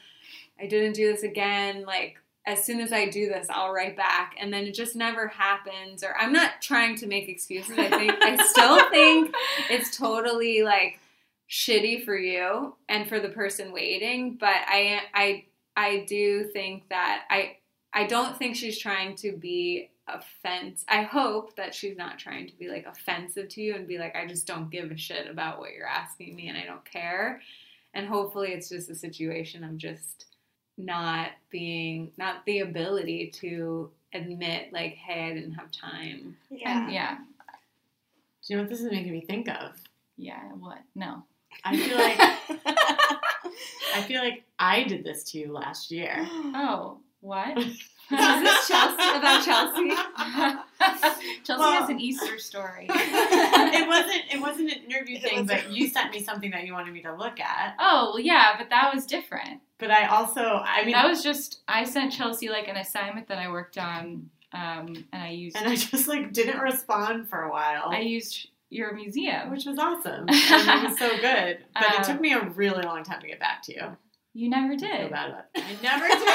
I 0.61 0.67
didn't 0.67 0.95
do 0.95 1.11
this 1.11 1.23
again." 1.23 1.85
Like 1.85 2.17
as 2.45 2.65
soon 2.65 2.81
as 2.81 2.93
I 2.93 3.09
do 3.09 3.29
this, 3.29 3.47
I'll 3.49 3.73
write 3.73 3.97
back, 3.97 4.35
and 4.39 4.53
then 4.53 4.65
it 4.65 4.75
just 4.75 4.97
never 4.97 5.29
happens. 5.29 6.03
Or 6.03 6.17
I'm 6.19 6.33
not 6.33 6.61
trying 6.61 6.97
to 6.97 7.07
make 7.07 7.29
excuses. 7.29 7.79
I 7.79 7.89
think 7.89 8.13
I 8.21 8.45
still 8.45 8.91
think 8.91 9.35
it's 9.71 9.97
totally 9.97 10.63
like 10.63 10.99
shitty 11.53 12.03
for 12.03 12.17
you 12.17 12.75
and 12.89 13.07
for 13.07 13.21
the 13.21 13.29
person 13.29 13.73
waiting 13.75 14.39
but 14.41 14.57
i 14.67 15.01
i 15.13 15.45
i 15.77 16.03
do 16.09 16.45
think 16.45 16.89
that 16.89 17.25
i 17.29 17.55
i 17.93 18.07
don't 18.07 18.39
think 18.39 18.57
she's 18.57 18.79
trying 18.79 19.15
to 19.15 19.33
be 19.37 19.91
offense 20.15 20.85
i 20.89 21.03
hope 21.03 21.55
that 21.57 21.75
she's 21.75 21.97
not 21.97 22.19
trying 22.19 22.47
to 22.47 22.57
be 22.59 22.69
like 22.69 22.87
offensive 22.87 23.49
to 23.49 23.61
you 23.63 23.75
and 23.75 23.87
be 23.89 23.99
like 23.99 24.15
i 24.17 24.27
just 24.27 24.47
don't 24.47 24.71
give 24.71 24.91
a 24.91 24.97
shit 24.97 25.29
about 25.31 25.59
what 25.59 25.73
you're 25.73 25.87
asking 25.87 26.35
me 26.35 26.49
and 26.49 26.57
i 26.59 26.65
don't 26.65 26.85
care 26.85 27.41
and 27.95 28.07
hopefully 28.07 28.53
it's 28.53 28.69
just 28.69 28.91
a 28.91 28.95
situation 28.95 29.65
of 29.65 29.77
just 29.77 30.27
not 30.79 31.29
being 31.51 32.11
not 32.17 32.45
the 32.47 32.61
ability 32.61 33.31
to 33.35 33.91
admit 34.15 34.73
like 34.73 34.95
hey 34.95 35.25
i 35.31 35.35
didn't 35.35 35.53
have 35.53 35.71
time 35.71 36.37
Yeah. 36.51 36.85
And 36.85 36.93
yeah. 36.93 37.17
Do 37.17 38.55
you 38.55 38.57
know 38.57 38.63
what 38.65 38.71
this 38.71 38.81
is 38.81 38.91
making 38.91 39.13
me 39.13 39.21
think 39.21 39.49
of? 39.49 39.71
Yeah. 40.17 40.43
What? 40.59 40.79
No. 40.97 41.23
I 41.65 41.77
feel 41.77 41.97
like 41.97 42.19
I 43.95 44.03
feel 44.03 44.21
like 44.21 44.43
I 44.59 44.83
did 44.83 45.05
this 45.05 45.23
to 45.31 45.39
you 45.39 45.53
last 45.53 45.93
year. 45.93 46.17
Oh, 46.55 46.99
what? 47.21 47.57
is 48.21 48.43
this 48.43 48.69
chelsea 48.69 49.19
about 49.19 49.45
chelsea 49.45 49.91
Chelsea 51.45 51.61
Well- 51.61 51.73
has 51.81 51.89
an 51.89 52.01
Easter 52.01 52.39
story. 52.39 52.87
it 52.91 53.89
wasn't 53.89 54.23
it 54.33 54.41
wasn't 54.41 54.73
an 54.73 54.83
interview 54.85 55.17
It 55.17 55.23
thing, 55.23 55.41
wasn't. 55.47 55.63
but 55.65 55.71
you 55.73 55.89
sent 55.89 56.11
me 56.13 56.23
something 56.23 56.51
that 56.51 56.65
you 56.67 56.73
wanted 56.73 56.93
me 56.93 57.03
to 57.03 57.15
look 57.15 57.39
at. 57.41 57.75
Oh, 57.79 58.11
well, 58.15 58.21
yeah, 58.21 58.55
but 58.59 58.71
that 58.71 58.93
was 58.95 59.07
different. 59.07 59.61
But 59.79 59.91
I 59.91 60.07
also 60.07 60.41
I 60.43 60.83
mean 60.85 60.93
that 60.93 61.07
was 61.09 61.23
just 61.23 61.63
I 61.69 61.85
sent 61.85 62.13
Chelsea 62.13 62.49
like 62.49 62.69
an 62.69 62.77
assignment 62.77 63.29
that 63.29 63.39
I 63.39 63.49
worked 63.51 63.79
on, 63.79 64.31
um, 64.53 65.05
and 65.13 65.23
I 65.23 65.29
used 65.31 65.57
and 65.57 65.69
I 65.69 65.77
just 65.77 66.09
like 66.09 66.33
didn't 66.33 66.59
respond 66.59 67.29
for 67.29 67.43
a 67.43 67.51
while. 67.51 67.85
I 67.91 68.01
used 68.01 68.49
your 68.71 68.93
museum. 68.95 69.51
which 69.51 69.65
was 69.67 69.79
awesome. 69.79 70.27
and 70.29 70.29
it 70.31 70.89
was 70.89 70.99
so 70.99 71.11
good. 71.21 71.59
But 71.75 71.85
Um, 71.85 72.01
it 72.01 72.05
took 72.05 72.21
me 72.21 72.33
a 72.33 72.43
really 72.51 72.83
long 72.83 73.05
time 73.05 73.21
to 73.21 73.27
get 73.27 73.39
back 73.39 73.63
to 73.65 73.73
you. 73.75 73.97
You 74.35 74.49
never 74.51 74.73
I 74.73 74.79
feel 74.79 74.89
did. 74.89 75.11
bad 75.11 75.29
about 75.31 75.45
it. 75.55 75.63
I 75.63 75.77
never 75.83 76.09
did. 76.09 76.29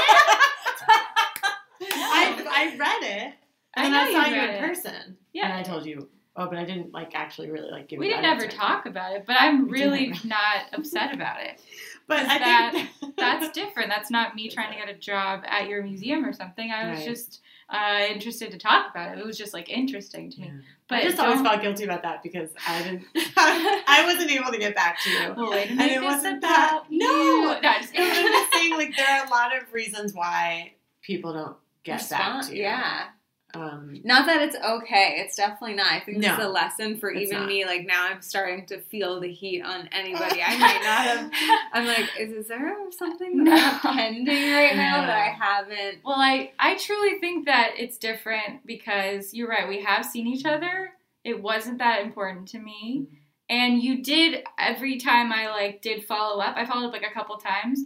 I, 2.17 2.71
I 2.73 2.77
read 2.77 3.03
it. 3.03 3.33
I 3.75 3.83
And 3.83 3.93
know 3.93 3.99
I, 4.01 4.11
saw 4.11 4.25
you 4.29 4.35
you 4.35 4.41
in 4.41 4.49
it. 4.49 4.59
person. 4.61 5.17
Yeah. 5.33 5.45
And 5.45 5.53
I 5.53 5.63
told 5.63 5.85
you, 5.85 6.09
oh, 6.35 6.47
but 6.47 6.57
I 6.57 6.65
didn't 6.65 6.93
like 6.93 7.13
actually 7.15 7.49
really 7.51 7.69
like 7.71 7.87
give 7.89 7.99
We 7.99 8.09
didn't 8.09 8.25
ever 8.25 8.45
answer. 8.45 8.57
talk 8.57 8.85
about 8.85 9.13
it, 9.15 9.25
but 9.27 9.35
I'm 9.39 9.65
We 9.67 9.81
really 9.81 10.07
didn't. 10.11 10.33
upset 10.73 11.13
about 11.13 11.41
it. 11.41 11.61
But 12.09 12.19
I 12.19 12.37
that- 12.37 12.71
think 13.01 13.15
That's 13.17 13.49
different. 13.51 13.89
That's 13.89 14.09
not 14.09 14.33
me 14.33 14.47
trying 14.47 14.71
to 14.71 14.77
get 14.79 14.87
a 14.87 14.97
job 14.97 15.43
at 15.45 15.67
your 15.67 15.83
museum 15.83 16.23
or 16.23 16.31
something. 16.31 16.71
I 16.71 16.89
was 16.91 16.99
Right. 16.99 17.05
just 17.05 17.41
uh, 17.69 18.05
interested 18.09 18.49
to 18.51 18.57
talk 18.57 18.89
about 18.91 19.11
it. 19.11 19.19
It 19.19 19.25
was 19.25 19.37
just 19.37 19.53
like 19.53 19.67
interesting 19.69 20.31
to 20.31 20.39
me. 20.39 20.47
Yeah. 20.47 20.61
But 20.87 20.95
I 20.99 21.03
just 21.03 21.19
always 21.19 21.41
felt 21.41 21.61
guilty 21.61 21.83
about 21.83 22.03
that 22.03 22.23
because 22.23 22.49
I 22.65 22.81
didn't. 22.81 23.03
I 23.35 24.03
wasn't 24.05 24.31
able 24.31 24.51
to 24.53 24.57
get 24.57 24.73
back 24.73 25.01
to 25.03 25.09
you. 25.09 25.33
Well, 25.35 25.51
way 25.51 25.65
And 25.69 25.81
it 25.81 26.01
wasn't 26.01 26.39
that. 26.43 26.83
you. 26.89 26.99
No, 26.99 27.59
no, 27.61 27.67
I'm 27.69 27.81
just 27.81 27.93
No, 27.93 28.03
I'm 28.05 28.23
just 28.23 28.53
saying, 28.53 28.73
like 28.77 28.95
there 28.95 29.05
are 29.19 29.25
a 29.25 29.29
lot 29.29 29.53
of 29.57 29.73
reasons 29.73 30.13
why 30.13 30.71
people 31.01 31.33
don't 31.33 31.57
get 31.83 32.09
back 32.09 32.45
to 32.47 32.55
you. 32.55 32.63
yeah 32.63 33.05
Um, 33.53 34.01
Not 34.03 34.25
that 34.27 34.41
it's 34.41 34.55
okay. 34.57 35.15
It's 35.19 35.35
definitely 35.37 35.75
not. 35.75 35.89
I 35.91 36.01
think 36.01 36.21
this 36.21 36.31
is 36.37 36.43
a 36.43 36.49
lesson 36.49 36.97
for 36.99 37.11
even 37.11 37.39
not. 37.39 37.47
me. 37.47 37.65
Like 37.65 37.87
now, 37.87 38.05
I'm 38.09 38.21
starting 38.21 38.65
to 38.67 38.81
feel 38.81 39.19
the 39.21 39.31
heat 39.31 39.61
on 39.61 39.87
anybody. 39.93 40.41
I 40.43 40.57
might 40.57 40.81
not 40.83 41.05
have. 41.07 41.31
I'm 41.73 41.87
like, 41.87 42.09
is, 42.19 42.33
is 42.33 42.47
there 42.49 42.75
something 42.91 43.45
that 43.45 43.53
I 43.53 43.57
have 43.57 43.83
No. 43.83 43.91
pending 43.93 44.51
right 44.53 44.75
now 44.75 45.01
that 45.01 45.09
I 45.17 45.29
haven't? 45.29 46.03
Well, 46.03 46.17
I, 46.19 46.51
I 46.59 46.75
truly 46.77 47.19
think 47.19 47.45
that 47.45 47.71
it's 47.77 47.97
different 47.97 48.65
because 48.65 49.33
you're 49.33 49.47
right. 49.47 49.67
We 49.67 49.81
have 49.81 50.05
seen 50.05 50.27
each 50.27 50.45
other. 50.45 50.91
It 51.23 51.41
wasn't 51.41 51.77
that 51.79 52.01
important 52.03 52.49
to 52.49 52.59
me. 52.59 53.07
Mhm. 53.09 53.17
And 53.49 53.81
you 53.81 54.03
did 54.03 54.43
every 54.59 54.97
time 54.97 55.31
I 55.31 55.47
like 55.47 55.81
did 55.81 56.03
follow 56.03 56.41
up. 56.41 56.57
I 56.57 56.65
followed 56.65 56.87
up 56.87 56.93
like 56.93 57.09
a 57.09 57.13
couple 57.13 57.37
times. 57.37 57.79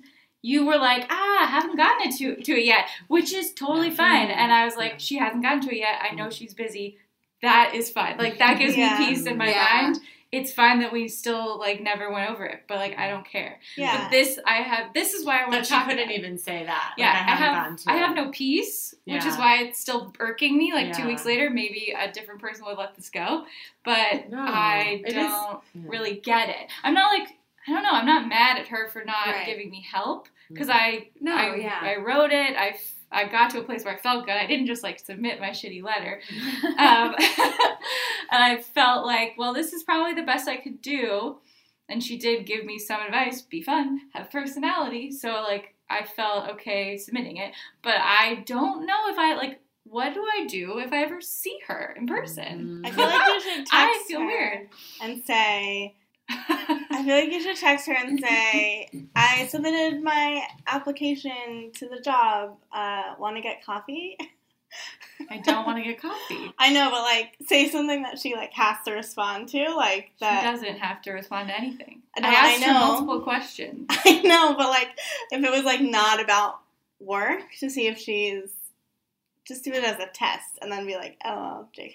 You 0.43 0.65
were 0.65 0.77
like, 0.77 1.05
ah, 1.09 1.43
I 1.43 1.45
haven't 1.45 1.75
gotten 1.77 2.09
it 2.11 2.17
to, 2.17 2.35
to 2.41 2.51
it 2.59 2.65
yet, 2.65 2.87
which 3.07 3.31
is 3.33 3.53
totally 3.53 3.89
Yeah. 3.89 3.95
fine. 3.95 4.31
And 4.31 4.51
I 4.51 4.65
was 4.65 4.75
like, 4.75 4.93
Yeah. 4.93 4.97
she 4.97 5.17
hasn't 5.17 5.43
gotten 5.43 5.61
to 5.61 5.69
it 5.75 5.77
yet. 5.79 6.01
I 6.01 6.15
know 6.15 6.29
she's 6.29 6.53
busy. 6.53 6.97
That 7.41 7.73
is 7.75 7.89
fine. 7.91 8.17
Like 8.17 8.37
that 8.39 8.57
gives 8.59 8.75
Yeah. 8.75 8.99
me 8.99 9.07
peace 9.07 9.25
in 9.25 9.37
my 9.37 9.49
Yeah. 9.49 9.67
mind. 9.81 9.99
It's 10.31 10.53
fine 10.53 10.79
that 10.79 10.93
we 10.93 11.09
still 11.09 11.59
like 11.59 11.81
never 11.81 12.09
went 12.09 12.29
over 12.31 12.45
it, 12.45 12.61
but 12.69 12.77
like 12.77 12.97
I 12.97 13.09
don't 13.09 13.25
care. 13.25 13.59
Yeah. 13.75 14.03
But 14.03 14.11
this 14.11 14.39
I 14.45 14.57
have. 14.61 14.93
This 14.93 15.13
is 15.13 15.25
why 15.25 15.39
I 15.39 15.41
want 15.41 15.51
but 15.51 15.57
to 15.59 15.63
she 15.65 15.69
talk. 15.71 15.87
couldn't 15.89 16.03
about 16.05 16.15
even 16.17 16.37
say 16.37 16.63
that. 16.65 16.93
Yeah, 16.97 17.07
like, 17.11 17.15
I 17.15 17.19
I, 17.19 17.21
haven't 17.35 17.37
have 17.43 17.63
gotten 17.63 17.75
to 17.77 17.91
I 17.91 17.95
it. 17.95 17.99
have 17.99 18.15
no 18.15 18.29
peace, 18.31 18.95
which 19.05 19.25
is 19.25 19.37
why 19.37 19.57
it's 19.63 19.77
still 19.79 20.13
irking 20.19 20.57
me. 20.57 20.71
Like 20.73 20.93
two 20.95 21.05
weeks 21.05 21.25
later, 21.25 21.49
maybe 21.49 21.93
a 21.99 22.09
different 22.11 22.39
person 22.39 22.63
would 22.65 22.77
let 22.77 22.95
this 22.95 23.09
go, 23.09 23.45
but 23.83 24.29
No, 24.29 24.37
I 24.39 25.03
don't 25.05 25.15
Yeah. 25.15 25.55
really 25.73 26.15
get 26.15 26.47
it. 26.49 26.69
I'm 26.83 26.93
not 26.93 27.11
like 27.19 27.27
I 27.67 27.71
don't 27.71 27.83
know. 27.83 27.91
I'm 27.91 28.05
not 28.05 28.27
mad 28.27 28.57
at 28.57 28.67
her 28.69 28.87
for 28.89 29.03
not 29.05 29.27
Right. 29.27 29.45
giving 29.45 29.69
me 29.69 29.81
help 29.89 30.27
because 30.49 30.67
Mhm. 30.67 30.75
I 30.75 31.09
No, 31.19 31.35
I, 31.35 31.55
yeah. 31.55 31.79
I 31.81 31.95
wrote 31.97 32.31
it. 32.31 32.55
I 32.57 32.77
I 33.13 33.25
got 33.25 33.49
to 33.51 33.59
a 33.59 33.63
place 33.63 33.83
where 33.83 33.93
I 33.93 33.97
felt 33.97 34.25
good. 34.25 34.35
I 34.35 34.47
didn't 34.47 34.67
just 34.67 34.83
like 34.83 34.97
submit 34.99 35.39
my 35.41 35.49
shitty 35.49 35.83
letter. 35.83 36.21
Um, 36.77 37.13
and 38.31 38.43
I 38.43 38.57
felt 38.73 39.05
like, 39.05 39.33
well, 39.37 39.53
this 39.53 39.73
is 39.73 39.83
probably 39.83 40.13
the 40.13 40.25
best 40.25 40.47
I 40.47 40.57
could 40.57 40.81
do. 40.81 41.37
And 41.89 42.01
she 42.03 42.17
did 42.17 42.45
give 42.45 42.63
me 42.65 42.79
some 42.79 43.01
advice 43.01 43.41
be 43.41 43.61
fun, 43.61 43.99
have 44.13 44.31
personality. 44.31 45.11
So, 45.11 45.29
like, 45.43 45.75
I 45.89 46.03
felt 46.05 46.49
okay 46.51 46.97
submitting 46.97 47.35
it. 47.37 47.53
But 47.81 47.95
I 47.99 48.43
don't 48.45 48.85
know 48.85 49.09
if 49.09 49.17
I, 49.19 49.35
like, 49.35 49.59
what 49.83 50.13
do 50.13 50.23
I 50.23 50.45
do 50.45 50.77
if 50.79 50.93
I 50.93 51.03
ever 51.03 51.19
see 51.19 51.57
her 51.67 51.93
in 51.97 52.07
person? 52.07 52.81
I 52.85 52.91
feel 52.91 53.05
like 53.05 53.27
you 53.27 53.41
should 53.41 53.65
text 53.65 53.73
I 53.73 54.03
feel 54.07 54.21
her 54.21 54.25
weird. 54.25 54.69
and 55.01 55.21
say. 55.25 55.95
I 57.01 57.03
feel 57.03 57.15
like 57.15 57.31
you 57.31 57.41
should 57.41 57.57
text 57.57 57.87
her 57.87 57.93
and 57.93 58.19
say, 58.19 58.87
"I 59.15 59.47
submitted 59.47 60.03
my 60.03 60.45
application 60.67 61.71
to 61.73 61.87
the 61.87 61.99
job. 61.99 62.57
Uh, 62.71 63.15
Want 63.17 63.35
to 63.37 63.41
get 63.41 63.65
coffee?" 63.65 64.17
I 65.29 65.37
don't 65.39 65.65
want 65.65 65.77
to 65.79 65.83
get 65.83 65.99
coffee. 65.99 66.53
I 66.59 66.71
know, 66.71 66.89
but 66.91 67.01
like, 67.01 67.35
say 67.47 67.67
something 67.69 68.03
that 68.03 68.19
she 68.19 68.35
like 68.35 68.53
has 68.53 68.77
to 68.85 68.91
respond 68.91 69.49
to, 69.49 69.73
like 69.75 70.11
that. 70.19 70.41
She 70.41 70.47
doesn't 70.51 70.79
have 70.79 71.01
to 71.03 71.11
respond 71.11 71.49
to 71.49 71.57
anything. 71.57 72.03
No, 72.19 72.27
I 72.27 72.31
I 72.31 72.35
asked 72.35 72.63
her 72.63 72.73
know. 72.73 72.79
multiple 72.79 73.21
questions. 73.21 73.87
I 73.89 74.21
know, 74.21 74.53
but 74.55 74.69
like, 74.69 74.89
if 75.31 75.43
it 75.43 75.51
was 75.51 75.63
like 75.63 75.81
not 75.81 76.21
about 76.23 76.59
work, 76.99 77.41
to 77.61 77.69
see 77.71 77.87
if 77.87 77.97
she's 77.97 78.51
just 79.47 79.63
do 79.63 79.71
it 79.73 79.83
as 79.83 79.99
a 79.99 80.07
test, 80.13 80.59
and 80.61 80.71
then 80.71 80.85
be 80.85 80.95
like, 80.95 81.17
"Oh, 81.25 81.67
Jk," 81.75 81.93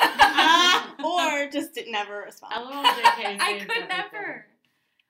or 1.04 1.48
just 1.50 1.74
did 1.74 1.88
never 1.88 2.18
respond. 2.18 2.54
LOL, 2.64 2.84
JK 2.84 3.04
I 3.04 3.14
saves 3.38 3.64
could 3.64 3.70
everything. 3.70 3.88
never. 3.88 4.46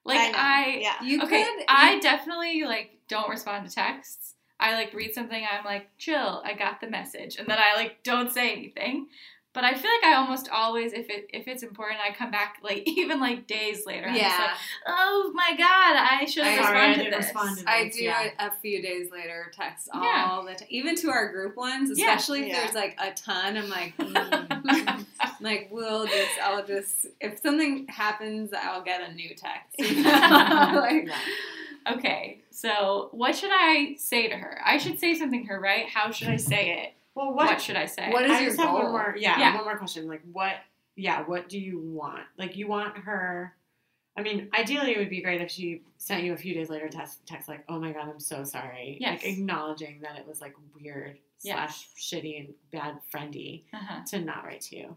Like 0.04 0.18
I 0.18 0.30
know, 0.30 0.38
I, 0.38 0.78
yeah. 0.80 1.02
You 1.02 1.22
okay, 1.22 1.44
could. 1.44 1.64
I 1.68 2.00
definitely 2.00 2.64
like 2.64 2.98
don't 3.08 3.28
respond 3.28 3.68
to 3.68 3.74
texts. 3.74 4.34
I 4.58 4.74
like 4.74 4.92
read 4.94 5.14
something. 5.14 5.44
I'm 5.50 5.64
like, 5.64 5.88
chill. 5.98 6.42
I 6.44 6.54
got 6.54 6.80
the 6.80 6.88
message, 6.88 7.36
and 7.36 7.46
then 7.46 7.58
I 7.58 7.74
like 7.76 8.02
don't 8.02 8.30
say 8.32 8.52
anything. 8.52 9.08
But 9.54 9.64
I 9.64 9.74
feel 9.74 9.90
like 10.00 10.04
I 10.10 10.14
almost 10.16 10.48
always, 10.48 10.94
if 10.94 11.10
it 11.10 11.28
if 11.32 11.46
it's 11.46 11.62
important, 11.62 12.00
I 12.00 12.14
come 12.14 12.30
back 12.30 12.56
like 12.62 12.84
even 12.86 13.20
like 13.20 13.46
days 13.46 13.84
later. 13.84 14.06
I'm 14.06 14.14
just 14.14 14.24
yeah. 14.24 14.38
like, 14.38 14.56
oh 14.86 15.30
my 15.34 15.50
god, 15.50 15.96
I 16.20 16.24
should 16.24 16.44
have 16.44 16.58
I- 16.58 16.62
Sorry, 16.62 16.78
I 16.78 16.86
responded 16.88 17.04
to 17.04 17.16
this. 17.16 17.26
respond 17.26 17.58
to 17.58 17.70
I 17.70 17.88
do 17.90 18.02
yeah. 18.04 18.22
it 18.22 18.34
a 18.38 18.50
few 18.62 18.80
days 18.82 19.10
later, 19.12 19.52
text 19.54 19.88
all 19.92 20.02
Yeah. 20.02 20.40
the 20.48 20.54
time, 20.54 20.68
even 20.70 20.96
to 20.96 21.10
our 21.10 21.30
group 21.30 21.56
ones, 21.56 21.90
Yeah. 21.98 22.14
especially 22.14 22.42
if 22.42 22.48
Yeah. 22.48 22.60
there's 22.62 22.74
like 22.74 22.96
a 22.98 23.12
ton. 23.12 23.56
I'm 23.58 23.68
like, 23.68 23.96
mm. 23.98 24.51
like 25.40 25.68
we'll 25.70 26.06
just, 26.06 26.30
I'll 26.42 26.64
just, 26.64 27.06
if 27.20 27.40
something 27.42 27.86
happens, 27.88 28.50
I'll 28.52 28.82
get 28.82 29.00
a 29.08 29.12
new 29.14 29.34
text. 29.34 29.78
like, 30.04 31.08
Okay, 31.90 32.40
so 32.50 33.08
what 33.10 33.34
should 33.34 33.50
I 33.52 33.96
say 33.98 34.28
to 34.28 34.36
her? 34.36 34.60
I 34.64 34.78
should 34.78 35.00
say 35.00 35.14
something 35.16 35.42
to 35.42 35.48
her, 35.48 35.58
right? 35.60 35.88
How 35.88 36.12
should 36.12 36.28
I 36.28 36.36
say 36.36 36.78
it? 36.84 36.92
Well, 37.16 37.34
What, 37.34 37.46
what? 37.48 37.60
should 37.60 37.74
I 37.76 37.86
say? 37.86 38.08
What 38.10 38.24
is 38.24 38.30
I 38.30 38.40
your 38.40 38.50
have 38.56 38.72
one 38.72 38.82
goal? 38.82 38.92
more. 38.92 39.16
Yeah, 39.18 39.38
Yeah. 39.38 39.54
one 39.56 39.64
more 39.64 39.76
question. 39.78 40.06
Like, 40.06 40.22
what? 40.30 40.54
Yeah, 40.94 41.24
what 41.24 41.48
do 41.48 41.58
you 41.58 41.80
want? 41.80 42.22
Like, 42.38 42.56
you 42.56 42.68
want 42.68 42.96
her. 42.98 43.54
I 44.16 44.22
mean, 44.22 44.48
ideally, 44.56 44.92
it 44.92 44.98
would 44.98 45.10
be 45.10 45.22
great 45.22 45.40
if 45.40 45.50
she 45.50 45.82
sent 45.96 46.22
you 46.22 46.34
a 46.34 46.36
few 46.36 46.54
days 46.54 46.68
later 46.70 46.88
text, 46.88 47.26
text 47.26 47.48
like, 47.48 47.64
"Oh 47.68 47.80
my 47.80 47.92
god, 47.92 48.08
I'm 48.10 48.20
so 48.20 48.44
sorry," 48.44 48.98
Yes. 49.00 49.22
like 49.22 49.32
acknowledging 49.32 50.00
that 50.02 50.18
it 50.18 50.26
was 50.28 50.40
like 50.42 50.54
weird 50.78 51.16
slash 51.42 51.88
shitty 51.98 52.38
and 52.40 52.54
bad 52.72 52.98
friendy 53.14 53.62
Uh-huh. 53.72 54.00
to 54.10 54.20
not 54.20 54.44
write 54.44 54.60
to 54.62 54.76
you. 54.76 54.96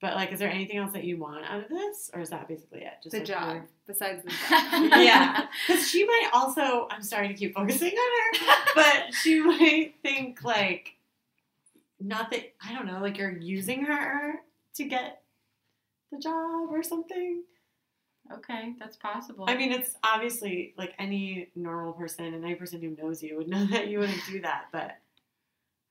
But 0.00 0.16
like, 0.16 0.32
is 0.32 0.38
there 0.38 0.50
anything 0.50 0.76
else 0.76 0.92
that 0.92 1.04
you 1.04 1.16
want 1.16 1.44
out 1.48 1.62
of 1.62 1.68
this, 1.70 2.10
or 2.12 2.20
is 2.20 2.28
that 2.30 2.46
basically 2.46 2.80
it? 2.80 2.92
Just 3.02 3.12
the 3.12 3.18
like, 3.18 3.26
job, 3.26 3.54
your- 3.54 3.66
besides 3.86 4.22
the 4.22 4.30
job. 4.50 4.92
yeah, 5.00 5.46
because 5.66 5.88
she 5.88 6.04
might 6.04 6.28
also. 6.34 6.88
I'm 6.90 7.02
sorry 7.02 7.28
to 7.28 7.34
keep 7.34 7.54
focusing 7.54 7.92
on 7.92 8.38
her, 8.46 8.54
but 8.74 9.14
she 9.14 9.40
might 9.40 9.94
think 10.02 10.42
like, 10.44 10.96
not 12.00 12.30
that 12.32 12.52
I 12.62 12.74
don't 12.74 12.86
know, 12.86 13.00
like 13.00 13.16
you're 13.16 13.30
using 13.38 13.84
her 13.86 14.40
to 14.74 14.84
get 14.84 15.22
the 16.12 16.18
job 16.18 16.68
or 16.70 16.82
something. 16.82 17.42
Okay, 18.32 18.74
that's 18.78 18.96
possible. 18.96 19.44
I 19.48 19.56
mean, 19.56 19.70
it's 19.72 19.96
obviously 20.02 20.74
like 20.76 20.92
any 20.98 21.48
normal 21.54 21.92
person 21.92 22.24
and 22.26 22.44
any 22.44 22.54
person 22.56 22.80
who 22.82 22.96
knows 23.02 23.22
you 23.22 23.36
would 23.38 23.48
know 23.48 23.64
that 23.70 23.88
you 23.88 24.00
wouldn't 24.00 24.20
do 24.28 24.40
that, 24.42 24.66
but 24.72 24.96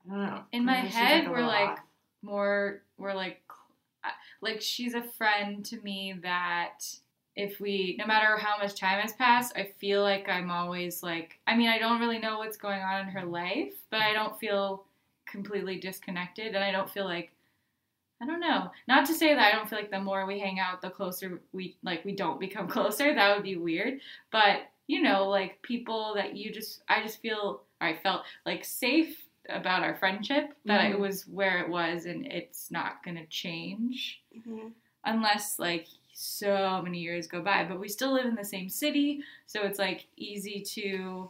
I 0.08 0.14
don't 0.14 0.26
know. 0.26 0.44
In 0.52 0.66
my 0.66 0.76
head, 0.76 1.28
a 1.28 1.30
we're 1.30 1.46
like- 1.46 1.80
more 2.22 2.82
we're 2.98 3.14
like 3.14 3.42
like 4.42 4.62
she's 4.62 4.94
a 4.94 5.04
friend 5.04 5.64
to 5.66 5.80
me 5.82 6.16
that 6.24 6.80
if 7.36 7.60
we 7.60 7.96
no 8.00 8.06
matter 8.06 8.38
how 8.38 8.58
much 8.58 8.76
time 8.76 9.00
has 9.00 9.14
passed 9.14 9.54
i 9.58 9.68
feel 9.80 10.02
like 10.02 10.30
i'm 10.30 10.52
always 10.52 11.02
like 11.02 11.40
i 11.48 11.56
mean 11.56 11.68
i 11.68 11.78
don't 11.80 12.00
really 12.00 12.20
know 12.20 12.38
what's 12.38 12.58
going 12.58 12.82
on 12.82 13.02
in 13.02 13.08
her 13.08 13.26
life 13.26 13.74
but 13.90 14.02
i 14.02 14.14
don't 14.14 14.40
feel 14.40 14.86
completely 15.26 15.80
disconnected 15.80 16.54
and 16.56 16.64
i 16.64 16.72
don't 16.72 16.90
feel 16.90 17.06
like 17.06 17.32
i 18.22 18.26
don't 18.26 18.40
know. 18.40 18.70
Not 18.88 19.06
to 19.08 19.14
say 19.14 19.34
that 19.34 19.54
i 19.54 19.56
don't 19.56 19.70
feel 19.70 19.80
like 19.80 19.92
the 19.92 20.00
more 20.00 20.26
we 20.26 20.40
hang 20.40 20.60
out 20.60 20.82
the 20.82 20.90
closer 20.90 21.42
we 21.52 21.76
like 21.84 22.06
we 22.06 22.16
don't 22.16 22.40
become 22.40 22.68
closer. 22.76 23.14
That 23.14 23.36
would 23.36 23.44
be 23.44 23.58
weird. 23.58 24.00
But 24.32 24.62
you 24.88 25.02
know 25.02 25.28
like 25.30 25.62
people 25.62 26.14
that 26.16 26.36
you 26.36 26.52
just 26.52 26.84
i 26.90 27.02
just 27.02 27.22
feel 27.22 27.64
i 27.80 27.94
felt 27.94 28.24
like 28.46 28.66
safe 28.66 29.23
about 29.50 29.84
our 29.84 29.96
friendship 29.96 30.54
that 30.66 30.90
it 30.92 31.00
was 31.00 31.28
where 31.28 31.60
it 31.60 31.70
was 31.70 32.06
and 32.06 32.26
it's 32.26 32.72
not 32.72 33.04
going 33.04 33.18
to 33.18 33.26
change 33.26 34.22
Mhm. 34.38 34.72
unless 35.06 35.60
like 35.60 35.88
so 36.14 36.82
many 36.84 37.00
years 37.00 37.28
go 37.28 37.42
by 37.42 37.64
but 37.66 37.80
we 37.80 37.90
still 37.90 38.14
live 38.14 38.26
in 38.26 38.36
the 38.36 38.46
same 38.46 38.70
city 38.70 39.22
so 39.46 39.64
it's 39.64 39.80
like 39.80 40.06
easy 40.16 40.62
to 40.62 41.30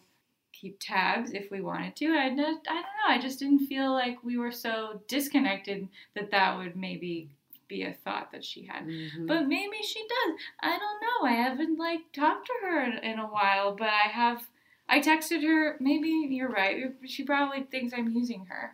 keep 0.52 0.78
tabs 0.80 1.32
if 1.32 1.50
we 1.50 1.62
wanted 1.62 1.96
to 1.96 2.08
I, 2.16 2.30
just, 2.36 2.60
I 2.70 2.74
don't 2.74 2.82
know 2.84 3.08
i 3.10 3.18
just 3.20 3.40
didn't 3.40 3.66
feel 3.68 3.92
like 3.92 4.24
we 4.24 4.38
were 4.38 4.52
so 4.52 5.02
disconnected 5.08 5.88
that 6.16 6.30
that 6.32 6.58
would 6.58 6.76
maybe 6.76 7.30
be 7.68 7.84
a 7.84 7.94
thought 7.94 8.32
that 8.32 8.46
she 8.46 8.64
had 8.66 8.86
Mhm. 8.86 9.26
but 9.26 9.48
maybe 9.48 9.78
she 9.82 10.02
does. 10.08 10.40
I 10.60 10.78
don't 10.78 11.02
know. 11.02 11.28
I 11.28 11.32
haven't 11.32 11.80
like 11.80 12.12
talked 12.12 12.46
to 12.48 12.54
her 12.68 12.84
in, 12.84 12.98
in 13.00 13.20
a 13.20 13.26
while, 13.26 13.74
but 13.76 13.88
I 13.88 14.10
have. 14.10 14.46
I 14.90 15.00
texted 15.00 15.44
her. 15.44 15.78
Maybe 15.80 16.10
you're 16.10 16.50
right. 16.50 16.94
She 17.06 17.24
probably 17.24 17.64
thinks 17.64 17.94
I'm 17.96 18.10
using 18.10 18.46
her. 18.46 18.74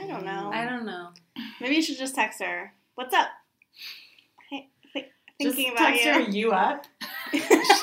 I 0.00 0.06
don't 0.06 0.24
know. 0.24 0.50
I 0.52 0.64
don't 0.64 0.86
know. 0.86 1.10
Maybe 1.60 1.74
you 1.76 1.82
should 1.82 1.98
just 1.98 2.14
text 2.14 2.40
her. 2.40 2.72
What's 2.94 3.12
up? 3.14 3.28
Hey, 4.50 4.68
th- 4.92 5.06
Just 5.40 5.56
thinking 5.56 5.72
about 5.72 5.88
text 5.94 6.04
you. 6.04 6.12
her 6.12 6.20
you 6.20 6.52
up. 6.52 6.86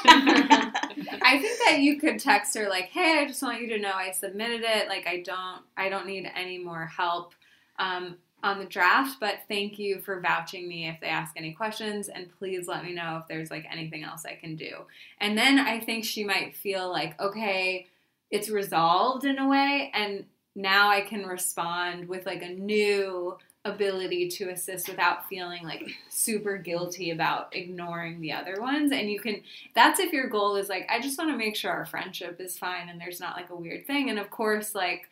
I 0.09 1.39
think 1.41 1.59
that 1.67 1.79
you 1.79 1.99
could 1.99 2.19
text 2.19 2.55
her 2.57 2.69
like, 2.69 2.85
"Hey, 2.85 3.19
I 3.19 3.25
just 3.27 3.41
want 3.41 3.61
you 3.61 3.67
to 3.69 3.79
know 3.79 3.91
I 3.93 4.11
submitted 4.11 4.61
it. 4.63 4.87
Like, 4.87 5.07
I 5.07 5.21
don't, 5.21 5.61
I 5.75 5.89
don't 5.89 6.05
need 6.07 6.29
any 6.35 6.57
more 6.57 6.85
help 6.85 7.33
um, 7.79 8.17
on 8.43 8.59
the 8.59 8.65
draft, 8.65 9.19
but 9.19 9.39
thank 9.47 9.79
you 9.79 9.99
for 9.99 10.21
vouching 10.21 10.67
me 10.67 10.87
if 10.87 10.99
they 11.01 11.07
ask 11.07 11.33
any 11.35 11.53
questions, 11.53 12.07
and 12.07 12.29
please 12.37 12.67
let 12.67 12.83
me 12.83 12.93
know 12.93 13.17
if 13.21 13.27
there's 13.27 13.49
like 13.49 13.65
anything 13.71 14.03
else 14.03 14.25
I 14.25 14.35
can 14.35 14.55
do." 14.55 14.85
And 15.19 15.37
then 15.37 15.59
I 15.59 15.79
think 15.79 16.05
she 16.05 16.23
might 16.23 16.55
feel 16.55 16.89
like, 16.89 17.19
okay, 17.19 17.87
it's 18.29 18.49
resolved 18.49 19.25
in 19.25 19.39
a 19.39 19.47
way, 19.47 19.91
and 19.93 20.25
now 20.55 20.89
I 20.89 21.01
can 21.01 21.25
respond 21.25 22.07
with 22.07 22.25
like 22.25 22.41
a 22.41 22.49
new 22.49 23.37
ability 23.65 24.29
to 24.29 24.49
assist 24.49 24.87
without 24.87 25.27
feeling 25.27 25.63
like 25.63 25.89
super 26.09 26.57
guilty 26.57 27.11
about 27.11 27.53
ignoring 27.53 28.21
the 28.21 28.31
other 28.31 28.61
ones 28.61 28.93
and 28.93 29.11
you 29.11 29.19
can 29.19 29.41
that's 29.75 29.99
if 29.99 30.13
your 30.13 30.27
goal 30.27 30.55
is 30.55 30.69
like 30.69 30.87
I 30.89 31.01
just 31.01 31.17
want 31.17 31.31
to 31.31 31.37
make 31.37 31.55
sure 31.55 31.71
our 31.71 31.85
friendship 31.85 32.39
is 32.39 32.57
fine 32.57 32.87
and 32.87 32.99
there's 32.99 33.19
not 33.19 33.35
like 33.35 33.49
a 33.49 33.55
weird 33.55 33.85
thing. 33.85 34.09
And 34.09 34.17
of 34.17 34.29
course, 34.29 34.73
like 34.73 35.09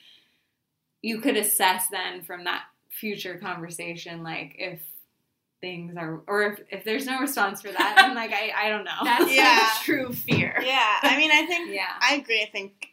you 1.02 1.20
could 1.20 1.38
assess 1.38 1.88
then 1.90 2.24
from 2.24 2.46
that 2.46 2.64
future 3.00 3.38
conversation, 3.38 4.24
like 4.24 4.56
if 4.58 4.82
things 5.62 5.96
are 5.98 6.22
or 6.28 6.44
if, 6.44 6.60
if 6.70 6.84
there's 6.84 7.06
no 7.06 7.20
response 7.20 7.62
for 7.62 7.72
that, 7.72 7.94
then 7.98 8.16
like 8.16 8.32
I, 8.32 8.52
I 8.66 8.70
don't 8.70 8.84
know. 8.84 8.92
That's 9.04 9.32
Yeah. 9.34 9.60
like 9.74 9.84
true 9.84 10.14
fear. 10.14 10.62
yeah, 10.66 10.98
I 11.02 11.18
mean, 11.18 11.32
I 11.32 11.46
think 11.46 11.72
Yeah. 11.74 11.92
I 12.02 12.16
agree. 12.16 12.42
I 12.42 12.50
think 12.52 12.90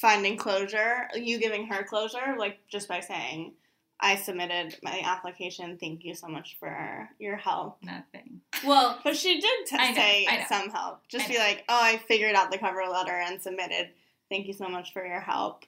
finding 0.00 0.36
closure, 0.36 1.08
you 1.14 1.38
giving 1.38 1.66
her 1.68 1.82
closure, 1.84 2.36
like 2.38 2.58
just 2.68 2.88
by 2.88 3.00
saying, 3.00 3.52
"I 4.00 4.16
submitted 4.16 4.76
my 4.82 5.00
application. 5.04 5.78
Thank 5.78 6.04
you 6.04 6.14
so 6.14 6.28
much 6.28 6.56
for 6.60 7.08
your 7.18 7.36
help." 7.36 7.78
Nothing. 7.82 8.40
well, 8.64 8.98
But 9.02 9.16
she 9.16 9.40
did 9.40 9.66
t- 9.66 9.76
I 9.78 9.88
know, 9.90 9.94
say 9.96 10.26
I 10.28 10.44
some 10.44 10.70
help. 10.70 11.00
Just 11.08 11.24
I 11.24 11.28
be 11.28 11.34
know. 11.34 11.40
like, 11.40 11.64
"Oh, 11.68 11.80
I 11.82 11.96
figured 12.08 12.34
out 12.36 12.50
the 12.50 12.58
cover 12.58 12.82
letter 12.90 13.12
and 13.14 13.40
submitted. 13.40 13.90
Thank 14.30 14.46
you 14.46 14.52
so 14.52 14.68
much 14.68 14.92
for 14.92 15.04
your 15.04 15.20
help." 15.20 15.64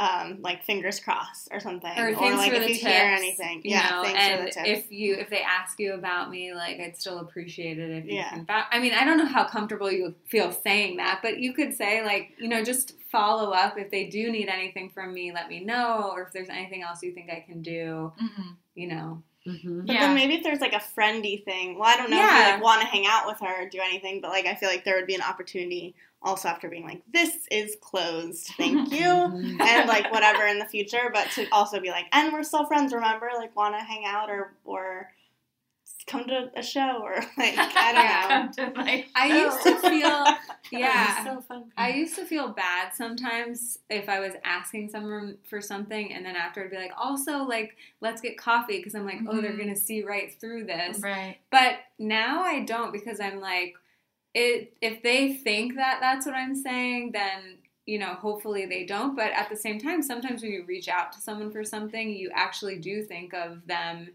Um, 0.00 0.38
like 0.40 0.64
fingers 0.64 0.98
crossed 0.98 1.48
or 1.52 1.60
something, 1.60 1.90
or 1.90 2.14
thanks 2.14 2.38
like 2.38 2.52
for 2.52 2.56
if 2.56 2.62
the 2.62 2.68
you 2.72 2.74
tips, 2.78 2.86
hear 2.86 3.14
anything, 3.18 3.60
you 3.64 3.72
yeah, 3.72 3.90
know, 3.90 4.02
thanks 4.02 4.18
and 4.18 4.38
for 4.38 4.44
the 4.46 4.50
tips. 4.52 4.84
if 4.86 4.90
you 4.90 5.14
if 5.16 5.28
they 5.28 5.42
ask 5.42 5.78
you 5.78 5.92
about 5.92 6.30
me, 6.30 6.54
like 6.54 6.80
I'd 6.80 6.96
still 6.96 7.18
appreciate 7.18 7.78
it 7.78 7.90
if 7.90 8.06
you 8.06 8.14
Yeah. 8.14 8.30
can. 8.30 8.46
vou- 8.46 8.68
I 8.70 8.78
mean, 8.78 8.94
I 8.94 9.04
don't 9.04 9.18
know 9.18 9.26
how 9.26 9.44
comfortable 9.44 9.92
you 9.92 10.14
feel 10.26 10.52
saying 10.52 10.96
that, 10.96 11.20
but 11.22 11.38
you 11.38 11.52
could 11.52 11.74
say 11.74 12.02
like, 12.02 12.30
you 12.38 12.48
know, 12.48 12.64
just 12.64 12.94
follow 13.12 13.50
up 13.50 13.76
if 13.76 13.90
they 13.90 14.06
do 14.06 14.32
need 14.32 14.48
anything 14.48 14.88
from 14.88 15.12
me. 15.12 15.32
Let 15.32 15.48
me 15.50 15.62
know, 15.62 16.10
or 16.14 16.22
if 16.22 16.32
there's 16.32 16.48
anything 16.48 16.82
else 16.82 17.02
you 17.02 17.12
think 17.12 17.28
I 17.28 17.40
can 17.46 17.60
do. 17.60 18.10
hmm 18.18 18.52
You 18.74 18.88
know, 18.88 19.22
Mhm. 19.46 19.86
But 19.86 19.94
Yeah. 19.94 20.00
then 20.00 20.14
maybe 20.14 20.34
if 20.34 20.42
there's 20.42 20.60
like 20.60 20.74
a 20.74 20.76
friendy 20.80 21.42
thing. 21.44 21.78
Well, 21.78 21.88
I 21.88 21.96
don't 21.96 22.10
know 22.10 22.16
if 22.18 22.22
you 22.22 22.52
like 22.52 22.62
want 22.62 22.82
to 22.82 22.86
hang 22.86 23.06
out 23.06 23.26
with 23.26 23.38
her 23.40 23.62
or 23.62 23.68
do 23.68 23.80
anything, 23.80 24.20
but 24.20 24.30
like 24.30 24.46
I 24.46 24.54
feel 24.54 24.68
like 24.68 24.84
there 24.84 24.96
would 24.96 25.06
be 25.06 25.14
an 25.14 25.22
opportunity 25.22 25.94
also 26.22 26.48
after 26.48 26.68
being 26.68 26.84
like, 26.84 27.00
this 27.12 27.46
is 27.50 27.76
closed, 27.80 28.48
thank 28.58 28.92
you. 28.92 29.06
And 29.06 29.88
like 29.88 30.12
whatever 30.12 30.46
in 30.46 30.58
the 30.58 30.66
future, 30.66 31.10
but 31.12 31.30
to 31.32 31.46
also 31.50 31.80
be 31.80 31.88
like, 31.90 32.06
and 32.12 32.32
we're 32.32 32.42
still 32.42 32.66
friends, 32.66 32.92
remember? 32.92 33.30
Like 33.34 33.56
wanna 33.56 33.82
hang 33.82 34.04
out 34.06 34.28
or 34.28 34.52
or 34.64 35.10
come 36.10 36.24
to 36.24 36.50
a 36.56 36.62
show 36.62 37.00
or 37.02 37.14
like 37.38 37.54
I 37.58 37.92
don't 37.92 38.54
know. 38.56 38.62
Come 38.62 38.74
to 38.74 38.78
my 38.80 39.04
I 39.14 39.26
used 39.44 39.62
to 39.62 39.76
feel, 39.78 40.26
yeah. 40.80 41.24
so 41.24 41.40
fun. 41.40 41.64
I 41.76 41.90
used 41.92 42.14
to 42.16 42.24
feel 42.24 42.48
bad 42.48 42.92
sometimes 42.94 43.78
if 43.88 44.08
I 44.08 44.20
was 44.20 44.32
asking 44.44 44.90
someone 44.90 45.38
for 45.48 45.60
something 45.60 46.12
and 46.12 46.24
then 46.24 46.36
after 46.36 46.64
I'd 46.64 46.70
be 46.70 46.76
like, 46.76 46.92
also, 46.98 47.44
like, 47.44 47.76
let's 48.00 48.20
get 48.20 48.36
coffee 48.38 48.78
because 48.78 48.94
I'm 48.94 49.04
like, 49.06 49.20
oh, 49.28 49.40
they're 49.40 49.52
Mhm. 49.52 49.56
going 49.58 49.74
to 49.74 49.80
see 49.80 50.02
right 50.02 50.32
through 50.40 50.64
this. 50.64 51.00
Right. 51.00 51.36
But 51.50 51.74
now 51.98 52.42
I 52.42 52.60
don't 52.60 52.92
because 52.92 53.20
I'm 53.20 53.40
like, 53.40 53.74
it. 54.34 54.72
if 54.80 55.02
they 55.02 55.34
think 55.34 55.74
that 55.76 55.98
that's 56.00 56.26
what 56.26 56.34
I'm 56.34 56.54
saying, 56.54 57.12
then, 57.12 57.58
you 57.86 57.98
know, 57.98 58.14
hopefully 58.14 58.66
they 58.66 58.84
don't. 58.84 59.16
But 59.16 59.32
at 59.32 59.48
the 59.50 59.56
same 59.56 59.78
time, 59.80 60.02
sometimes 60.02 60.42
when 60.42 60.52
you 60.52 60.64
reach 60.66 60.88
out 60.88 61.12
to 61.12 61.20
someone 61.20 61.50
for 61.50 61.64
something, 61.64 62.10
you 62.10 62.30
actually 62.34 62.78
do 62.78 63.02
think 63.02 63.34
of 63.34 63.66
them 63.66 64.10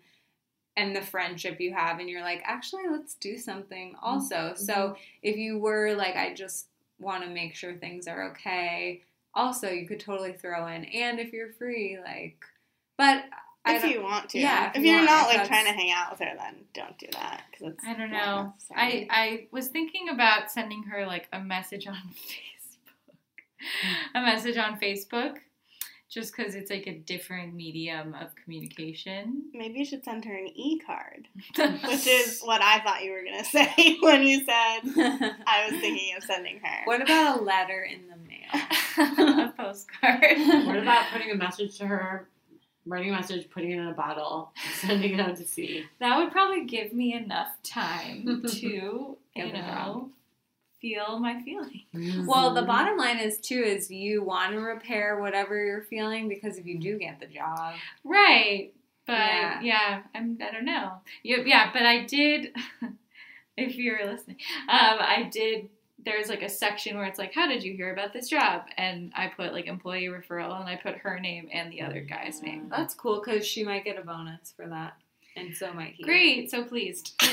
and 0.78 0.96
the 0.96 1.02
friendship 1.02 1.60
you 1.60 1.74
have 1.74 2.00
and 2.00 2.10
you're 2.10 2.22
like 2.22 2.42
actually 2.44 2.84
let's 2.92 3.16
do 3.16 3.38
something 3.38 3.94
mm-hmm. 3.94 4.06
also 4.06 4.54
so 4.56 4.74
mm-hmm. 4.74 4.94
if 5.24 5.38
you 5.38 5.58
were 5.58 5.94
like 5.96 6.16
i 6.16 6.34
just 6.34 6.68
want 7.00 7.24
to 7.24 7.30
make 7.30 7.56
sure 7.56 7.74
things 7.74 8.08
are 8.08 8.32
okay 8.32 9.02
also 9.34 9.70
you 9.70 9.88
could 9.88 10.00
totally 10.00 10.34
throw 10.34 10.68
in 10.68 10.86
and 10.86 11.20
if 11.20 11.34
you're 11.34 11.52
free 11.54 11.98
like 12.04 12.38
but 12.98 13.26
If 13.68 13.82
don't- 13.82 13.92
you 13.92 14.02
want 14.04 14.30
to. 14.30 14.40
Yeah, 14.40 14.70
if 14.70 14.78
If, 14.78 14.84
you 14.84 14.92
you're 14.92 15.00
want, 15.00 15.10
not 15.10 15.28
like 15.28 15.48
trying 15.48 15.66
to 15.66 15.72
hang 15.72 15.92
out 15.92 16.12
with 16.12 16.20
her, 16.20 16.36
then 16.38 16.66
don't 16.74 16.98
do 16.98 17.08
that. 17.14 17.44
Cause 17.60 17.74
I 17.86 17.94
don't 17.94 18.12
know. 18.12 18.54
I. 18.76 19.08
I 19.10 19.48
was 19.52 19.70
thinking 19.70 20.10
about 20.10 20.52
sending 20.52 20.84
her 20.84 21.06
like 21.06 21.28
a 21.34 21.40
message 21.40 21.88
on 21.88 21.96
Facebook. 21.96 23.16
a 24.14 24.22
message 24.22 24.58
on 24.58 24.80
Facebook. 24.80 25.38
Just 26.16 26.34
because 26.34 26.56
it's 26.56 26.72
like 26.72 26.88
a 26.88 26.94
different 26.94 27.54
medium 27.54 28.16
of 28.16 28.34
communication. 28.38 29.44
Maybe 29.54 29.80
you 29.80 29.86
should 29.86 30.06
send 30.06 30.24
her 30.24 30.34
an 30.34 30.48
e 30.56 30.80
card, 30.80 31.28
which 31.58 32.08
is 32.08 32.42
what 32.42 32.62
I 32.62 32.80
thought 32.80 33.04
you 33.04 33.12
were 33.12 33.22
gonna 33.22 33.44
say 33.78 33.98
when 34.00 34.24
you 34.24 34.40
said 34.46 34.80
I 35.46 35.68
was 35.70 35.82
thinking 35.82 36.16
of 36.16 36.24
sending 36.24 36.62
her. 36.64 36.86
what 36.86 37.02
about 37.02 37.42
a 37.42 37.44
letter 37.44 37.84
in 37.84 38.08
the 38.08 38.16
mail 38.16 39.46
a 39.48 39.54
postcard. 39.58 40.38
What 40.66 40.78
about 40.78 41.12
putting 41.12 41.32
a 41.32 41.36
message 41.36 41.78
to 41.80 41.88
her, 41.88 42.30
writing 42.86 43.10
a 43.10 43.14
message, 43.14 43.50
putting 43.50 43.72
it 43.72 43.80
in 43.80 43.88
a 43.88 43.94
bottle, 43.94 44.54
sending 44.76 45.16
it 45.16 45.20
out 45.20 45.36
to 45.36 45.44
sea? 45.46 45.84
That 46.00 46.18
would 46.18 46.32
probably 46.32 46.64
give 46.64 46.94
me 46.94 47.14
enough 47.14 47.50
time 47.62 48.44
to, 48.48 48.58
you 48.68 49.18
know, 49.36 49.52
job. 49.52 50.10
Feel 50.86 51.18
my 51.20 51.42
feelings. 51.42 52.28
well 52.28 52.54
the 52.54 52.62
bottom 52.62 52.96
line 52.98 53.18
is 53.18 53.38
too 53.40 53.62
is 53.64 53.90
you 53.90 54.22
want 54.24 54.52
to 54.54 54.60
repair 54.60 55.20
whatever 55.20 55.64
you're 55.66 55.82
feeling 55.84 56.30
because 56.30 56.58
if 56.60 56.66
you 56.68 56.80
do 56.80 56.98
get 57.00 57.20
the 57.20 57.26
job 57.26 57.74
Right. 58.04 58.72
But 59.08 59.14
Yeah. 59.18 59.62
yeah, 59.62 60.02
I'm, 60.16 60.38
I 60.42 60.52
don't 60.52 60.66
know. 60.66 60.94
Yeah, 61.24 61.38
yeah, 61.46 61.70
but 61.74 61.84
I 61.84 62.06
did, 62.06 62.56
if 63.58 63.76
you're 63.76 64.06
listening, 64.06 64.38
um, 64.68 64.98
I 65.00 65.30
did, 65.32 65.70
there's 66.04 66.28
like 66.30 66.42
a 66.44 66.50
section 66.50 66.98
where 66.98 67.06
it's 67.06 67.20
like, 67.20 67.34
how 67.34 67.48
did 67.48 67.64
you 67.64 67.74
hear 67.76 67.92
about 67.94 68.14
this 68.14 68.30
job? 68.30 68.64
And 68.78 69.12
I 69.16 69.28
put 69.28 69.54
like 69.54 69.68
employee 69.68 70.08
referral 70.08 70.60
and 70.60 70.68
I 70.70 70.76
put 70.76 70.96
her 70.98 71.20
name 71.20 71.50
and 71.54 71.72
the 71.72 71.82
other 71.82 72.02
guy's 72.02 72.42
name. 72.44 72.68
that's 72.70 72.94
cool 72.96 73.22
because 73.24 73.46
she 73.46 73.64
might 73.64 73.86
get 73.86 73.98
a 73.98 74.02
bonus 74.02 74.54
for 74.56 74.68
that 74.68 74.94
and 75.38 75.56
so 75.56 75.72
might 75.74 75.94
he 75.96 76.04
Great, 76.04 76.50
so 76.50 76.64
pleased. 76.64 77.14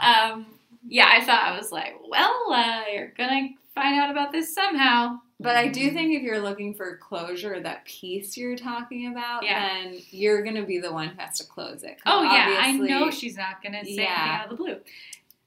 um, 0.00 0.46
yeah, 0.86 1.08
I 1.10 1.24
thought 1.24 1.44
I 1.44 1.56
was 1.56 1.70
like, 1.72 1.94
well, 2.08 2.52
uh, 2.52 2.82
you're 2.92 3.12
gonna 3.16 3.48
find 3.74 3.98
out 3.98 4.10
about 4.10 4.32
this 4.32 4.54
somehow. 4.54 5.18
But 5.42 5.56
I 5.56 5.68
do 5.68 5.90
think 5.90 6.12
if 6.12 6.22
you're 6.22 6.38
looking 6.40 6.74
for 6.74 6.98
closure, 6.98 7.60
that 7.60 7.86
piece 7.86 8.36
you're 8.36 8.56
talking 8.56 9.10
about, 9.10 9.42
Yeah. 9.42 9.66
then 9.82 9.98
you're 10.10 10.42
gonna 10.42 10.66
be 10.66 10.78
the 10.78 10.92
one 10.92 11.08
who 11.08 11.18
has 11.18 11.38
to 11.38 11.44
close 11.46 11.82
it. 11.82 11.98
Oh 12.04 12.22
yeah, 12.22 12.56
I 12.60 12.72
know 12.72 13.10
she's 13.10 13.36
not 13.38 13.62
gonna 13.62 13.82
say 13.84 13.92
Yeah. 13.92 14.02
anything 14.02 14.30
out 14.30 14.44
of 14.44 14.50
the 14.50 14.56
blue. 14.62 14.80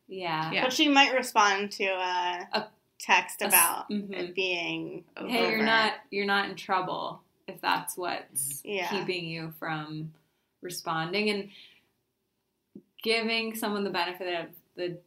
Yeah. 0.07 0.51
Yeah. 0.51 0.63
But 0.63 0.73
she 0.73 0.88
might 0.89 1.13
respond 1.13 1.71
to 1.73 1.86
a, 1.86 2.47
A- 2.53 2.67
text 2.99 3.41
a 3.41 3.45
s- 3.45 3.53
about 3.53 3.89
mhm. 3.89 4.11
it 4.13 4.34
being 4.36 5.03
Hey, 5.17 5.49
you're 5.51 5.63
not 5.63 5.93
you're 6.09 6.25
not 6.25 6.49
in 6.49 6.55
trouble 6.55 7.21
if 7.47 7.61
that's 7.61 7.95
what's 7.97 8.61
Yeah. 8.65 8.88
keeping 8.89 9.25
you 9.25 9.53
from 9.59 10.11
responding 10.61 11.29
and 11.29 11.49
giving 13.03 13.55
someone 13.55 13.84
the 13.84 13.89
benefit 13.89 14.41
of 14.41 14.47
the 14.75 14.97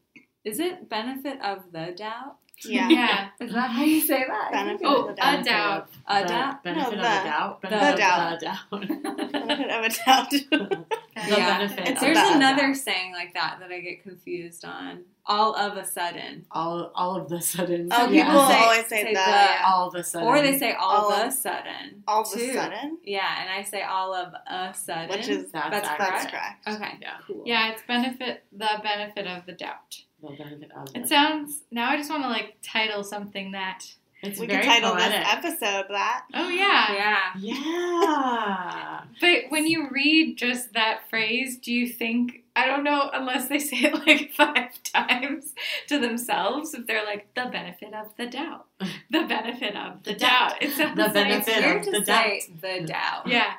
is 0.46 0.58
it 0.60 0.88
benefit 0.88 1.40
of 1.42 1.58
the 1.72 1.92
doubt? 1.96 2.36
Yeah. 2.64 2.88
Yeah. 2.98 3.28
Is 3.40 3.52
that 3.52 3.70
how 3.70 3.82
you 3.84 4.00
say 4.10 4.24
that? 4.26 4.50
Benefit 4.50 4.80
Oh, 4.86 5.02
of 5.02 5.08
the 5.08 5.14
doubt. 5.20 5.40
a 5.40 5.44
doubt. 5.44 5.44
doubt. 5.44 5.88
A 6.08 6.22
The 6.22 6.28
doubt? 6.28 6.64
Benefit 6.64 6.82
No, 6.82 6.86
of 6.88 6.90
the- 6.92 7.20
a 7.20 7.24
doubt. 7.30 7.60
the 7.60 7.68
Benefit 7.68 7.98
doubt. 7.98 8.26
of 8.26 8.32
a 8.32 8.44
doubt. 8.46 8.70
Benefit 8.70 9.70
of 9.76 9.84
a 9.84 9.88
doubt. 10.06 10.30
The 10.30 10.86
Yeah. 11.16 11.58
benefit 11.58 11.88
It's 11.88 11.90
of 11.90 12.00
There's 12.00 12.16
a 12.16 12.20
a 12.32 12.36
another 12.36 12.66
doubt. 12.68 12.76
saying 12.76 13.12
like 13.12 13.34
that 13.34 13.58
that 13.60 13.70
I 13.70 13.80
get 13.80 14.02
confused 14.02 14.64
on. 14.64 15.04
All 15.26 15.54
of 15.54 15.76
a 15.76 15.84
sudden. 15.84 16.46
All, 16.50 16.90
all 16.94 17.16
of 17.20 17.28
the 17.28 17.42
sudden. 17.42 17.88
Oh, 17.92 18.08
Yeah. 18.08 18.24
people 18.24 18.46
Say- 18.48 18.58
always 18.58 18.86
say, 18.86 19.02
say 19.02 19.14
the, 19.14 19.20
the- 19.20 19.66
All 19.68 19.88
of 19.88 19.94
a 19.94 20.04
sudden. 20.04 20.26
Or 20.28 20.40
they 20.40 20.58
say 20.58 20.72
all, 20.72 20.96
All 21.04 21.12
of 21.12 21.28
a 21.28 21.30
sudden. 21.30 22.04
all 22.08 22.22
of 22.22 22.26
a 22.28 22.52
sudden, 22.54 22.98
Yeah, 23.04 23.40
and 23.42 23.50
I 23.50 23.62
say 23.64 23.82
all 23.82 24.14
of 24.14 24.32
a 24.46 24.72
sudden. 24.72 25.10
which 25.10 25.28
is 25.28 25.50
That's 25.52 25.70
That's 25.70 25.88
that's 25.88 26.26
correct. 26.26 26.30
correct. 26.64 26.82
Okay. 26.82 26.98
Yeah. 27.02 27.16
Cool. 27.26 27.42
Yeah, 27.44 27.72
it's 27.72 27.82
benefit 27.86 28.44
the 28.52 28.70
benefit 28.82 29.26
of 29.26 29.44
the 29.44 29.52
doubt. 29.52 30.02
The 30.26 30.36
benefit 30.44 30.70
It 30.94 31.08
sounds 31.08 31.62
now 31.70 31.90
I 31.90 31.96
just 31.96 32.10
want 32.10 32.22
to 32.22 32.28
like 32.28 32.56
title 32.62 33.02
something 33.04 33.52
that 33.52 33.84
It's 34.22 34.40
We 34.40 34.46
very 34.46 34.62
could 34.62 34.68
title 34.68 34.92
poetic. 34.92 35.12
this 35.20 35.28
episode 35.32 35.86
that. 35.90 36.24
Oh 36.34 36.48
yeah. 36.48 36.92
Yeah. 36.92 37.18
Yeah. 37.38 39.02
But 39.20 39.44
when 39.50 39.66
you 39.66 39.88
read 39.90 40.36
just 40.36 40.72
that 40.74 41.08
phrase, 41.08 41.56
do 41.58 41.72
you 41.72 41.88
think 41.88 42.42
I 42.54 42.66
don't 42.66 42.84
know 42.84 43.10
unless 43.12 43.48
they 43.48 43.58
say 43.58 43.76
it 43.78 43.94
like 44.06 44.32
five 44.36 44.82
times 44.82 45.54
to 45.88 45.98
themselves 45.98 46.72
if 46.74 46.86
they're 46.86 47.04
like 47.04 47.32
the 47.34 47.46
benefit 47.46 47.92
of 47.94 48.08
the 48.16 48.26
doubt. 48.26 48.66
The 49.10 49.24
benefit 49.24 49.76
of 49.76 50.02
the, 50.02 50.12
The 50.12 50.18
doubt. 50.18 50.50
doubt. 50.50 50.62
It 50.62 50.72
sounds 50.72 50.96
The 50.96 51.08
benefit 51.10 51.48
It's 51.48 51.64
weird 51.64 51.78
of 51.78 51.84
to 51.84 51.90
the 52.00 52.04
say 52.04 52.42
the 52.60 52.86
doubt. 52.86 53.26
Yeah. 53.26 53.52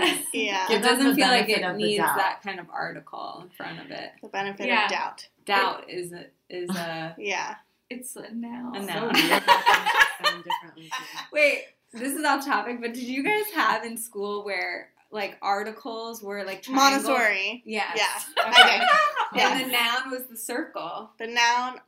Because 0.00 0.18
Yeah. 0.32 0.66
It 0.70 0.82
doesn't 0.82 1.14
feel 1.14 1.28
like 1.28 1.48
it 1.48 1.76
needs 1.76 1.98
doubt. 1.98 2.16
that 2.16 2.42
kind 2.42 2.58
of 2.60 2.66
article 2.70 3.40
in 3.44 3.50
front 3.50 3.80
of 3.80 3.90
it. 3.90 4.10
The 4.22 4.28
benefit 4.28 4.66
Yeah. 4.66 4.84
of 4.84 4.90
doubt. 4.90 5.28
Doubt 5.46 5.90
is 5.90 6.12
a, 6.12 6.26
is 6.50 6.70
a. 6.70 7.14
Yeah. 7.18 7.56
It's 7.90 8.16
a 8.16 8.32
noun. 8.34 8.76
A 8.76 8.82
noun. 8.82 9.12
weird 9.12 9.16
how 9.16 9.38
things 9.40 10.30
sound 10.30 10.44
differently, 10.44 10.84
too. 10.84 11.04
Wait, 11.32 11.64
this 11.92 12.14
is 12.14 12.24
off 12.24 12.44
topic, 12.44 12.80
but 12.80 12.94
did 12.94 13.04
you 13.04 13.22
guys 13.22 13.44
have 13.54 13.84
in 13.84 13.96
school 13.96 14.44
where 14.44 14.88
like 15.10 15.36
articles 15.42 16.22
were 16.22 16.42
like 16.44 16.62
triangle? 16.62 17.10
Montessori. 17.10 17.62
Yes. 17.66 17.96
Yeah. 17.96 18.42
Okay. 18.50 18.62
I 18.62 18.78
did. 18.78 19.42
And 19.42 19.60
Yeah. 19.60 19.66
the 19.66 19.72
noun 19.72 20.10
was 20.10 20.24
the 20.28 20.36
circle. 20.36 21.10
The 21.18 21.26
noun. 21.26 21.80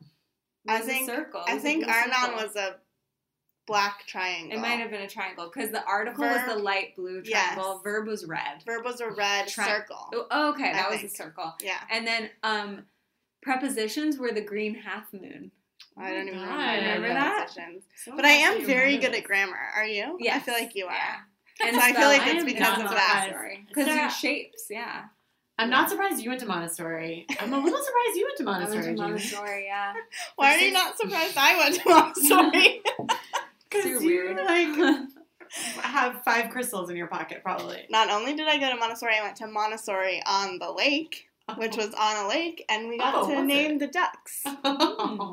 I 0.68 0.78
Was 0.78 0.82
a 0.82 0.86
think- 0.86 1.06
circle. 1.08 1.42
I 1.46 1.52
It 1.52 1.54
was 1.54 1.62
a 1.62 1.66
think 1.66 1.84
blue 1.84 1.92
our 1.92 2.04
circle. 2.04 2.20
noun 2.28 2.34
was 2.44 2.56
a 2.56 2.76
black 3.66 4.06
triangle. 4.06 4.56
It 4.56 4.60
might 4.60 4.76
have 4.80 4.90
been 4.90 5.02
a 5.02 5.08
triangle 5.08 5.50
because 5.52 5.70
the 5.70 5.84
article 5.84 6.24
was 6.24 6.40
the 6.46 6.56
light 6.56 6.94
blue 6.96 7.22
Yes. 7.24 7.54
triangle. 7.54 7.80
Verb 7.82 8.06
was 8.06 8.24
red. 8.24 8.62
Verb 8.64 8.84
was 8.84 9.00
a 9.00 9.10
red 9.10 9.48
Tri- 9.48 9.66
circle. 9.66 10.08
Oh, 10.30 10.50
okay, 10.50 10.70
I 10.70 10.72
that 10.74 10.90
was 10.90 11.00
think. 11.00 11.12
a 11.12 11.16
circle. 11.16 11.54
Yeah. 11.62 11.78
And 11.90 12.06
then 12.06 12.30
um, 12.42 12.84
prepositions 13.42 14.18
were 14.18 14.32
the 14.32 14.40
green 14.40 14.74
half 14.74 15.12
moon. 15.12 15.50
I 15.98 16.10
don't 16.10 16.28
even 16.28 16.40
God. 16.40 16.48
remember, 16.50 16.86
Remember 16.86 17.08
the 17.08 17.14
that? 17.14 17.46
positions. 17.48 17.82
So 18.04 18.14
But 18.16 18.24
I 18.26 18.30
am 18.32 18.64
very 18.66 18.98
good 18.98 19.14
at 19.14 19.24
grammar. 19.24 19.56
Are 19.74 19.86
you? 19.86 20.16
Yeah. 20.20 20.36
I 20.36 20.40
feel 20.40 20.54
like 20.54 20.74
you 20.74 20.86
are. 20.86 20.92
Yeah. 20.92 21.16
So 21.58 21.78
I 21.80 21.94
feel 21.94 22.08
like 22.08 22.20
it's 22.26 22.44
because 22.44 22.82
of 22.82 22.90
that. 22.90 23.28
surprised. 23.30 23.68
Because 23.68 23.86
Sarah, 23.86 24.04
you 24.04 24.10
shapes, 24.10 24.66
yeah. 24.68 25.04
I'm 25.58 25.70
not 25.70 25.88
surprised 25.88 26.22
you 26.22 26.28
went 26.28 26.40
to 26.42 26.46
Montessori. 26.46 27.24
I'm 27.40 27.50
a 27.50 27.56
little 27.58 27.82
surprised 27.82 28.14
you 28.16 28.26
went 28.26 28.36
to 28.36 28.42
I 28.46 28.46
Montessori. 28.46 28.76
went 28.76 28.84
to 28.98 29.02
Jamie. 29.02 29.10
Montessori, 29.12 29.64
yeah. 29.64 29.94
Why 30.36 30.54
are 30.54 30.58
you 30.58 30.70
not 30.72 30.98
surprised 30.98 31.34
I 31.34 31.56
went 31.56 31.74
to 31.76 31.88
Montessori? 31.88 32.82
Because 33.70 34.02
You're 34.02 34.34
weird. 34.34 34.36
like 34.36 35.08
have 35.82 36.22
five 36.24 36.50
crystals 36.50 36.90
in 36.90 36.96
your 36.96 37.06
pocket, 37.06 37.42
probably. 37.42 37.86
Not 37.90 38.10
only 38.10 38.34
did 38.34 38.48
I 38.48 38.58
go 38.58 38.68
to 38.70 38.76
Montessori, 38.76 39.14
I 39.18 39.22
went 39.22 39.36
to 39.36 39.46
Montessori 39.46 40.22
on 40.26 40.58
the 40.58 40.70
lake, 40.72 41.28
which 41.56 41.74
oh. 41.78 41.86
was 41.86 41.94
on 41.94 42.24
a 42.24 42.28
lake, 42.28 42.64
and 42.68 42.88
we 42.88 42.98
got 42.98 43.14
Oh, 43.14 43.28
to 43.30 43.42
name 43.44 43.72
it? 43.72 43.78
the 43.80 43.86
ducks. 43.88 44.42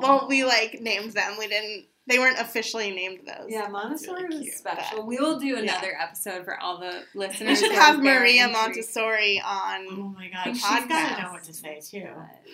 Well, 0.00 0.26
we 0.28 0.44
like 0.44 0.80
named 0.80 1.12
them. 1.12 1.36
We 1.38 1.48
didn't. 1.48 1.86
They 2.06 2.18
weren't 2.18 2.38
officially 2.38 2.90
named 2.90 3.20
those. 3.26 3.46
Yeah, 3.48 3.66
Montessori 3.68 4.24
really 4.24 4.36
was 4.36 4.44
cute. 4.44 4.54
special. 4.54 5.06
We 5.06 5.16
will 5.16 5.38
do 5.40 5.56
another 5.56 5.96
episode 5.98 6.44
for 6.44 6.60
all 6.60 6.78
the 6.78 7.02
listeners. 7.14 7.60
We 7.62 7.66
should 7.68 7.72
have 7.74 7.98
Maria. 8.02 8.48
Montessori 8.48 9.40
on. 9.44 9.86
Oh 9.90 10.14
my 10.14 10.28
god, 10.28 10.44
Think 10.44 10.56
she's 10.56 10.66
she's 10.66 10.86
got 10.86 11.16
to 11.16 11.22
know 11.22 11.32
what 11.32 11.44
to 11.44 11.52
say 11.54 11.80
too. 11.80 12.08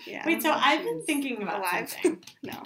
Yeah. 0.06 0.22
Wait, 0.24 0.40
so 0.42 0.52
I've 0.52 0.84
been 0.84 1.02
thinking 1.02 1.42
about 1.42 1.58
alive. 1.60 1.90
something. 1.90 2.22
No. 2.44 2.62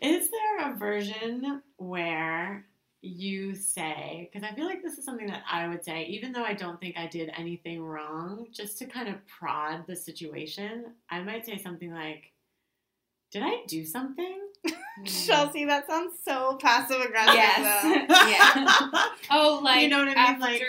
Is 0.00 0.30
there 0.30 0.70
a 0.72 0.76
version 0.76 1.62
where 1.76 2.64
you 3.02 3.54
say, 3.54 4.28
because 4.32 4.48
I 4.48 4.54
feel 4.54 4.64
like 4.66 4.82
this 4.82 4.98
is 4.98 5.04
something 5.04 5.26
that 5.28 5.42
I 5.50 5.68
would 5.68 5.84
say, 5.84 6.04
even 6.06 6.32
though 6.32 6.42
I 6.44 6.54
don't 6.54 6.80
think 6.80 6.96
I 6.98 7.06
did 7.06 7.30
anything 7.36 7.82
wrong, 7.82 8.46
just 8.52 8.78
to 8.78 8.86
kind 8.86 9.08
of 9.08 9.14
prod 9.28 9.86
the 9.86 9.94
situation, 9.94 10.86
I 11.10 11.20
might 11.22 11.46
say 11.46 11.58
something 11.58 11.92
like, 11.92 12.32
Did 13.30 13.42
I 13.44 13.62
do 13.66 13.84
something? 13.84 14.40
Hmm. 14.98 15.04
Chelsea, 15.04 15.66
that 15.66 15.86
sounds 15.86 16.14
so 16.24 16.56
passive 16.56 17.02
aggressive. 17.02 17.34
Yes. 17.34 18.06
Yeah. 18.08 19.08
Oh, 19.30 19.60
like 19.62 19.82
You 19.82 19.88
know 19.90 19.98
what 20.04 20.16
I 20.16 20.30
mean? 20.32 20.40
Like- 20.40 20.62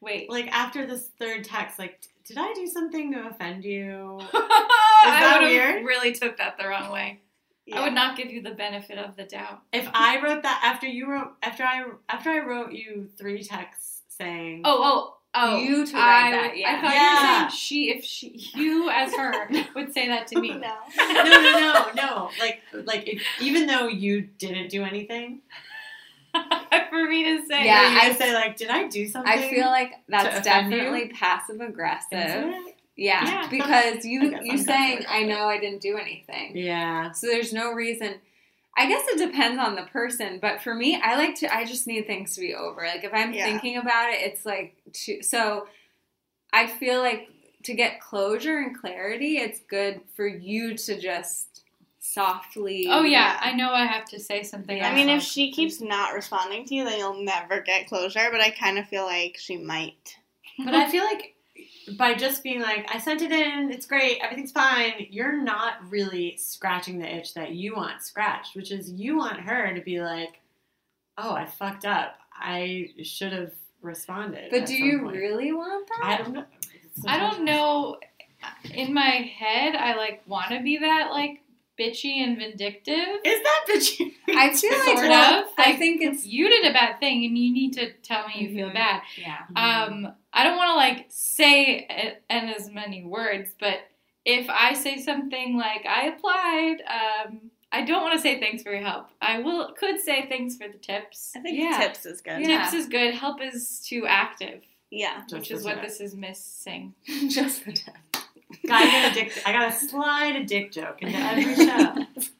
wait, 0.00 0.30
like 0.30 0.48
after 0.48 0.86
this 0.86 1.10
third 1.18 1.44
text, 1.44 1.78
like, 1.78 2.00
Did 2.24 2.38
I 2.38 2.54
do 2.54 2.66
something 2.66 3.12
to 3.12 3.28
offend 3.28 3.62
you? 3.64 4.18
I 4.32 5.18
that 5.20 5.40
would 5.42 5.48
weird? 5.50 5.74
have 5.76 5.84
really 5.84 6.12
took 6.12 6.38
that 6.38 6.56
the 6.58 6.66
wrong 6.68 6.90
way. 6.90 7.20
I 7.72 7.82
would 7.84 7.92
not 7.94 8.16
give 8.16 8.30
you 8.30 8.42
the 8.42 8.50
benefit 8.52 8.98
of 8.98 9.16
the 9.16 9.24
doubt. 9.24 9.62
If 9.72 9.88
I 9.92 10.20
wrote 10.22 10.42
that 10.42 10.60
after 10.64 10.86
you 10.86 11.10
wrote, 11.10 11.32
after 11.42 11.62
I, 11.64 11.84
after 12.08 12.30
I 12.30 12.38
wrote 12.40 12.72
you 12.72 13.08
three 13.16 13.42
texts 13.42 14.02
saying, 14.08 14.62
Oh, 14.64 14.78
oh, 14.82 15.16
oh! 15.34 15.58
You 15.58 15.86
to 15.86 15.92
write 15.94 16.28
I, 16.28 16.30
that, 16.32 16.56
yeah. 16.56 16.68
I 16.68 16.80
thought 16.82 16.94
Yeah. 16.94 17.10
you 17.38 17.44
were 17.44 17.50
saying 17.50 17.50
she, 17.58 17.90
if 17.90 18.04
she, 18.04 18.50
you 18.54 18.90
as 18.90 19.14
her 19.14 19.48
would 19.74 19.92
say 19.94 20.08
that 20.08 20.26
to 20.28 20.40
me. 20.40 20.50
No. 20.50 20.74
no, 20.98 21.22
no, 21.24 21.40
no, 21.42 21.86
no. 21.94 22.30
Like, 22.38 22.60
like 22.84 23.08
if, 23.08 23.22
even 23.40 23.66
though 23.66 23.86
you 23.88 24.22
didn't 24.38 24.68
do 24.70 24.82
anything, 24.84 25.40
For 26.90 27.08
me 27.08 27.24
to 27.24 27.46
say, 27.46 27.64
Yeah, 27.66 27.98
I- 28.02 28.12
say 28.14 28.32
like, 28.32 28.56
"Did 28.56 28.68
I 28.70 28.86
do 28.86 29.08
something?" 29.08 29.30
I 29.32 29.50
feel 29.50 29.66
like 29.66 29.92
that's 30.08 30.44
definitely 30.44 31.08
passive 31.08 31.60
aggressive. 31.60 32.52
Isn't 32.96 33.04
it? 33.04 33.06
Yeah, 33.06 33.24
Yeah. 33.24 33.48
because 33.50 34.04
you 34.04 34.22
you 34.42 34.52
I'm 34.52 34.58
saying 34.58 35.04
I 35.08 35.22
know 35.24 35.46
I 35.46 35.58
didn't 35.58 35.80
do 35.82 35.96
anything. 35.96 36.56
Yeah. 36.56 37.12
So 37.12 37.26
there's 37.26 37.52
no 37.52 37.72
reason. 37.72 38.14
I 38.76 38.86
guess 38.88 39.02
it 39.08 39.18
depends 39.18 39.58
on 39.58 39.74
the 39.74 39.82
person, 39.82 40.38
but 40.40 40.62
for 40.62 40.74
me, 40.74 41.00
I 41.02 41.16
like 41.16 41.34
to. 41.36 41.54
I 41.54 41.64
just 41.64 41.86
need 41.86 42.06
things 42.06 42.34
to 42.36 42.40
be 42.40 42.54
over. 42.54 42.82
Like 42.86 43.04
if 43.04 43.12
I'm 43.12 43.32
Yeah. 43.32 43.44
thinking 43.46 43.76
about 43.76 44.10
it, 44.10 44.20
it's 44.22 44.44
like 44.46 44.76
to, 44.92 45.22
so. 45.22 45.66
I 46.52 46.66
feel 46.66 46.98
like 47.00 47.28
to 47.62 47.74
get 47.74 48.00
closure 48.00 48.58
and 48.58 48.76
clarity, 48.76 49.36
it's 49.36 49.60
good 49.60 50.00
for 50.16 50.26
you 50.26 50.76
to 50.76 51.00
just 51.00 51.62
softly. 52.00 52.86
Oh 52.90 53.02
yeah, 53.04 53.34
Yeah. 53.34 53.38
I 53.40 53.52
know 53.52 53.70
I 53.72 53.84
have 53.86 54.04
to 54.06 54.18
say 54.18 54.42
something. 54.42 54.82
I 54.82 54.92
mean, 54.92 55.08
if 55.08 55.22
she 55.22 55.52
keeps 55.52 55.80
not 55.80 56.12
responding 56.12 56.64
to 56.66 56.74
you, 56.74 56.84
then 56.84 56.98
you'll 56.98 57.22
never 57.22 57.60
get 57.60 57.86
closure. 57.88 58.28
But 58.32 58.40
I 58.40 58.50
kind 58.50 58.78
of 58.78 58.88
feel 58.88 59.04
like 59.04 59.36
she 59.38 59.56
might. 59.58 60.16
But 60.64 60.74
I 60.74 60.90
feel 60.90 61.04
like 61.04 61.34
by 61.96 62.14
just 62.14 62.42
being 62.42 62.60
like, 62.60 62.88
I 62.94 62.98
sent 62.98 63.22
it 63.22 63.32
in, 63.32 63.70
it's 63.72 63.86
great, 63.86 64.18
everything's 64.22 64.52
fine, 64.52 65.06
you're 65.10 65.40
not 65.42 65.74
really 65.88 66.36
scratching 66.36 66.98
the 66.98 67.14
itch 67.16 67.34
that 67.34 67.52
you 67.52 67.74
want 67.74 68.02
scratched, 68.02 68.54
which 68.54 68.70
is 68.70 68.90
you 68.92 69.16
want 69.16 69.40
her 69.40 69.74
to 69.74 69.80
be 69.80 70.00
like, 70.00 70.40
oh, 71.18 71.32
I 71.34 71.46
fucked 71.46 71.84
up. 71.84 72.16
I 72.34 72.90
should 73.02 73.32
have 73.32 73.52
responded. 73.82 74.50
But 74.50 74.66
do 74.66 74.74
you 74.74 75.00
point." 75.00 75.16
really 75.16 75.52
want 75.52 75.88
that? 75.88 76.04
I 76.04 76.16
don't 76.18 76.32
know. 76.32 76.44
I 77.06 77.18
don't 77.18 77.44
know. 77.44 77.96
In 78.72 78.94
my 78.94 79.30
head, 79.38 79.74
I 79.76 79.94
like 79.96 80.22
want 80.26 80.48
to 80.50 80.62
be 80.62 80.78
that 80.78 81.10
like 81.10 81.42
bitchy 81.78 82.22
and 82.24 82.38
vindictive. 82.38 82.94
Is 83.24 83.42
that 83.42 83.64
bitchy? 83.68 84.12
I 84.28 84.52
feel 84.54 84.70
like 84.72 84.96
Sort 84.98 85.08
well, 85.08 85.40
of. 85.44 85.46
I 85.58 85.70
Like, 85.70 85.78
think 85.78 86.00
it's 86.02 86.24
You 86.26 86.48
did 86.48 86.64
a 86.70 86.72
bad 86.72 86.98
thing, 87.00 87.24
and 87.26 87.36
you 87.36 87.52
need 87.52 87.74
to 87.74 87.92
tell 88.02 88.26
me 88.28 88.34
you 88.38 88.54
feel 88.54 88.70
Mhm. 88.70 88.74
bad. 88.74 89.02
yeah. 89.18 89.38
Um, 89.56 90.14
I 90.32 90.44
don't 90.44 90.56
want 90.56 90.70
to 90.70 90.76
like 90.76 91.06
say 91.08 91.86
it 91.88 92.22
in 92.30 92.48
as 92.50 92.70
many 92.70 93.04
words, 93.04 93.50
but 93.58 93.78
if 94.24 94.48
I 94.48 94.74
say 94.74 94.98
something 94.98 95.56
like 95.56 95.84
I 95.86 96.06
applied, 96.08 96.76
um, 96.88 97.40
I 97.72 97.84
don't 97.84 98.02
want 98.02 98.14
to 98.14 98.20
say 98.20 98.38
thanks 98.38 98.62
for 98.62 98.70
your 98.72 98.82
help. 98.82 99.08
I 99.20 99.38
will 99.40 99.72
could 99.78 100.00
say 100.00 100.26
thanks 100.28 100.56
for 100.56 100.68
the 100.68 100.78
tips. 100.78 101.32
I 101.36 101.40
think 101.40 101.58
Yeah. 101.58 101.78
tips 101.78 102.04
is 102.06 102.20
good. 102.20 102.40
Yeah. 102.40 102.62
Tips 102.64 102.74
is 102.74 102.86
good. 102.88 103.14
Help 103.14 103.40
is 103.42 103.80
too 103.80 104.06
active, 104.06 104.62
Yeah. 104.90 105.22
Just 105.22 105.32
which 105.34 105.50
is 105.50 105.64
what 105.64 105.76
that. 105.76 105.82
this 105.84 106.00
is 106.00 106.14
missing. 106.14 106.94
just 107.28 107.64
the 107.64 107.72
tip. 107.72 107.94
I 108.70 108.84
got 108.90 109.10
a 109.12 109.14
dick. 109.14 109.42
I 109.46 109.52
got 109.52 109.70
to 109.72 109.88
slide 109.88 110.36
a 110.36 110.44
dick 110.44 110.72
joke 110.72 111.02
into 111.02 111.16
every 111.18 111.54
show. 111.54 111.94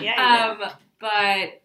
Yeah. 0.00 0.56
Um, 0.60 0.70
but 1.00 1.60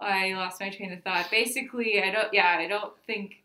I 0.00 0.34
lost 0.34 0.60
my 0.60 0.70
train 0.70 0.92
of 0.92 1.02
thought. 1.02 1.28
Basically, 1.30 2.00
I 2.02 2.10
don't. 2.10 2.32
Yeah, 2.32 2.56
I 2.58 2.66
don't 2.68 2.92
think 3.06 3.42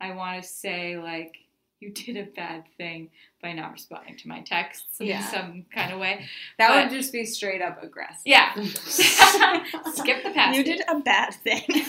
I 0.00 0.12
want 0.14 0.42
to 0.42 0.48
say 0.48 0.96
like 0.98 1.36
you 1.80 1.90
did 1.90 2.16
a 2.16 2.24
bad 2.24 2.64
thing 2.76 3.08
by 3.40 3.52
not 3.52 3.70
responding 3.72 4.16
to 4.16 4.26
my 4.28 4.40
texts 4.40 4.98
in 4.98 5.06
Yeah. 5.06 5.24
some 5.30 5.64
kind 5.72 5.92
of 5.92 6.00
way. 6.00 6.26
That 6.58 6.68
But- 6.70 6.90
would 6.90 6.96
just 6.98 7.12
be 7.12 7.24
straight 7.24 7.62
up 7.62 7.80
aggressive. 7.82 8.22
Yeah. 8.24 8.52
Skip 8.64 10.24
the 10.24 10.30
past. 10.34 10.56
you 10.56 10.64
did 10.64 10.82
a 10.88 10.98
bad 11.00 11.34
thing. 11.34 11.62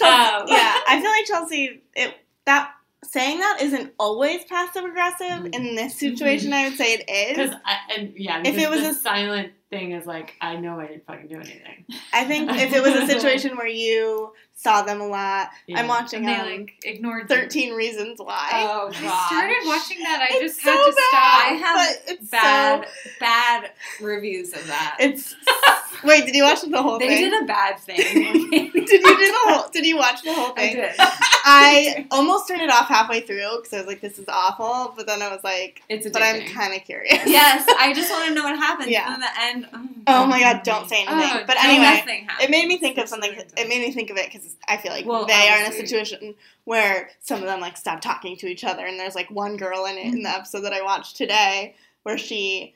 Um, 0.00 0.44
yeah, 0.46 0.76
I 0.86 1.00
feel 1.02 1.10
like 1.10 1.26
Chelsea. 1.26 1.82
It 1.96 2.14
that 2.46 2.72
saying 3.04 3.38
that 3.40 3.58
isn't 3.62 3.92
always 3.98 4.44
passive 4.44 4.84
aggressive. 4.84 5.46
In 5.52 5.74
this 5.74 5.98
situation, 5.98 6.52
I 6.52 6.68
would 6.68 6.76
say 6.78 6.94
it 6.94 7.08
is. 7.10 7.36
Because 7.50 7.60
and 7.96 8.12
yeah, 8.16 8.42
If 8.44 8.56
it 8.58 8.70
was 8.70 8.82
a- 8.82 8.94
silent 8.94 9.52
thing 9.70 9.92
is 9.92 10.06
like, 10.06 10.34
I 10.40 10.56
know 10.56 10.80
I 10.80 10.86
didn't 10.86 11.06
fucking 11.06 11.28
do 11.28 11.36
anything. 11.36 11.84
I 12.12 12.24
think 12.24 12.50
if 12.52 12.72
it 12.72 12.82
was 12.82 12.94
a 12.94 13.06
situation 13.06 13.56
where 13.56 13.66
you 13.66 14.32
saw 14.54 14.82
them 14.82 15.00
a 15.00 15.06
lot, 15.06 15.50
Yeah. 15.66 15.78
I'm 15.80 15.88
watching 15.88 16.26
and 16.26 16.28
they 16.28 16.34
um, 16.54 16.60
like 16.60 16.74
ignored 16.84 17.22
you. 17.30 17.36
Thirteen 17.36 17.74
Reasons 17.74 18.18
Why. 18.18 18.48
Oh 18.54 18.88
I 18.94 19.02
god. 19.02 19.26
started 19.28 19.56
watching 19.66 19.98
that. 20.00 20.20
I 20.22 20.36
It's 20.36 20.54
just 20.56 20.64
so 20.64 20.70
had 20.72 20.84
to 20.84 20.92
bad, 20.92 21.08
stop. 21.08 21.22
I 21.22 21.52
have 21.54 21.76
but 22.06 22.12
it's 22.12 22.30
bad 22.30 22.84
So, 23.04 23.10
bad 23.20 23.70
reviews 24.00 24.52
of 24.54 24.66
that. 24.66 24.96
it's 25.00 25.34
wait. 26.04 26.26
Did 26.26 26.34
you 26.34 26.42
watch 26.44 26.62
the 26.62 26.82
whole 26.82 26.98
they 26.98 27.08
thing? 27.08 27.24
They 27.24 27.30
did 27.30 27.42
a 27.42 27.46
bad 27.46 27.78
thing. 27.78 27.96
did 28.50 28.74
you 28.74 28.86
do 28.86 28.98
the 28.98 29.38
whole? 29.44 29.68
Did 29.70 29.86
you 29.86 29.96
watch 29.96 30.22
the 30.22 30.32
whole 30.32 30.52
I 30.56 30.60
thing? 30.68 30.76
did. 30.76 30.94
I 30.98 32.06
almost 32.10 32.48
turned 32.48 32.62
it 32.62 32.70
off 32.70 32.88
halfway 32.88 33.20
through 33.20 33.56
because 33.56 33.72
I 33.72 33.78
was 33.78 33.86
like, 33.86 34.00
"This 34.00 34.18
is 34.18 34.26
awful," 34.28 34.92
but 34.96 35.06
then 35.06 35.22
I 35.22 35.28
was 35.28 35.42
like, 35.44 35.82
It's 35.88 36.06
addicting. 36.06 36.12
"But 36.12 36.22
I'm 36.22 36.46
kind 36.48 36.74
of 36.74 36.84
curious." 36.84 37.12
yes, 37.26 37.66
I 37.78 37.92
just 37.92 38.10
want 38.12 38.28
to 38.28 38.34
know 38.34 38.44
what 38.44 38.56
happens. 38.58 38.90
Yeah. 38.90 39.12
And 39.14 39.22
the 39.22 39.40
end, 39.40 39.66
oh, 39.72 39.88
Oh 40.22 40.26
my 40.26 40.40
god! 40.40 40.62
Don't 40.62 40.88
say 40.88 41.04
anything. 41.06 41.40
Oh, 41.42 41.44
but 41.46 41.56
anyway, 41.62 42.24
it 42.40 42.50
made 42.50 42.66
me 42.68 42.78
think 42.78 42.98
of 42.98 43.08
something. 43.08 43.32
It 43.34 43.68
made 43.68 43.80
me 43.80 43.92
think 43.92 44.10
of 44.10 44.16
it 44.16 44.30
because 44.32 44.56
I 44.68 44.76
feel 44.76 44.92
like 44.92 45.06
Well, 45.06 45.26
they 45.26 45.48
are 45.48 45.60
in 45.64 45.70
a 45.70 45.74
situation 45.74 46.34
where 46.64 47.10
some 47.20 47.38
of 47.40 47.44
them 47.46 47.60
like 47.60 47.76
stop 47.76 48.00
talking 48.00 48.36
to 48.38 48.46
each 48.46 48.64
other, 48.64 48.84
and 48.86 48.98
there's 48.98 49.14
like 49.14 49.30
one 49.30 49.56
girl 49.56 49.84
in 49.86 49.96
it 49.96 50.04
in 50.06 50.12
Mm-hmm. 50.14 50.22
the 50.22 50.30
episode 50.30 50.60
that 50.62 50.72
I 50.72 50.82
watched 50.82 51.16
today 51.16 51.74
where 52.02 52.16
she 52.18 52.74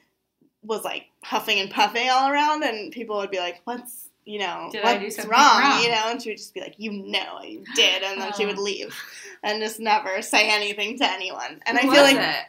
was 0.62 0.84
like 0.84 1.06
huffing 1.22 1.58
and 1.60 1.70
puffing 1.70 2.08
all 2.10 2.30
around, 2.30 2.62
and 2.64 2.92
people 2.92 3.16
would 3.16 3.30
be 3.30 3.38
like, 3.38 3.60
"What's 3.64 4.08
you 4.24 4.38
know 4.38 4.68
Did 4.70 4.84
what's 4.84 5.18
wrong? 5.26 5.28
wrong? 5.60 5.82
You 5.82 5.90
know?" 5.90 6.04
And 6.08 6.22
she 6.22 6.30
would 6.30 6.38
just 6.38 6.54
be 6.54 6.60
like, 6.60 6.74
"You 6.78 6.92
know, 6.92 7.40
you 7.42 7.64
did," 7.74 8.02
and 8.02 8.20
then 8.20 8.32
she 8.34 8.44
Oh. 8.44 8.48
would 8.48 8.58
leave 8.58 8.94
and 9.42 9.60
just 9.62 9.80
never 9.80 10.22
say 10.22 10.48
anything 10.48 10.98
to 10.98 11.10
anyone. 11.10 11.60
And 11.66 11.78
Who 11.78 11.90
I 11.90 11.94
feel 11.94 12.02
was 12.04 12.12
like 12.14 12.20
it? 12.36 12.44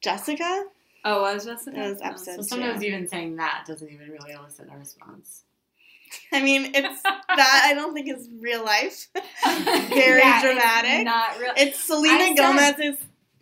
Jessica. 0.00 0.64
Oh, 1.04 1.22
was 1.22 1.44
Jessica? 1.44 1.76
It 1.84 1.88
was 1.90 2.00
Oh. 2.02 2.06
episode 2.06 2.30
So 2.32 2.36
two. 2.38 2.42
sometimes 2.48 2.82
even 2.84 3.08
saying 3.08 3.36
that 3.36 3.64
doesn't 3.66 3.90
even 3.90 4.10
really 4.10 4.32
elicit 4.32 4.68
a 4.72 4.76
response. 4.76 5.42
I 6.32 6.42
mean, 6.42 6.72
it's 6.74 7.02
that 7.02 7.62
I 7.64 7.74
don't 7.74 7.94
think 7.94 8.08
is 8.08 8.28
real 8.40 8.64
life. 8.64 9.08
Very 9.44 10.20
Yeah, 10.20 10.34
it's 10.36 10.42
dramatic. 10.44 11.04
Not 11.04 11.38
real. 11.38 11.52
It's 11.56 11.78
Selena 11.78 12.14
I 12.24 12.26
said- 12.28 12.98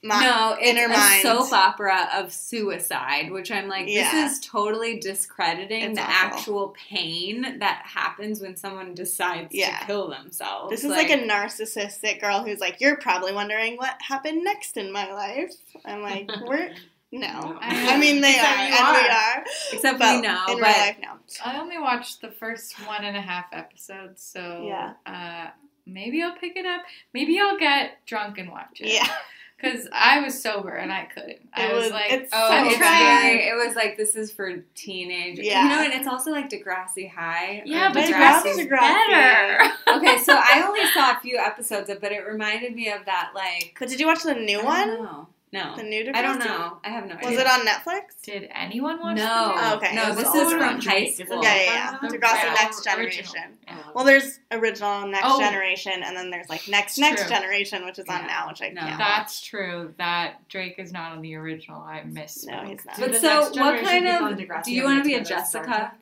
Gomez's 0.09 0.21
mi- 0.25 0.31
no, 0.31 0.57
it's 0.61 0.69
inner 0.71 0.85
a 0.87 0.89
mind. 0.97 1.23
soap 1.23 1.53
opera 1.53 2.09
of 2.15 2.33
suicide, 2.33 3.31
which 3.31 3.51
I'm 3.51 3.69
like, 3.69 3.87
Yeah. 3.89 4.11
this 4.13 4.33
is 4.39 4.47
totally 4.47 4.99
discrediting 4.99 5.83
It's 5.83 5.99
the 5.99 6.03
awful. 6.05 6.39
actual 6.39 6.75
pain 6.91 7.59
that 7.59 7.83
happens 7.87 8.41
when 8.41 8.57
someone 8.57 8.95
decides 8.95 9.55
Yeah. 9.55 9.79
to 9.79 9.87
kill 9.87 10.09
themselves. 10.11 10.71
This 10.71 10.85
is 10.85 10.91
like, 10.91 11.11
a 11.11 11.19
narcissistic 11.19 12.21
girl 12.21 12.43
who's 12.45 12.61
like, 12.61 12.81
"You're 12.81 12.97
probably 12.97 13.33
wondering 13.33 13.77
what 13.77 13.97
happened 14.01 14.45
next 14.45 14.77
in 14.77 14.93
my 14.93 15.11
life." 15.13 15.53
I'm 15.85 16.03
like, 16.03 16.29
"We're 16.47 16.75
no." 17.13 17.59
I 17.63 17.99
mean, 17.99 18.21
they 18.21 18.39
are, 18.39 18.57
you 18.69 18.75
and 18.75 18.97
we 18.97 19.09
are. 19.09 19.11
are. 19.11 19.45
except 19.73 19.99
But 19.99 20.17
we 20.17 20.21
know, 20.23 20.45
in 20.49 20.59
but 20.61 20.69
real 20.69 20.79
life, 20.79 20.97
no. 21.01 21.09
I 21.45 21.59
only 21.59 21.79
watched 21.79 22.21
the 22.21 22.31
first 22.31 22.75
one 22.87 23.05
and 23.05 23.17
a 23.17 23.21
half 23.21 23.47
episodes, 23.53 24.23
so 24.23 24.65
Yeah. 24.67 24.93
uh, 25.07 25.51
maybe 25.87 26.23
I'll 26.23 26.37
pick 26.37 26.57
it 26.57 26.67
up. 26.67 26.83
Maybe 27.13 27.39
I'll 27.41 27.59
get 27.59 28.05
drunk 28.07 28.39
and 28.39 28.51
watch 28.51 28.81
it. 28.81 28.93
Yeah, 28.93 29.09
because 29.57 29.89
I 29.93 30.21
was 30.21 30.41
sober 30.43 30.71
and 30.75 30.93
I 30.93 31.05
couldn't. 31.05 31.49
I 31.55 31.67
It 31.69 31.75
was, 31.75 31.83
was- 31.85 31.93
like, 31.93 32.13
it's 32.13 32.31
Oh, 32.33 32.49
I'm 32.51 32.67
it's 32.67 32.77
trying. 32.77 33.39
very. 33.39 33.49
It 33.49 33.55
was 33.67 33.75
like 33.77 33.97
this 33.97 34.15
is 34.17 34.31
for 34.33 34.63
teenagers. 34.75 35.45
Yeah. 35.47 35.63
You 35.63 35.69
know, 35.71 35.83
and 35.85 35.93
it's 35.95 36.09
also 36.09 36.31
like 36.31 36.51
Degrassi 36.51 37.11
High. 37.11 37.63
yeah, 37.65 37.93
but 37.93 38.05
Degrassi's 38.05 38.59
Degrassi's 38.59 38.67
Degrassi. 38.67 39.11
better. 39.11 39.73
okay, 39.97 40.19
so 40.23 40.35
I 40.35 40.65
only 40.67 40.87
saw 40.93 41.13
a 41.13 41.21
few 41.21 41.39
episodes 41.39 41.89
of, 41.91 42.01
but 42.01 42.13
it 42.13 42.21
reminded 42.27 42.75
me 42.75 42.91
of 42.91 43.05
that 43.07 43.31
like. 43.35 43.77
but 43.79 43.89
did 43.89 44.01
you 44.01 44.07
watch 44.07 44.23
the 44.23 44.35
new 44.35 44.61
I 44.61 44.85
don't 44.87 44.99
one? 44.99 45.03
know. 45.05 45.29
No, 45.55 45.77
The 45.77 45.85
new 45.85 46.05
Degrassi? 46.05 46.15
I 46.17 46.23
don't 46.23 46.39
know. 46.41 46.79
I 46.85 46.89
have 46.91 47.07
no 47.07 47.15
idea. 47.15 47.31
Was 47.31 47.39
it 47.39 47.47
on 47.47 47.61
Netflix? 47.65 48.21
Did 48.25 48.49
anyone 48.53 49.01
watch? 49.01 49.17
No. 49.17 49.23
the 49.25 49.63
Oh, 49.65 49.75
okay. 49.77 49.93
It 49.93 49.95
No, 49.95 50.09
was 50.09 50.17
this 50.17 50.35
is 50.35 50.53
from 50.53 50.81
Drake, 50.81 51.17
high 51.17 51.25
school. 51.25 51.43
Yeah, 51.45 51.55
yeah, 51.55 51.63
yeah. 51.65 51.99
The 52.09 52.19
Degrassi 52.19 52.43
real 52.43 52.53
Next. 52.55 52.85
Generation. 52.85 53.59
Um, 53.69 53.79
Well, 53.95 54.05
there's 54.05 54.41
original 54.51 55.07
Next 55.07 55.27
Oh. 55.29 55.39
Generation, 55.41 56.03
and 56.03 56.17
then 56.17 56.31
there's 56.31 56.49
like 56.49 56.67
Next 56.69 56.99
Next 56.99 57.21
true. 57.23 57.31
Generation, 57.31 57.85
which 57.87 58.01
is 58.01 58.07
on 58.09 58.23
Yeah. 58.23 58.27
now, 58.27 58.49
which 58.49 58.63
I 58.63 58.71
No. 58.71 58.81
can't 58.81 58.99
That's 58.99 59.41
watch. 59.41 59.49
true. 59.49 59.95
That 59.99 60.49
Drake 60.49 60.75
is 60.79 60.93
not 60.93 61.13
on 61.13 61.23
the 61.23 61.37
original. 61.37 61.81
I 61.81 62.03
missed. 62.03 62.49
No, 62.49 62.65
he's 62.65 62.85
not. 62.85 62.99
But 62.99 63.13
the 63.13 63.19
so 63.21 63.43
what 63.63 63.81
kind 63.85 64.09
of- 64.09 64.65
do 64.65 64.73
you 64.73 64.83
wanna 64.83 65.05
be 65.05 65.15
a 65.15 65.23
Jessica? 65.23 65.93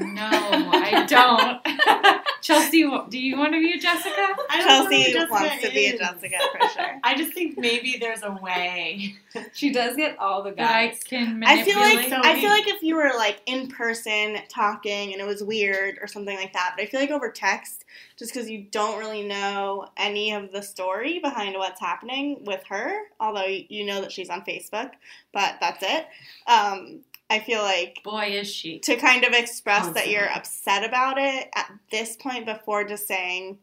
No, 0.00 0.28
I 0.30 1.04
don't. 1.08 2.22
Chelsea, 2.42 2.82
do 3.08 3.18
you 3.18 3.38
want 3.38 3.52
to 3.52 3.60
be 3.60 3.72
a 3.72 3.78
Jessica? 3.78 4.36
I 4.50 4.58
don't 4.58 4.66
Chelsea 4.66 5.12
Jessica 5.12 5.32
wants 5.32 5.62
to 5.62 5.70
be 5.70 5.86
a. 5.86 5.98
Jessica 5.98 6.36
for 6.52 6.68
sure. 6.68 7.00
I 7.04 7.16
just 7.16 7.32
think 7.32 7.56
maybe 7.56 7.96
there's 8.00 8.22
a 8.22 8.32
way. 8.32 9.14
She 9.52 9.72
does 9.72 9.96
get 9.96 10.18
all 10.18 10.42
the 10.42 10.50
That 10.50 10.74
I 10.74 10.88
guys. 10.88 11.00
can 11.04 11.42
I 11.44 11.62
feel 11.62 11.78
like 11.78 12.08
so 12.08 12.20
I 12.22 12.40
feel 12.40 12.50
like 12.50 12.66
if 12.68 12.82
you 12.82 12.96
were 12.96 13.12
like 13.16 13.40
in 13.46 13.68
person 13.68 14.38
talking 14.48 15.12
and 15.12 15.22
it 15.22 15.26
was 15.26 15.42
weird 15.42 15.98
or 16.00 16.06
something 16.08 16.36
like 16.36 16.52
that, 16.52 16.74
but 16.76 16.82
I 16.82 16.86
feel 16.86 17.00
like 17.00 17.10
over 17.10 17.30
text, 17.30 17.84
just 18.18 18.34
because 18.34 18.50
you 18.50 18.66
don't 18.70 18.98
really 18.98 19.22
know 19.26 19.86
any 19.96 20.32
of 20.32 20.50
the 20.52 20.62
story 20.62 21.20
behind 21.20 21.56
what's 21.56 21.80
happening 21.80 22.44
with 22.44 22.62
her, 22.68 23.02
although 23.20 23.46
you 23.46 23.64
you 23.68 23.86
know 23.86 24.00
that 24.00 24.12
she's 24.12 24.30
on 24.30 24.42
Facebook, 24.42 24.90
but 25.32 25.56
that's 25.60 25.82
it. 25.82 26.06
Um, 26.46 27.00
I 27.32 27.40
feel 27.40 27.62
like 27.62 28.00
Boy, 28.04 28.26
is 28.32 28.52
she. 28.52 28.78
to 28.80 28.96
kind 28.96 29.24
of 29.24 29.32
express 29.32 29.88
that 29.94 30.10
you're 30.10 30.30
upset 30.30 30.84
about 30.84 31.16
it 31.16 31.48
at 31.54 31.72
this 31.90 32.14
point 32.14 32.44
before 32.44 32.84
just 32.84 33.08
saying, 33.08 33.58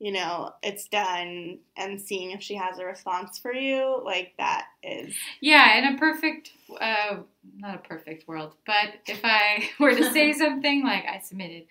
you 0.00 0.10
know, 0.10 0.52
it's 0.60 0.88
done 0.88 1.60
and 1.76 2.00
seeing 2.00 2.32
if 2.32 2.42
she 2.42 2.56
has 2.56 2.80
a 2.80 2.84
response 2.84 3.38
for 3.38 3.54
you, 3.54 4.02
like 4.04 4.32
that 4.38 4.66
is 4.82 5.14
Yeah, 5.40 5.78
in 5.78 5.94
a 5.94 5.98
perfect, 5.98 6.50
uh, 6.80 7.18
not 7.58 7.76
a 7.76 7.88
perfect 7.88 8.26
world, 8.26 8.54
but 8.66 8.94
if 9.06 9.20
I 9.22 9.70
were 9.78 9.94
to 9.94 10.12
say 10.12 10.32
something 10.44 10.82
like 10.84 11.04
I 11.06 11.20
submitted, 11.20 11.66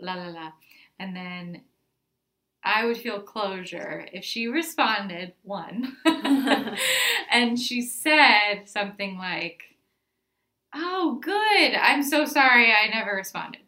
la 0.00 0.14
la 0.14 0.26
la, 0.26 0.52
and 0.98 1.14
then 1.14 1.62
I 2.64 2.84
would 2.84 2.96
feel 2.98 3.20
closure 3.20 4.08
if 4.12 4.24
she 4.24 4.48
responded, 4.48 5.34
one, 5.44 5.96
and 7.30 7.56
she 7.58 7.80
said 7.82 8.64
something 8.66 9.16
like, 9.16 9.62
Oh, 10.74 11.18
good, 11.22 11.74
I'm 11.74 12.02
so 12.02 12.24
sorry 12.24 12.72
I 12.72 12.88
never 12.88 13.14
responded. 13.14 13.62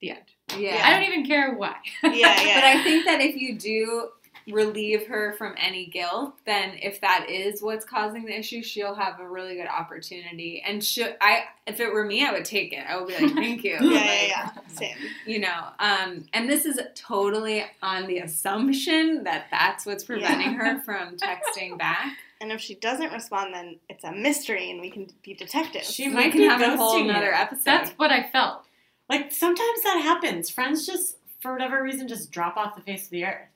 The 0.00 0.10
end. 0.12 0.20
Yeah. 0.56 0.80
I 0.82 0.92
don't 0.94 1.08
even 1.12 1.26
care 1.26 1.54
why. 1.54 1.76
yeah, 2.02 2.10
yeah. 2.42 2.54
But 2.54 2.64
I 2.64 2.82
think 2.82 3.04
that 3.04 3.20
if 3.20 3.36
you 3.36 3.58
do 3.58 4.08
relieve 4.48 5.06
her 5.06 5.34
from 5.34 5.54
any 5.58 5.86
guilt, 5.86 6.34
then 6.46 6.72
if 6.80 7.00
that 7.00 7.26
is 7.28 7.62
what's 7.62 7.84
causing 7.84 8.24
the 8.24 8.36
issue, 8.38 8.62
she'll 8.62 8.94
have 8.94 9.20
a 9.20 9.28
really 9.28 9.54
good 9.54 9.68
opportunity. 9.68 10.62
And 10.66 10.82
should 10.82 11.16
I, 11.20 11.44
if 11.66 11.80
it 11.80 11.92
were 11.92 12.04
me, 12.04 12.26
I 12.26 12.32
would 12.32 12.44
take 12.44 12.72
it. 12.72 12.84
I 12.88 12.96
would 12.96 13.08
be 13.08 13.14
like, 13.14 13.34
"Thank 13.34 13.64
you." 13.64 13.72
yeah, 13.80 13.90
yeah, 13.90 13.94
Like, 13.98 14.28
yeah. 14.28 14.50
Same. 14.68 14.96
You 15.26 15.40
know, 15.40 15.64
um, 15.78 16.24
and 16.32 16.48
this 16.48 16.64
is 16.64 16.80
totally 16.94 17.64
on 17.82 18.06
the 18.06 18.18
assumption 18.18 19.24
that 19.24 19.46
that's 19.50 19.86
what's 19.86 20.04
preventing 20.04 20.54
her 20.54 20.80
from 20.82 21.16
texting 21.16 21.78
back. 21.78 22.16
And 22.40 22.52
if 22.52 22.60
she 22.60 22.74
doesn't 22.74 23.12
respond, 23.12 23.54
then 23.54 23.76
it's 23.88 24.02
a 24.02 24.12
mystery, 24.12 24.70
and 24.70 24.80
we 24.80 24.90
can 24.90 25.08
be 25.22 25.34
detectives. 25.34 25.92
She 25.92 26.08
might 26.08 26.32
can 26.32 26.40
be 26.40 26.44
have 26.44 26.60
a 26.60 26.76
whole 26.76 26.94
ghosting 26.94 27.10
another 27.10 27.26
you. 27.26 27.32
episode. 27.32 27.64
That's 27.64 27.90
what 27.92 28.10
I 28.10 28.22
felt. 28.30 28.64
Like 29.08 29.30
sometimes 29.32 29.82
that 29.82 30.00
happens. 30.02 30.48
Friends 30.48 30.86
just, 30.86 31.16
for 31.40 31.52
whatever 31.52 31.82
reason, 31.82 32.08
just 32.08 32.30
drop 32.30 32.56
off 32.56 32.76
the 32.76 32.82
face 32.82 33.04
of 33.04 33.10
the 33.10 33.26
earth. 33.26 33.48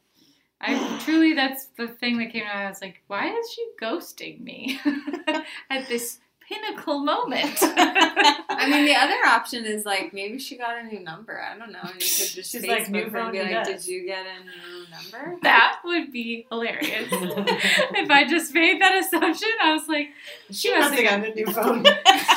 I 0.60 0.98
truly, 1.04 1.34
that's 1.34 1.66
the 1.76 1.88
thing 1.88 2.18
that 2.18 2.32
came 2.32 2.44
out. 2.44 2.56
I 2.56 2.68
was 2.68 2.80
like, 2.80 3.02
why 3.06 3.28
is 3.28 3.52
she 3.52 3.66
ghosting 3.80 4.40
me 4.40 4.80
at 5.70 5.88
this 5.88 6.18
pinnacle 6.48 7.00
moment? 7.00 7.58
I 7.62 8.68
mean, 8.70 8.84
the 8.86 8.94
other 8.94 9.16
option 9.26 9.64
is 9.64 9.84
like 9.84 10.12
maybe 10.12 10.38
she 10.38 10.56
got 10.56 10.78
a 10.78 10.82
new 10.84 11.00
number. 11.00 11.40
I 11.40 11.56
don't 11.58 11.72
know. 11.72 11.80
You 11.84 11.92
could 11.92 12.00
just 12.00 12.34
She's 12.34 12.62
Facebook 12.62 12.68
like, 12.68 12.90
new 12.90 12.98
her 13.00 13.04
and 13.04 13.12
phone, 13.12 13.32
be 13.32 13.42
like, 13.42 13.50
desk. 13.50 13.70
"Did 13.70 13.86
you 13.86 14.06
get 14.06 14.24
a 14.26 14.44
new 14.44 14.86
number?" 14.90 15.38
that 15.42 15.80
would 15.84 16.12
be 16.12 16.46
hilarious. 16.50 17.08
if 17.10 18.10
I 18.10 18.26
just 18.28 18.54
made 18.54 18.80
that 18.80 18.96
assumption, 19.04 19.48
I 19.62 19.72
was 19.72 19.88
like, 19.88 20.08
she 20.50 20.70
must 20.70 20.90
must 20.90 21.00
have 21.00 21.10
have 21.10 21.22
gotten 21.22 21.32
a 21.32 21.34
new 21.34 21.52
phone. 21.52 21.84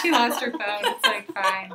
she 0.02 0.12
lost 0.12 0.42
her 0.42 0.52
phone. 0.52 0.62
It's 0.62 1.06
like 1.06 1.34
fine. 1.34 1.72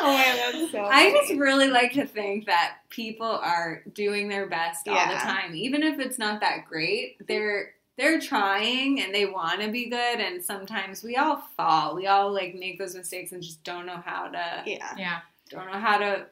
oh 0.00 0.16
man, 0.16 0.36
that's 0.36 0.72
so. 0.72 0.84
I 0.84 1.10
funny. 1.10 1.12
just 1.12 1.40
really 1.40 1.68
like 1.68 1.92
to 1.92 2.06
think 2.06 2.46
that 2.46 2.78
people 2.90 3.26
are 3.26 3.82
doing 3.92 4.28
their 4.28 4.46
best 4.46 4.88
all 4.88 4.94
the 4.94 5.14
time, 5.14 5.54
even 5.54 5.82
if 5.82 5.98
it's 5.98 6.18
not 6.18 6.40
that 6.40 6.66
great. 6.68 7.16
They're 7.26 7.70
they're 7.96 8.20
trying 8.20 9.00
and 9.00 9.14
they 9.14 9.26
want 9.26 9.60
to 9.60 9.70
be 9.70 9.88
good, 9.88 10.20
and 10.20 10.42
sometimes 10.44 11.02
we 11.02 11.16
all 11.16 11.42
fall. 11.56 11.94
We 11.94 12.06
all 12.06 12.32
like 12.32 12.54
make 12.54 12.78
those 12.78 12.94
mistakes 12.94 13.32
and 13.32 13.42
just 13.42 13.62
don't 13.64 13.86
know 13.86 14.02
how 14.04 14.28
to 14.28 14.62
yeah. 14.66 14.94
Yeah. 14.96 15.18
don't 15.50 15.66
know 15.66 15.78
how 15.78 15.98
to 15.98 16.26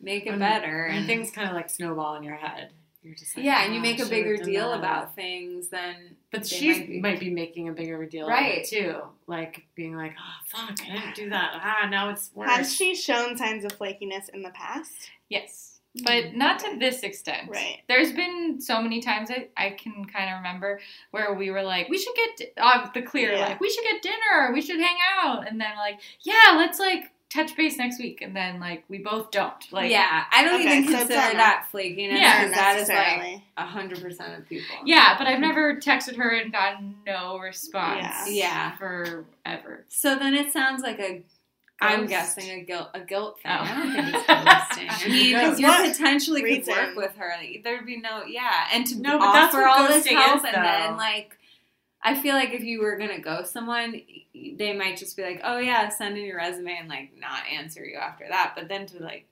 make 0.00 0.26
it 0.26 0.30
When- 0.30 0.38
better. 0.38 0.86
and 0.86 0.98
And 0.98 1.06
things 1.06 1.30
kind 1.30 1.48
of 1.48 1.54
like 1.54 1.68
snowball 1.70 2.16
in 2.16 2.22
your 2.22 2.36
head. 2.36 2.70
You're 3.04 3.16
just 3.16 3.36
like, 3.36 3.44
yeah, 3.44 3.64
and 3.64 3.74
you 3.74 3.80
"Oh, 3.80 3.82
make 3.82 3.98
a 4.00 4.04
I 4.04 4.08
bigger 4.08 4.36
deal 4.36 4.70
that." 4.70 4.78
about 4.78 5.16
things 5.16 5.68
than 5.68 6.16
But 6.30 6.46
she 6.46 7.00
might 7.00 7.18
be. 7.18 7.30
making 7.30 7.68
a 7.68 7.72
bigger 7.72 8.06
deal 8.06 8.28
right. 8.28 8.40
Right. 8.40 8.58
it 8.58 8.68
too. 8.68 9.02
Like 9.26 9.64
being 9.74 9.96
like, 9.96 10.14
oh 10.16 10.46
fuck, 10.46 10.78
I 10.88 10.92
didn't 11.00 11.14
do 11.16 11.30
that. 11.30 11.50
Ah, 11.60 11.88
now 11.90 12.10
it's 12.10 12.30
worse. 12.32 12.48
Has 12.48 12.72
she 12.72 12.94
shown 12.94 13.36
signs 13.36 13.64
of 13.64 13.76
flakiness 13.76 14.28
in 14.28 14.42
the 14.42 14.50
past? 14.50 15.10
Yes. 15.28 15.71
But 16.04 16.34
not 16.34 16.58
to 16.60 16.78
this 16.78 17.02
extent. 17.02 17.50
Right. 17.50 17.80
There's 17.86 18.12
been 18.12 18.60
so 18.62 18.80
many 18.80 19.02
times 19.02 19.30
I, 19.30 19.48
I 19.58 19.70
can 19.70 20.06
kind 20.06 20.30
of 20.30 20.36
remember 20.38 20.80
where 21.10 21.34
we 21.34 21.50
were 21.50 21.62
like, 21.62 21.88
we 21.90 21.98
should 21.98 22.14
get 22.14 22.52
uh, 22.56 22.88
the 22.94 23.02
clear, 23.02 23.32
Yeah. 23.32 23.40
like, 23.48 23.60
we 23.60 23.68
should 23.68 23.84
get 23.84 24.00
dinner, 24.00 24.52
we 24.54 24.62
should 24.62 24.80
hang 24.80 24.96
out. 25.22 25.46
And 25.46 25.60
then, 25.60 25.76
like, 25.76 26.00
yeah, 26.22 26.54
let's, 26.56 26.78
like, 26.78 27.10
touch 27.28 27.54
base 27.56 27.76
next 27.76 27.98
week. 27.98 28.22
And 28.22 28.34
then, 28.34 28.58
like, 28.58 28.84
we 28.88 28.98
both 28.98 29.30
don't. 29.30 29.52
Like, 29.70 29.90
yeah, 29.90 30.24
I 30.32 30.44
don't 30.44 30.60
Okay, 30.62 30.78
even 30.78 30.90
so 30.92 30.98
consider 30.98 31.14
that 31.14 31.66
flakiness 31.70 32.12
Yeah, 32.12 32.48
that 32.48 32.78
is 32.78 32.88
like 32.88 32.96
necessarily. 32.98 33.44
hundred 33.58 34.00
percent 34.02 34.38
of 34.38 34.48
people. 34.48 34.74
Yeah, 34.86 35.14
but 35.18 35.26
I've 35.26 35.40
never 35.40 35.76
texted 35.76 36.16
her 36.16 36.30
and 36.30 36.50
gotten 36.52 36.94
no 37.06 37.38
response. 37.38 38.00
Yeah. 38.30 38.72
Yeah. 38.76 38.76
Forever. 38.76 39.84
So 39.88 40.18
then 40.18 40.32
it 40.34 40.52
sounds 40.54 40.82
like 40.82 40.98
a. 41.00 41.22
I'm 41.82 42.06
guessing 42.06 42.60
a 42.60 42.64
guilt 42.64 42.88
a 42.94 43.00
guilt 43.00 43.40
thing. 43.42 43.52
Oh. 43.52 43.62
I 43.62 43.74
don't 43.74 43.92
think 43.92 44.14
it's 44.14 44.26
ghosting. 44.26 45.06
I 45.06 45.08
mean, 45.08 45.32
Ghost. 45.32 45.60
you 45.60 45.66
What 45.66 45.90
potentially 45.92 46.42
could 46.42 46.66
work 46.66 46.96
with 46.96 47.16
her. 47.16 47.32
There'd 47.62 47.86
be 47.86 47.98
no 47.98 48.24
yeah, 48.24 48.66
and 48.72 48.86
to 48.86 49.00
No, 49.00 49.18
but 49.18 49.32
that's 49.32 49.54
offer 49.54 49.62
what 49.62 49.80
all 49.80 49.88
this 49.88 50.06
ghosting 50.06 50.16
help 50.16 50.38
is, 50.38 50.44
and 50.44 50.64
then 50.64 50.96
like. 50.96 51.36
I 52.04 52.20
feel 52.20 52.34
like 52.34 52.52
if 52.52 52.64
you 52.64 52.80
were 52.82 52.96
gonna 52.96 53.20
ghost 53.20 53.52
someone, 53.52 54.02
they 54.34 54.72
might 54.72 54.96
just 54.96 55.16
be 55.16 55.22
like, 55.22 55.40
"Oh 55.44 55.58
yeah, 55.58 55.88
send 55.88 56.18
in 56.18 56.24
your 56.24 56.36
resume," 56.38 56.76
and 56.76 56.88
like 56.88 57.12
not 57.16 57.46
answer 57.46 57.84
you 57.84 57.96
after 57.96 58.24
that. 58.28 58.54
But 58.56 58.68
then 58.68 58.86
to 58.86 59.00
like 59.00 59.26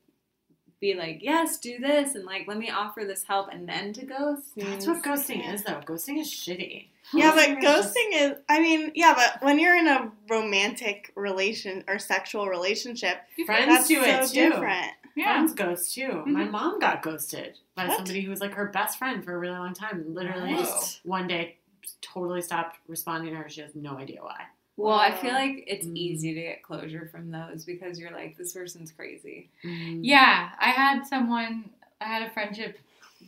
be 0.80 0.94
like, 0.94 1.18
"Yes, 1.20 1.58
do 1.58 1.80
this," 1.80 2.14
and 2.14 2.24
like, 2.24 2.46
"Let 2.46 2.58
me 2.58 2.70
offer 2.70 3.04
this 3.04 3.24
help," 3.24 3.48
and 3.52 3.68
then 3.68 3.92
to 3.94 4.06
ghost. 4.06 4.50
That's 4.56 4.86
what 4.86 5.02
ghosting 5.02 5.52
is, 5.52 5.64
though. 5.64 5.80
Ghosting 5.84 6.20
is 6.20 6.28
shitty. 6.30 6.86
Yeah, 7.12 7.32
but 7.34 7.48
Ghosting 7.48 7.58
is 7.58 7.62
just- 7.64 7.96
ghosting 7.96 8.12
is, 8.12 8.38
I 8.48 8.60
mean, 8.60 8.92
yeah, 8.94 9.14
but 9.14 9.42
when 9.42 9.58
you're 9.58 9.76
in 9.76 9.86
a 9.88 10.12
romantic 10.28 11.12
relation 11.16 11.84
or 11.88 11.98
sexual 11.98 12.48
relationship, 12.48 13.22
Friends 13.46 13.66
that's 13.66 13.88
do 13.88 13.96
so 13.96 14.02
it 14.04 14.28
too. 14.28 14.50
different. 14.50 14.92
Yeah. 15.16 15.24
Friends 15.34 15.54
ghost 15.54 15.94
too. 15.94 16.22
My 16.26 16.44
Mhm. 16.44 16.50
mom 16.52 16.78
got 16.78 17.02
ghosted 17.02 17.58
by 17.74 17.86
What? 17.88 17.96
somebody 17.96 18.20
who 18.22 18.30
was 18.30 18.40
like 18.40 18.52
her 18.54 18.66
best 18.66 18.96
friend 18.98 19.24
for 19.24 19.34
a 19.34 19.38
really 19.38 19.58
long 19.58 19.74
time. 19.74 20.04
Literally, 20.14 20.52
Wow. 20.54 20.60
just 20.60 21.04
one 21.04 21.26
day, 21.26 21.56
totally 22.00 22.42
stopped 22.42 22.78
responding 22.86 23.30
to 23.34 23.36
her. 23.42 23.48
She 23.48 23.60
has 23.60 23.74
no 23.74 23.98
idea 23.98 24.22
why. 24.22 24.46
Well, 24.76 24.98
I 24.98 25.10
feel 25.10 25.32
like 25.32 25.64
it's 25.66 25.84
Mm. 25.86 25.96
easy 25.96 26.32
to 26.34 26.40
get 26.40 26.62
closure 26.62 27.06
from 27.10 27.30
those 27.30 27.64
because 27.64 27.98
you're 27.98 28.12
like, 28.12 28.36
this 28.38 28.52
person's 28.54 28.92
crazy. 28.92 29.50
Yeah, 29.62 30.50
I 30.58 30.70
had 30.70 31.06
someone, 31.06 31.70
I 32.00 32.04
had 32.04 32.22
a 32.22 32.30
friendship 32.30 32.78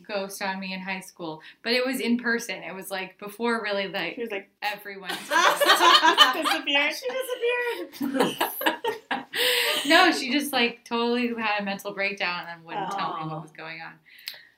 ghost 0.07 0.41
on 0.41 0.59
me 0.59 0.73
in 0.73 0.79
high 0.79 0.99
school, 0.99 1.41
but 1.63 1.73
it 1.73 1.85
was 1.85 1.99
in 1.99 2.17
person. 2.17 2.63
It 2.63 2.73
was 2.73 2.91
like 2.91 3.17
before 3.19 3.61
really 3.63 3.87
like 3.87 4.15
She 4.15 4.21
was 4.21 4.31
like, 4.31 4.49
everyone. 4.61 5.09
disappeared. 6.33 6.93
She 6.93 7.07
disappeared. 7.99 8.35
no, 9.87 10.11
she 10.11 10.31
just 10.31 10.51
like 10.53 10.83
totally 10.85 11.27
had 11.37 11.61
a 11.61 11.63
mental 11.63 11.93
breakdown 11.93 12.45
and 12.49 12.63
wouldn't 12.63 12.91
tell 12.91 13.17
me 13.17 13.27
what 13.31 13.41
was 13.41 13.51
going 13.51 13.81
on. 13.81 13.93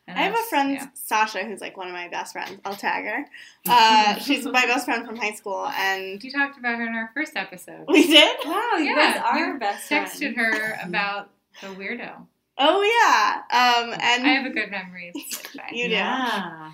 And 0.07 0.19
I 0.19 0.23
have 0.23 0.33
a 0.33 0.37
was- 0.37 0.45
friend, 0.49 0.71
yeah. 0.73 0.87
Sasha, 0.93 1.43
who's 1.43 1.61
like 1.61 1.77
one 1.77 1.87
of 1.87 1.93
my 1.93 2.07
best 2.09 2.33
friends. 2.33 2.59
I'll 2.63 2.75
tag 2.75 3.05
her. 3.05 3.25
Uh, 3.67 4.19
she's 4.19 4.45
my 4.45 4.63
best 4.67 4.85
friend 4.85 5.03
from 5.07 5.15
high 5.15 5.31
school, 5.33 5.65
and 5.79 6.23
You 6.23 6.31
talked 6.31 6.59
about 6.59 6.77
her 6.77 6.85
in 6.85 6.93
our 6.93 7.09
first 7.15 7.35
episode. 7.35 7.85
we 7.87 8.05
did. 8.05 8.37
Wow, 8.45 8.73
you 8.77 8.95
Yeah, 8.95 9.13
guys 9.13 9.21
are 9.25 9.39
you 9.53 9.57
best 9.57 9.89
Texted 9.89 10.35
friends. 10.35 10.55
her 10.55 10.77
about 10.83 11.31
the 11.61 11.67
weirdo. 11.69 12.27
Oh 12.57 12.81
yeah, 12.81 13.41
um, 13.51 13.93
and 13.93 14.25
I 14.25 14.29
have 14.29 14.45
a 14.45 14.49
good 14.49 14.71
memory. 14.71 15.11
It's 15.13 15.37
fine. 15.37 15.73
You 15.73 15.87
do. 15.87 15.93
Yeah. 15.93 16.71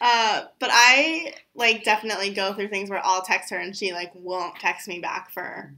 Uh, 0.00 0.44
but 0.58 0.70
I 0.72 1.34
like 1.54 1.82
definitely 1.84 2.30
go 2.30 2.52
through 2.52 2.68
things 2.68 2.90
where 2.90 3.00
I'll 3.02 3.22
text 3.22 3.50
her 3.50 3.56
and 3.58 3.76
she 3.76 3.92
like 3.92 4.12
won't 4.14 4.56
text 4.56 4.86
me 4.86 5.00
back 5.00 5.30
for 5.30 5.72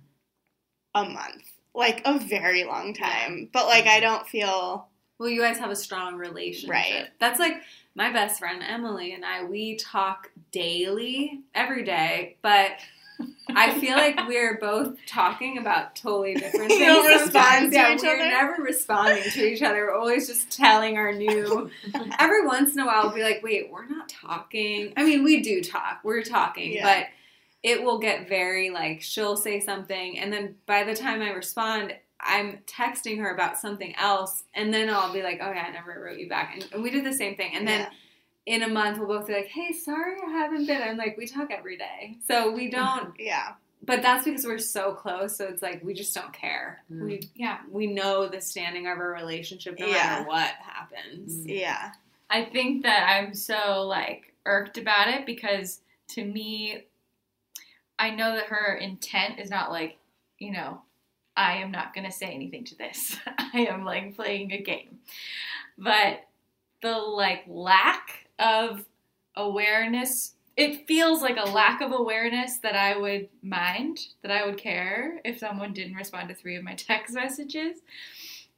a 0.94 1.04
month, 1.04 1.44
like 1.74 2.02
a 2.04 2.18
very 2.18 2.64
long 2.64 2.92
time. 2.92 3.48
But 3.52 3.66
like 3.66 3.86
I 3.86 4.00
don't 4.00 4.26
feel 4.26 4.88
Well, 5.18 5.28
you 5.28 5.40
guys 5.40 5.58
have 5.58 5.70
a 5.70 5.76
strong 5.76 6.16
relationship. 6.16 6.70
Right. 6.70 7.08
That's 7.20 7.38
like 7.38 7.62
my 7.94 8.12
best 8.12 8.38
friend 8.40 8.62
Emily 8.66 9.14
and 9.14 9.24
I, 9.24 9.44
we 9.44 9.76
talk 9.76 10.30
daily, 10.52 11.40
every 11.54 11.84
day, 11.84 12.36
but 12.42 12.72
I 13.48 13.72
feel 13.80 13.96
like 13.96 14.16
we're 14.28 14.58
both 14.58 14.96
talking 15.06 15.58
about 15.58 15.96
totally 15.96 16.34
different 16.34 16.68
things. 16.68 16.80
don't 16.84 17.06
respond 17.22 17.70
to 17.72 17.76
yeah, 17.76 17.96
we're 17.96 18.10
other? 18.14 18.16
never 18.28 18.62
responding 18.62 19.22
to 19.30 19.44
each 19.46 19.62
other. 19.62 19.86
We're 19.86 19.94
always 19.94 20.26
just 20.26 20.50
telling 20.50 20.96
our 20.96 21.12
new. 21.12 21.70
Every 22.18 22.46
once 22.46 22.74
in 22.74 22.80
a 22.80 22.86
while, 22.86 23.04
we'll 23.04 23.14
be 23.14 23.22
like, 23.22 23.42
"Wait, 23.42 23.70
we're 23.70 23.86
not 23.86 24.08
talking." 24.08 24.92
I 24.96 25.04
mean, 25.04 25.24
we 25.24 25.42
do 25.42 25.62
talk. 25.62 26.00
We're 26.04 26.22
talking, 26.22 26.72
Yeah. 26.72 26.84
but 27.00 27.06
it 27.62 27.82
will 27.82 27.98
get 27.98 28.28
very 28.28 28.70
like 28.70 29.00
she'll 29.02 29.36
say 29.36 29.60
something, 29.60 30.18
and 30.18 30.32
then 30.32 30.56
by 30.66 30.84
the 30.84 30.94
time 30.94 31.22
I 31.22 31.30
respond, 31.30 31.94
I'm 32.20 32.58
texting 32.66 33.18
her 33.18 33.34
about 33.34 33.58
something 33.58 33.94
else, 33.96 34.44
and 34.54 34.72
then 34.72 34.90
I'll 34.90 35.12
be 35.12 35.22
like, 35.22 35.38
"Oh 35.42 35.50
yeah, 35.50 35.64
I 35.68 35.70
never 35.72 36.00
wrote 36.04 36.18
you 36.18 36.28
back," 36.28 36.52
and, 36.54 36.68
and 36.72 36.82
we 36.82 36.90
did 36.90 37.04
the 37.04 37.12
same 37.14 37.36
thing. 37.36 37.52
And 37.54 37.66
then 37.66 37.80
Yeah. 37.80 37.88
In 38.46 38.62
a 38.62 38.68
month, 38.68 38.98
we'll 38.98 39.08
both 39.08 39.26
be 39.26 39.32
like, 39.34 39.48
"Hey, 39.48 39.72
sorry, 39.72 40.16
I 40.26 40.30
haven't 40.30 40.66
been." 40.66 40.80
I'm 40.80 40.96
like, 40.96 41.16
we 41.18 41.26
talk 41.26 41.50
every 41.50 41.76
day, 41.76 42.16
so 42.26 42.50
we 42.50 42.70
don't. 42.70 43.12
yeah. 43.18 43.54
But 43.84 44.02
that's 44.02 44.24
because 44.24 44.44
we're 44.44 44.58
so 44.58 44.92
close, 44.94 45.36
so 45.36 45.44
it's 45.46 45.62
like 45.62 45.84
we 45.84 45.94
just 45.94 46.14
don't 46.14 46.32
care. 46.32 46.82
Mm. 46.92 47.04
We 47.06 47.20
Yeah. 47.34 47.58
we 47.70 47.86
know 47.86 48.26
the 48.28 48.40
standing 48.40 48.86
of 48.86 48.98
our 48.98 49.12
relationship 49.12 49.78
no 49.78 49.86
Yeah. 49.86 49.92
matter 49.92 50.24
what 50.28 50.54
happens. 50.62 51.36
Mm. 51.46 51.58
Yeah. 51.60 51.92
I 52.30 52.44
think 52.46 52.82
that 52.82 53.06
I'm 53.08 53.34
so 53.34 53.82
like 53.82 54.32
irked 54.44 54.78
about 54.78 55.08
it 55.08 55.26
because 55.26 55.80
to 56.08 56.24
me, 56.24 56.84
I 57.98 58.10
know 58.10 58.34
that 58.34 58.46
her 58.46 58.74
intent 58.74 59.38
is 59.38 59.50
not 59.50 59.70
like, 59.70 59.98
you 60.38 60.50
know, 60.52 60.82
I 61.36 61.58
am 61.58 61.70
not 61.70 61.94
going 61.94 62.06
to 62.06 62.12
say 62.12 62.26
anything 62.26 62.64
to 62.64 62.74
this. 62.76 63.16
I 63.38 63.66
am 63.70 63.84
like 63.84 64.16
playing 64.16 64.52
a 64.52 64.60
game. 64.62 64.98
But 65.78 66.24
the 66.82 66.92
like 66.96 67.44
lack 67.46 68.25
of 68.38 68.84
awareness, 69.34 70.34
it 70.56 70.86
feels 70.86 71.22
like 71.22 71.36
a 71.38 71.48
lack 71.50 71.80
of 71.80 71.92
awareness 71.92 72.58
that 72.58 72.74
I 72.74 72.96
would 72.96 73.28
mind, 73.42 73.98
that 74.22 74.30
I 74.30 74.46
would 74.46 74.56
care 74.58 75.20
if 75.24 75.38
someone 75.38 75.72
didn't 75.72 75.94
respond 75.96 76.28
to 76.28 76.34
three 76.34 76.56
of 76.56 76.64
my 76.64 76.74
text 76.76 77.14
messages 77.14 77.78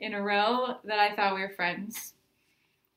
in 0.00 0.14
a 0.14 0.22
row 0.22 0.76
that 0.84 0.98
I 0.98 1.14
thought 1.16 1.34
we 1.34 1.40
were 1.40 1.48
friends 1.48 2.14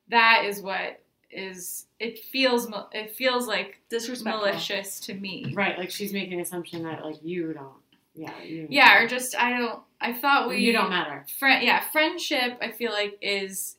that 0.08 0.44
is 0.44 0.60
what 0.60 1.00
is 1.30 1.86
it 1.98 2.18
feels 2.18 2.68
it 2.92 3.14
feels 3.16 3.46
like 3.48 3.80
Disrespectful. 3.88 4.44
malicious 4.46 5.00
to 5.00 5.14
me 5.14 5.52
Right, 5.54 5.78
like 5.78 5.90
she's 5.90 6.12
making 6.12 6.34
an 6.34 6.40
assumption 6.40 6.82
that 6.84 7.04
like 7.04 7.16
you 7.22 7.52
don't. 7.54 7.72
Yeah, 8.14 8.32
you. 8.42 8.66
yeah 8.68 9.02
or 9.02 9.08
just 9.08 9.34
i 9.38 9.56
don't 9.56 9.80
i 10.00 10.12
thought 10.12 10.48
we 10.48 10.58
you 10.58 10.72
don't 10.72 10.90
matter. 10.90 11.24
friend 11.38 11.64
yeah 11.64 11.80
friendship 11.90 12.58
i 12.60 12.70
feel 12.70 12.92
like 12.92 13.16
is 13.22 13.76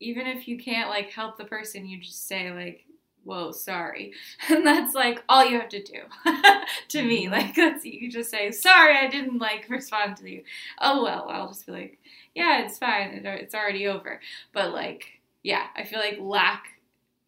even 0.00 0.26
if 0.26 0.46
you 0.48 0.58
can't 0.58 0.90
like 0.90 1.10
help 1.10 1.36
the 1.38 1.44
person 1.44 1.86
you 1.86 2.00
just 2.00 2.26
say 2.28 2.50
like 2.52 2.84
whoa 3.24 3.50
sorry. 3.50 4.12
And 4.48 4.64
that's 4.64 4.94
like 4.94 5.22
all 5.28 5.44
you 5.44 5.58
have 5.58 5.68
to 5.70 5.82
do 5.82 6.02
to 6.88 7.02
me. 7.02 7.28
Like 7.28 7.56
that's 7.56 7.84
you 7.84 8.10
just 8.10 8.30
say 8.30 8.50
sorry 8.52 8.96
i 8.96 9.08
didn't 9.08 9.38
like 9.38 9.66
respond 9.70 10.16
to 10.18 10.30
you. 10.30 10.42
Oh 10.80 11.02
well 11.02 11.26
i'll 11.28 11.48
just 11.48 11.66
be 11.66 11.72
like 11.72 11.98
yeah 12.34 12.64
it's 12.64 12.78
fine. 12.78 13.08
It- 13.10 13.24
it's 13.26 13.54
already 13.54 13.86
over. 13.88 14.20
But 14.52 14.72
like 14.72 15.20
yeah 15.42 15.66
i 15.76 15.84
feel 15.84 16.00
like 16.00 16.18
lack 16.20 16.64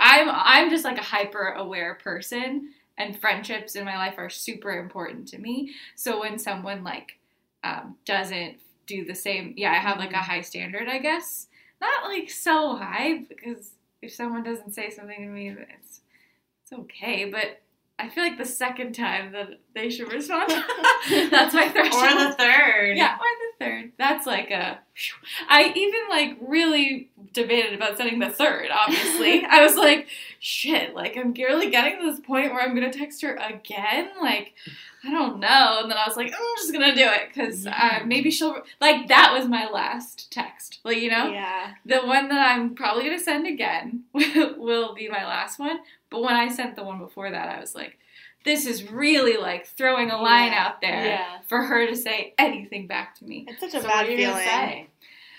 i'm 0.01 0.29
i'm 0.31 0.71
just 0.71 0.85
like 0.85 0.99
a 0.99 1.03
hyper 1.03 1.51
aware 1.51 1.95
person 2.03 2.71
and 2.97 3.17
friendships 3.21 3.77
in 3.77 3.85
my 3.85 3.97
life 3.97 4.15
are 4.19 4.31
super 4.31 4.79
important 4.79 5.29
to 5.29 5.39
me. 5.39 5.73
So 5.95 6.21
when 6.21 6.39
someone 6.39 6.83
like 6.85 7.19
um, 7.65 7.97
doesn't 8.05 8.59
do 8.87 9.05
the 9.05 9.15
same 9.15 9.53
yeah 9.57 9.73
i 9.73 9.77
have 9.77 9.99
like 9.99 10.13
a 10.13 10.17
high 10.19 10.41
standard 10.41 10.89
i 10.89 10.99
guess 10.99 11.48
not 11.81 12.05
like 12.11 12.31
so 12.31 12.77
high 12.77 13.25
because 13.29 13.73
if 14.03 14.13
someone 14.13 14.43
doesn't 14.43 14.73
say 14.75 14.91
something 14.91 15.19
to 15.21 15.27
me 15.29 15.49
it's 15.51 16.01
it's 16.63 16.73
okay 16.73 17.25
but 17.31 17.61
i 17.99 18.09
feel 18.09 18.23
like 18.25 18.39
the 18.39 18.45
second 18.45 18.93
time 18.95 19.33
that 19.33 19.49
they 19.75 19.91
should 19.91 20.13
respond 20.13 20.51
that's 21.31 21.55
my 21.55 21.69
threshold 21.69 22.05
Or 22.05 22.29
the 22.29 22.33
third. 22.35 22.97
yeah, 22.97 23.15
or 23.17 23.19
the 23.59 23.65
third. 23.65 23.93
That's 23.99 24.27
like 24.27 24.51
a. 24.51 24.79
I 25.49 25.73
even 25.75 26.01
like 26.11 26.39
really 26.41 27.09
debated 27.33 27.75
about 27.75 27.97
setting 27.97 28.19
the 28.19 28.31
third. 28.31 28.69
Obviously, 28.73 29.45
I 29.45 29.63
was 29.63 29.77
like, 29.77 30.09
shit. 30.41 30.95
Like 30.95 31.17
I'm 31.17 31.33
really 31.35 31.71
getting 31.71 32.01
to 32.01 32.11
this 32.11 32.21
point 32.21 32.53
where 32.53 32.63
I'm 32.63 32.75
gonna 32.75 32.93
text 32.93 33.23
her 33.23 33.37
again. 33.37 34.11
Like 34.21 34.55
I 35.05 35.11
don't 35.11 35.39
know. 35.39 35.79
And 35.83 35.91
then 35.91 35.97
I 35.97 36.07
was 36.09 36.17
like, 36.17 36.33
I'm 36.33 36.57
just 36.57 36.73
gonna 36.73 36.95
do 36.95 37.03
it 37.07 37.29
because 37.33 37.67
uh, 37.67 38.01
maybe 38.05 38.31
she'll 38.31 38.57
like 38.81 39.09
that 39.09 39.33
was 39.39 39.49
my 39.49 39.69
last 39.71 40.31
text. 40.33 40.81
Like 40.85 40.99
you 40.99 41.11
know, 41.11 41.31
Yeah. 41.31 41.75
the 41.87 42.01
one 42.01 42.29
that 42.29 42.51
I'm 42.51 42.75
probably 42.75 43.05
gonna 43.05 43.19
send 43.21 43.47
again 43.47 44.05
will 44.13 44.95
be 44.95 45.09
my 45.09 45.25
last 45.25 45.59
one. 45.59 45.79
But 46.11 46.23
when 46.23 46.35
I 46.35 46.49
sent 46.49 46.75
the 46.77 46.85
one 46.85 46.99
before 46.99 47.31
that, 47.31 47.49
I 47.49 47.61
was 47.61 47.75
like, 47.75 47.99
this 48.45 48.67
is 48.67 48.91
really 48.91 49.37
like 49.37 49.67
throwing 49.67 50.11
a 50.11 50.17
line 50.21 50.53
Yeah. 50.53 50.65
out 50.67 50.81
there 50.81 51.05
Yeah. 51.07 51.39
for 51.49 51.63
her 51.63 51.87
to 51.87 51.97
say 51.97 52.35
anything 52.39 52.87
back 52.87 53.15
to 53.17 53.25
me. 53.25 53.45
It's 53.49 53.61
such 53.61 53.75
a 53.75 53.81
So 53.83 53.89
bad 53.89 54.07
what 54.09 54.17
feeling. 54.17 54.37
say? 54.45 54.87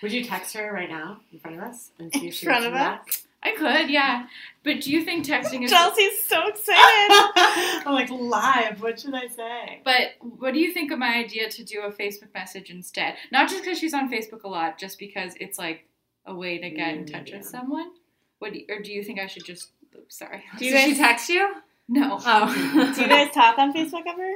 Would 0.01 0.11
you 0.13 0.23
text 0.23 0.55
her 0.55 0.71
right 0.71 0.89
now 0.89 1.19
in 1.33 1.39
front 1.39 1.57
of 1.57 1.63
us 1.63 1.91
and 1.99 2.11
see 2.13 2.19
In 2.21 2.27
if 2.27 2.33
she 2.35 2.45
front 2.45 2.65
of 2.65 2.73
answers 2.73 3.25
I 3.41 3.51
could, 3.51 3.89
yeah. 3.89 4.27
But 4.65 4.81
do 4.81 4.91
you 4.91 5.01
think 5.03 5.25
texting 5.25 5.63
is 5.63 5.71
Chelsea's 5.71 6.25
so 6.25 6.45
excited. 6.47 6.75
I'm 7.85 7.93
like 7.93 8.09
live. 8.09 8.81
What 8.81 8.99
should 8.99 9.13
I 9.15 9.27
say? 9.27 9.79
But 9.85 10.15
what 10.39 10.53
do 10.53 10.59
you 10.59 10.73
think 10.73 10.91
of 10.91 10.99
my 10.99 11.15
idea 11.15 11.49
to 11.49 11.63
do 11.63 11.81
a 11.83 11.91
Facebook 11.91 12.33
message 12.33 12.69
instead? 12.69 13.15
Not 13.31 13.47
just 13.49 13.63
because 13.63 13.79
she's 13.79 13.93
on 13.93 14.11
Facebook 14.11 14.43
a 14.43 14.49
lot, 14.49 14.77
just 14.77 14.99
because 14.99 15.35
it's 15.39 15.57
like 15.57 15.85
a 16.25 16.35
way 16.35 16.57
to 16.57 16.69
get 16.69 16.95
in 16.95 17.05
touch 17.05 17.29
Yeah. 17.31 17.37
with 17.37 17.45
someone. 17.45 17.91
What 18.39 18.51
do 18.53 18.59
you, 18.59 18.65
or 18.69 18.81
do 18.81 18.91
you 18.91 19.03
think 19.03 19.19
I 19.19 19.27
should 19.27 19.45
just? 19.45 19.69
oops, 19.97 20.17
sorry. 20.17 20.43
Do 20.57 20.65
you 20.65 20.71
Did 20.71 20.81
she 20.83 20.89
guys 20.91 20.97
text 20.99 21.29
you? 21.29 21.49
No, 21.91 22.19
Oh. 22.25 22.93
do 22.95 23.01
you 23.01 23.07
guys 23.07 23.31
talk 23.33 23.57
on 23.57 23.73
Facebook 23.73 24.03
ever? 24.07 24.35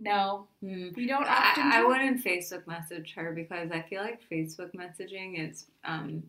no. 0.00 0.46
Hmm. 0.60 0.90
We 0.94 1.06
don't 1.08 1.24
often. 1.24 1.64
I, 1.72 1.80
I 1.80 1.84
wouldn't 1.84 2.22
Facebook 2.24 2.66
message 2.68 3.14
her 3.16 3.32
because 3.32 3.70
I 3.72 3.82
feel 3.82 4.00
like 4.02 4.20
Facebook 4.30 4.72
messaging 4.74 5.50
is. 5.50 5.66
um 5.84 6.22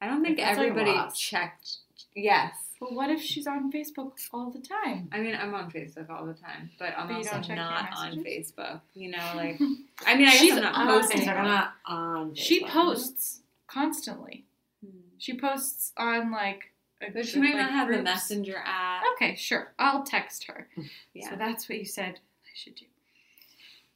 I 0.00 0.06
don't 0.08 0.22
think 0.22 0.38
It's 0.38 0.46
like 0.46 0.58
everybody 0.58 0.90
lost. 0.92 1.20
checked. 1.20 1.78
Yes, 2.14 2.52
But 2.78 2.92
what 2.92 3.08
if 3.10 3.20
she's 3.22 3.46
on 3.46 3.72
Facebook 3.72 4.12
all 4.32 4.50
the 4.50 4.60
time? 4.60 5.08
I 5.10 5.18
mean 5.20 5.34
I'm 5.34 5.54
on 5.54 5.70
Facebook 5.70 6.10
all 6.10 6.26
the 6.26 6.34
time, 6.34 6.70
but 6.78 6.92
I'm 6.96 7.08
But 7.08 7.16
also 7.16 7.30
don't 7.30 7.42
check 7.42 7.56
your 7.56 7.64
not 7.64 7.88
on? 7.96 8.24
Facebook. 8.24 8.80
You 8.94 9.10
know, 9.12 9.32
like 9.34 9.58
I 10.06 10.14
mean, 10.16 10.28
I 10.28 10.32
guess 10.32 10.38
She's 10.40 10.52
I'm 10.52 10.62
not 10.62 10.76
I'm 10.76 10.86
posting. 11.00 11.28
I'm 11.28 11.44
not 11.44 11.72
on. 11.86 12.34
She 12.34 12.64
posts 12.66 13.40
constantly. 13.66 14.44
Hmm. 14.84 14.98
She 15.18 15.36
posts 15.36 15.92
on 15.96 16.30
like. 16.30 16.70
A, 17.02 17.10
But 17.10 17.26
she 17.26 17.38
might 17.38 17.54
like, 17.54 17.56
not 17.56 17.70
have 17.70 17.88
the 17.88 18.02
messenger 18.02 18.62
app. 18.64 19.02
Okay, 19.14 19.34
sure. 19.36 19.72
I'll 19.78 20.04
text 20.04 20.44
her. 20.44 20.68
Yeah. 21.14 21.30
So 21.30 21.36
that's 21.36 21.68
what 21.68 21.78
you 21.78 21.84
said 21.84 22.14
I 22.44 22.50
should 22.54 22.74
do. 22.74 22.86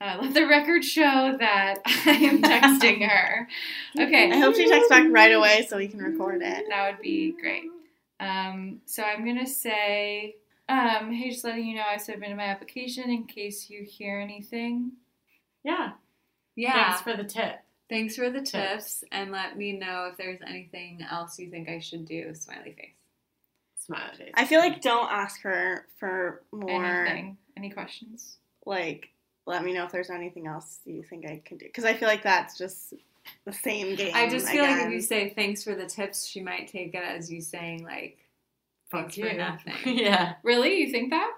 Uh, 0.01 0.19
let 0.23 0.35
the 0.35 0.47
record 0.47 0.85
show 0.85 1.37
that 1.41 1.79
I 1.87 2.11
am 2.13 2.41
texting 2.41 3.09
her. 3.09 3.49
Okay. 3.99 4.31
I 4.31 4.37
hope 4.37 4.55
she 4.55 4.69
texts 4.69 4.89
back 4.89 5.09
right 5.11 5.33
away 5.33 5.67
so 5.69 5.77
we 5.77 5.89
can 5.89 5.99
record 5.99 6.43
it. 6.43 6.67
That 6.69 6.91
would 6.93 7.03
be 7.03 7.33
great. 7.33 7.65
Um, 8.21 8.81
so 8.87 9.03
I'm 9.03 9.25
gonna 9.25 9.47
say, 9.47 10.37
um, 10.69 11.11
hey, 11.13 11.31
just 11.31 11.43
letting 11.43 11.67
you 11.67 11.77
know 11.77 11.85
I 11.89 11.97
submitted 11.97 12.37
my 12.37 12.45
application 12.45 13.11
in 13.11 13.25
case 13.25 13.69
you 13.69 13.83
hear 13.83 14.21
anything. 14.21 14.93
Yeah. 15.65 15.93
yeah. 16.55 16.91
Thanks 16.91 17.03
for 17.03 17.17
the 17.17 17.29
tip. 17.29 17.57
Thanks 17.89 18.17
for 18.17 18.29
the 18.31 18.41
tips, 18.41 18.51
Tips. 19.01 19.05
and 19.13 19.33
let 19.33 19.57
me 19.57 19.73
know 19.73 20.09
if 20.11 20.19
there's 20.19 20.41
anything 20.47 21.01
else 21.11 21.39
you 21.39 21.49
think 21.51 21.69
I 21.69 21.79
should 21.79 22.07
do. 22.07 22.35
Smiley 22.35 22.73
face. 22.73 22.95
Smile 23.85 24.11
face. 24.17 24.33
I 24.35 24.45
feel 24.45 24.61
like 24.61 24.83
don't 24.83 25.11
ask 25.11 25.41
her 25.43 25.87
for 25.99 26.43
more. 26.53 26.85
Anything? 27.07 27.39
Any 27.57 27.71
questions? 27.71 28.37
Like, 28.67 29.09
let 29.47 29.65
me 29.65 29.73
know 29.73 29.85
if 29.85 29.93
there's 29.93 30.11
anything 30.11 30.47
else 30.47 30.81
you 30.85 31.03
think 31.03 31.25
I 31.25 31.41
can 31.45 31.57
do. 31.57 31.65
Because 31.65 31.87
I 31.87 31.95
feel 31.95 32.09
like 32.09 32.23
that's 32.23 32.59
just 32.59 32.93
the 33.47 33.53
same 33.53 33.97
game. 33.97 34.13
I 34.15 34.29
just 34.29 34.49
feel 34.49 34.63
like 34.65 34.87
if 34.87 34.93
you 34.93 35.01
say 35.01 35.31
thanks 35.31 35.65
for 35.65 35.75
the 35.75 35.87
tips, 35.87 36.27
she 36.27 36.41
might 36.43 36.69
take 36.69 36.95
it 36.95 37.03
as 37.03 37.33
you 37.33 37.41
saying 37.41 37.85
like 37.85 38.19
Fuck 38.91 39.01
thanks 39.13 39.17
for 39.17 39.27
you. 39.29 39.37
nothing. 39.39 39.75
yeah. 39.99 40.35
Really? 40.43 40.75
You 40.81 40.91
think 40.91 41.11
that? 41.11 41.33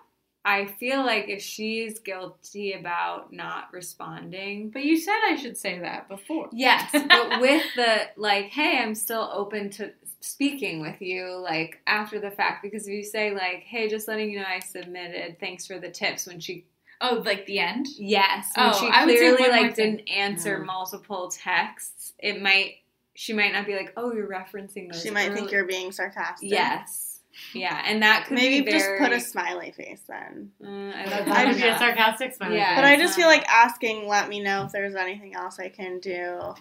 I 0.45 0.65
feel 0.67 1.05
like 1.05 1.29
if 1.29 1.43
she's 1.43 1.99
guilty 1.99 2.73
about 2.73 3.33
not 3.33 3.73
responding, 3.73 4.71
But 4.71 4.85
you 4.85 4.97
said 4.97 5.19
I 5.29 5.37
should 5.37 5.57
say 5.59 5.79
that 5.81 6.09
before. 6.09 6.49
yes, 6.53 6.91
but 6.93 7.41
with 7.41 7.63
the 7.77 8.09
like, 8.17 8.47
hey, 8.47 8.79
I'm 8.79 8.95
still 8.95 9.31
open 9.33 9.71
to 9.71 9.93
speaking 10.23 10.81
with 10.81 11.01
you 11.01 11.35
like 11.43 11.81
after 11.87 12.21
the 12.21 12.31
fact 12.31 12.63
because 12.63 12.87
if 12.87 12.93
you 12.93 13.03
say 13.03 13.33
like, 13.35 13.63
hey, 13.67 13.89
just 13.89 14.07
letting 14.09 14.31
you 14.31 14.39
know 14.39 14.47
I 14.47 14.61
submitted, 14.61 15.39
thanks 15.41 15.67
for 15.67 15.79
the 15.79 15.91
tips 15.91 16.27
when 16.27 16.41
she 16.41 16.65
Oh, 17.03 17.23
like 17.25 17.47
the 17.47 17.59
end? 17.59 17.87
Yes, 17.97 18.53
when 18.55 18.69
Oh, 18.69 18.73
she 18.79 18.87
I 18.89 19.07
would 19.07 19.13
say 19.13 19.19
clearly 19.19 19.41
one 19.41 19.51
more 19.53 19.61
like 19.63 19.75
didn't 19.75 20.07
answer 20.09 20.59
Yeah. 20.59 20.65
multiple 20.65 21.31
texts, 21.31 22.13
it 22.19 22.43
might 22.43 22.75
she 23.15 23.33
might 23.33 23.53
not 23.53 23.67
be 23.67 23.75
like, 23.75 23.93
"Oh, 23.97 24.13
you're 24.13 24.29
referencing 24.29 24.91
those." 24.93 25.03
she 25.03 25.11
might 25.11 25.33
think 25.33 25.51
you're 25.51 25.65
being 25.67 25.93
sarcastic. 25.93 26.51
Yes, 26.51 27.10
yeah, 27.55 27.83
and 27.87 28.03
that 28.03 28.27
could 28.27 28.35
Maybe 28.35 28.61
be 28.65 28.71
just 28.73 28.89
put 28.99 29.13
a 29.13 29.21
smiley 29.21 29.73
face 29.73 30.01
then. 30.09 30.51
Uh, 30.63 30.69
I 30.69 31.05
That's 31.07 31.11
don't 31.11 31.29
not 31.29 31.57
be 31.57 31.63
a 31.63 31.79
sarcastic 31.79 32.35
smile. 32.35 32.53
Yeah. 32.53 32.75
But 32.77 32.85
I 32.85 32.97
just 32.97 33.17
not- 33.17 33.17
feel 33.17 33.27
like 33.29 33.49
asking, 33.49 34.07
let 34.09 34.29
me 34.29 34.41
know 34.41 34.65
if 34.65 34.73
there's 34.73 34.95
anything 34.95 35.35
else 35.35 35.59
I 35.59 35.69
can 35.69 36.01
do, 36.01 36.55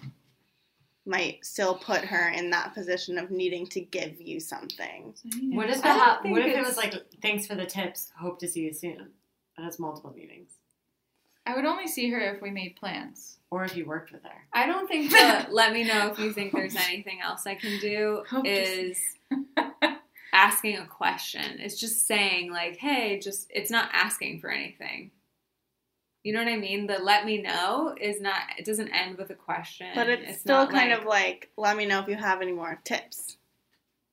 might 1.06 1.44
still 1.44 1.74
put 1.74 2.04
her 2.04 2.28
in 2.30 2.50
that 2.50 2.74
position 2.74 3.18
of 3.18 3.30
needing 3.30 3.66
to 3.68 3.80
give 3.80 4.20
you 4.20 4.38
something. 4.38 5.14
What 5.52 5.70
if 5.70 5.76
I 5.78 5.80
the 5.80 5.88
don't 5.88 5.98
ha- 5.98 6.20
what 6.24 6.42
if 6.42 6.56
it 6.56 6.64
was 6.64 6.76
like 6.76 6.94
thanks 7.22 7.46
for 7.46 7.54
the 7.54 7.66
tips, 7.66 8.12
hope 8.18 8.38
to 8.40 8.48
see 8.48 8.60
you 8.60 8.72
soon? 8.72 9.08
And 9.56 9.66
it's 9.66 9.78
multiple 9.78 10.12
meetings. 10.14 10.52
I 11.46 11.56
would 11.56 11.64
only 11.64 11.88
see 11.88 12.10
her 12.10 12.20
if 12.34 12.42
we 12.42 12.50
made 12.50 12.76
plans. 12.76 13.38
Or 13.50 13.64
if 13.64 13.76
you 13.76 13.84
worked 13.84 14.12
with 14.12 14.22
her. 14.22 14.46
I 14.52 14.66
don't 14.66 14.86
think 14.86 15.10
the 15.10 15.46
let 15.50 15.72
me 15.72 15.82
know 15.84 16.08
if 16.08 16.18
you 16.18 16.32
think 16.32 16.52
there's 16.52 16.76
anything 16.76 17.20
else 17.20 17.46
I 17.46 17.56
can 17.56 17.80
do 17.80 18.22
Hope 18.30 18.44
to 18.44 18.50
is 18.50 19.00
asking 20.32 20.76
a 20.78 20.86
question. 20.86 21.58
It's 21.60 21.78
just 21.78 22.06
saying 22.06 22.50
like, 22.52 22.76
"Hey, 22.76 23.18
just 23.18 23.50
it's 23.50 23.70
not 23.70 23.90
asking 23.92 24.40
for 24.40 24.50
anything." 24.50 25.10
You 26.22 26.34
know 26.34 26.40
what 26.44 26.52
I 26.52 26.56
mean? 26.56 26.86
The 26.86 26.98
let 26.98 27.24
me 27.24 27.40
know 27.40 27.94
is 27.98 28.20
not. 28.20 28.42
It 28.58 28.64
doesn't 28.66 28.88
end 28.90 29.16
with 29.16 29.30
a 29.30 29.34
question. 29.34 29.88
But 29.94 30.08
it's, 30.08 30.40
still 30.40 30.66
kind 30.66 30.90
like- 30.90 31.00
of 31.00 31.06
like, 31.06 31.50
let 31.56 31.76
me 31.76 31.86
know 31.86 32.00
if 32.00 32.08
you 32.08 32.16
have 32.16 32.42
any 32.42 32.52
more 32.52 32.78
tips. 32.84 33.36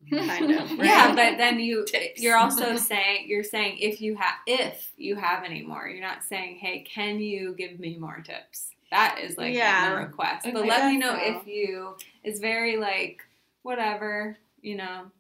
Kind 0.10 0.52
of. 0.52 0.70
Right? 0.78 0.86
Yeah, 0.86 1.14
but 1.16 1.38
then 1.38 1.60
you 1.60 1.84
Tips. 1.88 2.22
you're 2.22 2.38
also 2.38 2.78
saying 2.78 3.26
you're 3.28 3.44
saying 3.44 3.80
if 3.80 4.00
you 4.00 4.16
have 4.16 4.36
if 4.46 4.92
you 4.96 5.16
have 5.16 5.44
any 5.44 5.64
more. 5.64 5.88
You're 5.88 6.06
not 6.06 6.24
saying, 6.24 6.58
"Hey, 6.60 6.82
can 6.88 7.20
you 7.20 7.54
give 7.58 7.78
me 7.80 7.98
more 7.98 8.24
tips?" 8.26 8.70
That 8.92 9.20
is 9.22 9.38
like 9.38 9.54
Yeah. 9.54 9.90
the 9.90 9.96
request. 9.98 10.46
But 10.46 10.56
Okay. 10.56 10.70
let 10.70 10.86
me 10.92 10.98
know 10.98 11.14
so. 11.14 11.20
if 11.40 11.48
you 11.48 11.98
is 12.24 12.40
very 12.40 12.78
like 12.78 13.22
whatever, 13.64 14.38
you 14.62 14.76
know. 14.76 15.12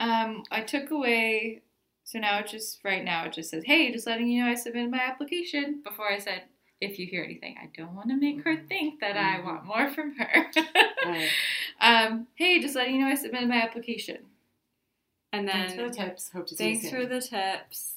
Um, 0.00 0.44
I 0.50 0.60
took 0.60 0.90
away. 0.90 1.62
So 2.04 2.18
now 2.18 2.38
it 2.38 2.46
just 2.46 2.80
right 2.84 3.04
now 3.04 3.24
it 3.24 3.32
just 3.32 3.50
says, 3.50 3.64
"Hey, 3.64 3.90
just 3.92 4.06
letting 4.06 4.28
you 4.28 4.42
know 4.42 4.50
I 4.50 4.54
submitted 4.54 4.90
my 4.90 5.00
application." 5.00 5.82
Before 5.82 6.10
I 6.10 6.18
said, 6.18 6.44
"If 6.80 6.98
you 6.98 7.06
hear 7.06 7.24
anything," 7.24 7.56
I 7.60 7.68
don't 7.76 7.94
want 7.94 8.08
to 8.10 8.16
make 8.16 8.44
her 8.44 8.56
think 8.56 9.00
that 9.00 9.16
I 9.16 9.40
want 9.40 9.64
more 9.64 9.90
from 9.90 10.14
her. 10.16 10.46
Right. 11.04 11.28
um, 11.80 12.28
hey, 12.36 12.60
just 12.60 12.76
letting 12.76 12.94
you 12.94 13.00
know 13.00 13.08
I 13.08 13.14
submitted 13.14 13.48
my 13.48 13.60
application. 13.60 14.18
And 15.32 15.48
then 15.48 15.68
Thanks 15.68 15.74
for 15.74 15.88
the 15.88 15.94
tips. 15.94 16.30
Hope 16.32 16.46
to 16.46 16.56
see 16.56 16.64
thanks 16.64 16.84
you 16.84 16.90
for 16.90 17.06
the 17.06 17.20
tips. 17.20 17.94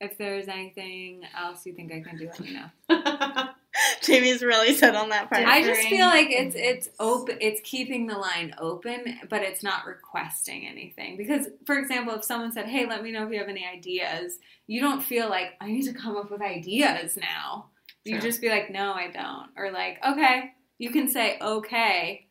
If 0.00 0.18
there's 0.18 0.48
anything 0.48 1.22
else 1.38 1.64
you 1.64 1.74
think 1.74 1.92
I 1.92 2.00
can 2.00 2.18
do, 2.18 2.26
let 2.26 2.40
me 2.40 2.54
know. 2.54 3.48
Jamie's 4.02 4.42
really 4.42 4.74
set 4.74 4.94
on 4.94 5.08
that 5.10 5.30
part. 5.30 5.46
I 5.46 5.62
just 5.62 5.88
feel 5.88 6.06
like 6.06 6.28
it's 6.30 6.54
it's 6.56 6.88
open. 7.00 7.38
It's 7.40 7.60
keeping 7.64 8.06
the 8.06 8.18
line 8.18 8.54
open, 8.58 9.20
but 9.30 9.42
it's 9.42 9.62
not 9.62 9.86
requesting 9.86 10.66
anything. 10.66 11.16
Because, 11.16 11.48
for 11.66 11.78
example, 11.78 12.14
if 12.14 12.24
someone 12.24 12.52
said, 12.52 12.66
"Hey, 12.66 12.86
let 12.86 13.02
me 13.02 13.12
know 13.12 13.26
if 13.26 13.32
you 13.32 13.38
have 13.38 13.48
any 13.48 13.66
ideas," 13.66 14.38
you 14.66 14.80
don't 14.80 15.02
feel 15.02 15.28
like 15.28 15.54
I 15.60 15.70
need 15.70 15.84
to 15.84 15.92
come 15.92 16.16
up 16.16 16.30
with 16.30 16.42
ideas 16.42 17.16
now. 17.16 17.70
You 18.04 18.18
True. 18.18 18.28
just 18.28 18.40
be 18.40 18.50
like, 18.50 18.70
"No, 18.70 18.92
I 18.92 19.08
don't," 19.08 19.50
or 19.56 19.70
like, 19.70 19.98
"Okay." 20.06 20.52
You 20.78 20.90
can 20.90 21.08
say 21.08 21.38
"Okay," 21.40 22.26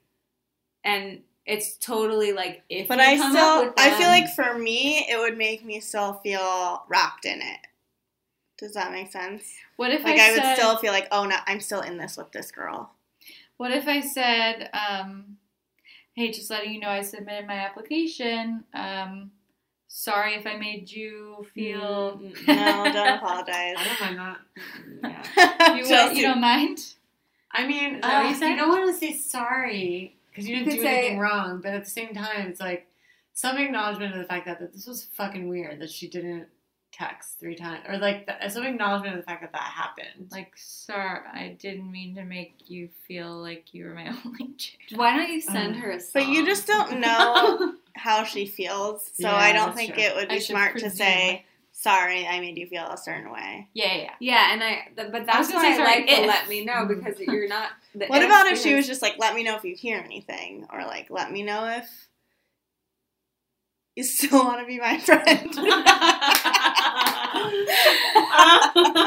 and 0.83 1.21
it's 1.45 1.77
totally 1.77 2.33
like 2.33 2.63
if. 2.69 2.87
But 2.87 2.99
you 2.99 3.03
I 3.03 3.17
come 3.17 3.31
still, 3.31 3.45
up 3.45 3.65
with 3.65 3.73
I 3.77 3.97
feel 3.97 4.07
like 4.07 4.29
for 4.35 4.57
me, 4.57 5.07
it 5.09 5.17
would 5.17 5.37
make 5.37 5.65
me 5.65 5.79
still 5.79 6.13
feel 6.15 6.83
wrapped 6.87 7.25
in 7.25 7.41
it. 7.41 7.59
Does 8.61 8.73
that 8.75 8.91
make 8.91 9.11
sense? 9.11 9.43
What 9.75 9.91
if 9.91 10.03
Like 10.05 10.19
I, 10.19 10.29
I, 10.29 10.31
would 10.31 10.41
said, 10.43 10.55
still 10.55 10.77
feel 10.77 10.93
like, 10.93 11.07
oh 11.11 11.25
no, 11.25 11.35
I'm 11.47 11.59
still 11.59 11.81
in 11.81 11.97
this 11.97 12.15
with 12.15 12.31
this 12.31 12.51
girl. 12.51 12.91
What 13.57 13.71
if 13.71 13.87
I 13.87 13.99
said, 14.01 14.69
um, 14.73 15.37
"Hey, 16.13 16.31
just 16.31 16.49
letting 16.49 16.73
you 16.73 16.79
know 16.79 16.89
I 16.89 17.01
submitted 17.01 17.47
my 17.47 17.55
application. 17.55 18.63
Um, 18.73 19.31
sorry 19.87 20.35
if 20.35 20.45
I 20.47 20.55
made 20.57 20.89
you 20.91 21.45
feel." 21.53 22.19
Mm, 22.23 22.47
No, 22.47 22.91
don't 22.93 23.17
apologize. 23.17 23.75
I 23.77 23.83
don't 23.83 24.17
mind 24.17 24.19
that. 24.19 24.37
yeah. 25.39 25.75
You, 25.77 25.85
Chelsea. 25.85 26.17
you 26.17 26.21
don't 26.27 26.41
mind? 26.41 26.79
I 27.51 27.65
mean, 27.67 27.99
that 28.01 28.23
what 28.23 28.39
you 28.39 28.45
uh, 28.45 28.49
you 28.49 28.55
don't 28.55 28.69
want 28.69 28.93
to 28.93 28.99
say 28.99 29.13
sorry 29.17 30.15
because 30.29 30.47
you 30.47 30.55
You 30.55 30.63
didn't 30.63 30.71
could 30.71 30.77
do 30.77 30.83
say- 30.83 30.97
anything 30.99 31.19
wrong, 31.19 31.61
but 31.61 31.73
at 31.73 31.83
the 31.83 31.89
same 31.89 32.13
time, 32.13 32.47
it's 32.47 32.59
like 32.61 32.87
some 33.33 33.57
acknowledgement 33.57 34.13
of 34.13 34.19
the 34.19 34.25
fact 34.25 34.45
that, 34.45 34.59
that 34.59 34.71
this 34.73 34.85
was 34.85 35.03
fucking 35.03 35.49
weird 35.49 35.79
that 35.81 35.89
she 35.89 36.07
didn't 36.07 36.47
text 37.01 37.39
three 37.39 37.55
times, 37.55 37.83
or 37.87 37.97
like 37.97 38.27
the, 38.27 38.49
some 38.49 38.63
acknowledgement 38.63 39.15
of 39.15 39.21
the 39.21 39.25
fact 39.25 39.41
that 39.41 39.51
that 39.53 39.61
happened. 39.61 40.29
Like, 40.31 40.53
sorry, 40.55 41.19
I 41.33 41.57
didn't 41.59 41.91
mean 41.91 42.15
to 42.15 42.23
make 42.23 42.55
you 42.67 42.89
feel 43.07 43.33
like 43.41 43.73
you 43.73 43.85
were 43.85 43.93
my 43.95 44.07
only 44.25 44.53
child. 44.57 44.77
Why 44.99 45.15
don't 45.17 45.29
you 45.29 45.41
send 45.41 45.75
um, 45.75 45.81
her 45.81 45.91
a 45.91 45.99
song? 45.99 46.09
But 46.13 46.27
you 46.27 46.45
just 46.45 46.67
don't 46.67 46.99
know 46.99 47.73
how 47.95 48.23
she 48.23 48.45
feels, 48.45 49.05
so 49.13 49.27
Yeah, 49.27 49.35
I 49.35 49.51
don't 49.53 49.75
think 49.75 49.93
true. 49.95 50.03
it 50.03 50.15
would 50.15 50.29
be 50.29 50.39
should 50.39 50.53
smart 50.55 50.77
to 50.79 50.89
say, 50.89 51.45
"Sorry, 51.71 52.25
I 52.27 52.39
made 52.39 52.57
you 52.57 52.67
feel 52.67 52.85
a 52.85 52.97
certain 52.97 53.31
way." 53.31 53.67
Yeah, 53.73 53.95
yeah. 53.95 54.11
Yeah, 54.19 54.53
and 54.53 54.63
I. 54.63 54.87
th- 54.95 55.11
But 55.11 55.25
that's 55.25 55.47
gonna 55.49 55.59
why 55.59 55.73
I 55.73 55.77
sorry, 55.77 56.05
like 56.05 56.07
the 56.21 56.27
let 56.27 56.47
me 56.49 56.65
know 56.65 56.85
because 56.85 57.19
you're 57.19 57.47
not. 57.47 57.71
The 57.95 58.07
What 58.07 58.23
about 58.23 58.47
if 58.47 58.59
she 58.59 58.73
was 58.75 58.87
just 58.87 59.01
like, 59.01 59.15
"Let 59.17 59.35
me 59.35 59.43
know 59.43 59.55
if 59.55 59.63
you 59.63 59.75
hear 59.75 59.97
anything," 59.99 60.67
or 60.71 60.81
like, 60.85 61.07
"Let 61.09 61.31
me 61.31 61.43
know 61.43 61.67
if 61.67 62.09
you 63.95 64.03
still 64.03 64.45
want 64.45 64.59
to 64.61 64.65
be 64.67 64.79
my 64.79 64.97
friend." 64.99 65.53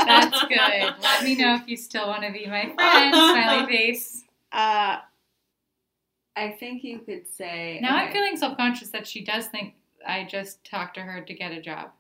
That's 0.07 0.43
good. 0.49 0.95
Let 1.03 1.25
me 1.25 1.37
know 1.37 1.55
if 1.55 1.69
you 1.69 1.77
still 1.77 2.07
want 2.09 2.23
to 2.23 2.33
be 2.33 2.47
my 2.47 2.73
friend. 2.75 3.15
Smiley 3.15 3.67
face. 3.77 4.25
Uh, 4.53 4.99
I 6.37 6.51
think 6.59 6.85
you 6.85 6.99
could 7.01 7.29
say. 7.29 7.79
Now 7.81 7.97
I'm 7.97 8.13
feeling 8.13 8.37
self 8.37 8.57
conscious 8.57 8.91
that 8.91 9.07
she 9.07 9.25
does 9.25 9.47
think 9.47 9.75
I 10.07 10.25
just 10.25 10.65
talked 10.65 10.95
to 10.97 11.01
her 11.01 11.21
to 11.23 11.35
get 11.35 11.53
a 11.53 11.61
job. 11.61 11.91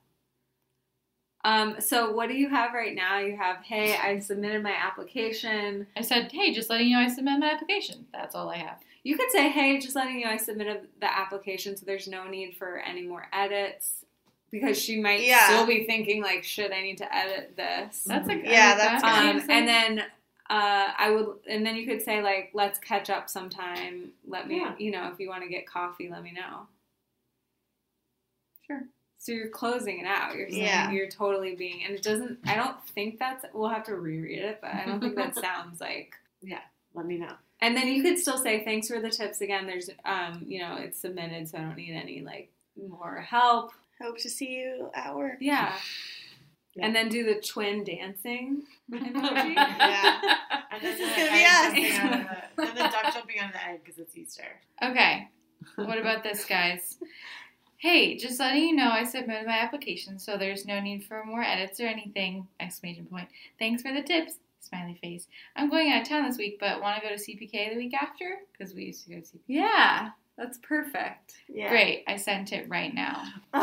Um. 1.45 1.76
So 1.80 2.12
what 2.12 2.28
do 2.28 2.34
you 2.34 2.49
have 2.49 2.72
right 2.72 2.95
now? 2.95 3.18
You 3.18 3.36
have, 3.36 3.59
hey, 3.62 3.97
I 3.97 4.18
submitted 4.18 4.62
my 4.62 4.72
application. 4.72 5.86
I 5.97 6.01
said, 6.01 6.32
hey, 6.32 6.53
just 6.53 6.70
letting 6.70 6.88
you 6.88 6.97
know 6.97 7.03
I 7.03 7.09
submitted 7.09 7.40
my 7.40 7.51
application. 7.51 8.07
That's 8.12 8.34
all 8.34 8.49
I 8.49 8.57
have. 8.57 8.78
You 9.03 9.18
could 9.18 9.30
say, 9.30 9.51
hey, 9.51 9.78
just 9.78 9.95
letting 9.95 10.18
you 10.18 10.24
know 10.24 10.30
I 10.30 10.38
submitted 10.38 10.88
the 10.99 11.14
application, 11.14 11.76
so 11.76 11.84
there's 11.84 12.09
no 12.09 12.26
need 12.26 12.57
for 12.57 12.78
any 12.78 13.03
more 13.03 13.26
edits. 13.34 14.03
Because 14.51 14.80
she 14.80 15.01
might 15.01 15.22
Yeah. 15.22 15.47
still 15.49 15.66
be 15.66 15.84
thinking 15.84 16.22
like, 16.22 16.45
should 16.45 16.70
I 16.72 16.80
need 16.82 16.99
to 16.99 17.14
edit 17.14 17.57
this? 17.57 18.05
That's 18.05 18.28
a 18.28 18.36
Yeah, 18.36 18.76
that's 18.76 19.03
that 19.03 19.24
Um, 19.24 19.38
seems 19.40 19.51
and 19.51 19.66
then 19.68 19.99
uh, 20.51 20.92
I 20.97 21.11
would, 21.11 21.38
and 21.49 21.64
then 21.66 21.74
you 21.76 21.86
could 21.86 22.03
say 22.03 22.22
like, 22.22 22.51
let's 22.55 22.78
catch 22.78 23.11
up 23.11 23.28
sometime. 23.28 24.12
Let 24.26 24.47
me, 24.47 24.59
Yeah. 24.59 24.74
you 24.78 24.90
know, 24.92 25.11
if 25.12 25.18
you 25.18 25.28
want 25.28 25.42
to 25.42 25.49
get 25.49 25.66
coffee, 25.66 26.09
let 26.09 26.22
me 26.22 26.32
know. 26.32 26.68
Sure. 28.66 28.82
So 29.18 29.32
you're 29.32 29.49
closing 29.49 30.01
it 30.01 30.07
out. 30.07 30.36
You're 30.36 30.51
saying 30.51 30.62
Yeah. 30.62 30.90
you're 30.90 31.09
totally 31.09 31.55
being, 31.55 31.84
and 31.84 31.95
it 31.95 32.03
doesn't. 32.03 32.38
I 32.47 32.55
don't 32.57 32.76
think 32.88 33.18
that's. 33.18 33.45
We'll 33.55 33.70
have 33.70 33.84
to 33.84 33.97
reread 33.97 34.38
it, 34.40 34.59
but 34.61 34.72
I 34.74 34.84
don't 34.84 35.01
think 35.01 35.16
that 35.16 35.34
sounds 35.36 35.80
like. 35.80 36.14
Yeah. 36.42 36.61
Let 36.95 37.07
me 37.07 37.16
know. 37.18 37.32
And 37.61 37.74
then 37.76 37.88
you 37.88 38.03
could 38.03 38.18
still 38.18 38.38
say 38.38 38.62
thanks 38.64 38.88
for 38.88 39.01
the 39.01 39.11
tips 39.11 39.40
again. 39.40 39.66
There's, 39.66 39.88
um, 40.05 40.45
you 40.47 40.61
know, 40.61 40.76
it's 40.76 40.99
submitted, 41.01 41.49
so 41.49 41.59
I 41.59 41.62
don't 41.62 41.76
need 41.76 41.95
any 41.95 42.20
like 42.20 42.51
more 42.76 43.20
help. 43.20 43.72
Hope 44.05 44.18
to 44.18 44.30
see 44.30 44.50
you 44.50 44.90
at 44.94 45.14
work. 45.16 45.36
Yeah. 45.40 45.74
Yeah. 46.76 46.86
And 46.86 46.94
then 46.96 47.09
do 47.09 47.24
the 47.24 47.40
twin 47.40 47.84
dancing 47.84 48.64
emoji. 48.92 49.55
Yeah. 49.55 50.20
And 50.72 50.82
then 50.82 50.98
This 50.98 50.98
the 50.98 51.05
is 51.05 51.28
gonna 51.28 51.72
be 51.72 51.86
us. 51.86 51.96
jumping 51.96 52.26
out 52.26 52.36
of 52.36 52.57
the, 52.57 52.62
then 52.64 52.74
the 52.74 52.80
duck 52.82 53.14
jumping 53.14 53.40
on 53.40 53.50
the 53.52 53.64
egg 53.68 53.80
because 53.84 53.98
it's 53.98 54.16
Easter. 54.16 54.61
Okay. 54.82 55.28
What 55.76 55.98
about 55.98 56.22
this, 56.22 56.44
guys? 56.44 56.98
Hey, 57.78 58.16
just 58.16 58.40
letting 58.40 58.62
you 58.64 58.74
know 58.74 58.90
I 58.90 59.05
submitted 59.05 59.46
my 59.46 59.59
application, 59.59 60.18
so 60.18 60.36
there's 60.36 60.66
no 60.66 60.80
need 60.80 61.05
for 61.05 61.22
more 61.24 61.42
edits 61.42 61.80
or 61.80 61.86
anything! 61.86 62.46
Exclamation 62.59 63.05
point. 63.07 63.28
Thanks 63.59 63.82
for 63.82 63.92
the 63.92 64.02
tips. 64.02 64.34
Smiley 64.61 64.98
face. 65.02 65.26
I'm 65.57 65.68
going 65.68 65.92
out 65.92 66.02
of 66.02 66.09
town 66.09 66.24
this 66.26 66.38
week, 66.38 66.57
but 66.59 66.80
want 66.80 67.00
to 67.02 67.07
go 67.09 67.14
to 67.14 67.20
CPK 67.20 67.70
the 67.70 67.76
week 67.76 67.92
after? 67.94 68.38
Because 68.52 68.74
we 68.74 68.84
used 68.84 69.05
to 69.05 69.11
go 69.11 69.16
to 69.16 69.22
CPK. 69.26 69.40
Yeah, 69.48 70.11
that's 70.37 70.59
perfect. 70.59 71.35
Yeah. 71.49 71.68
Great, 71.70 72.05
I 72.09 72.16
sent 72.16 72.53
it 72.53 72.68
right 72.68 72.93
now. 72.95 73.22
Oh, 73.53 73.59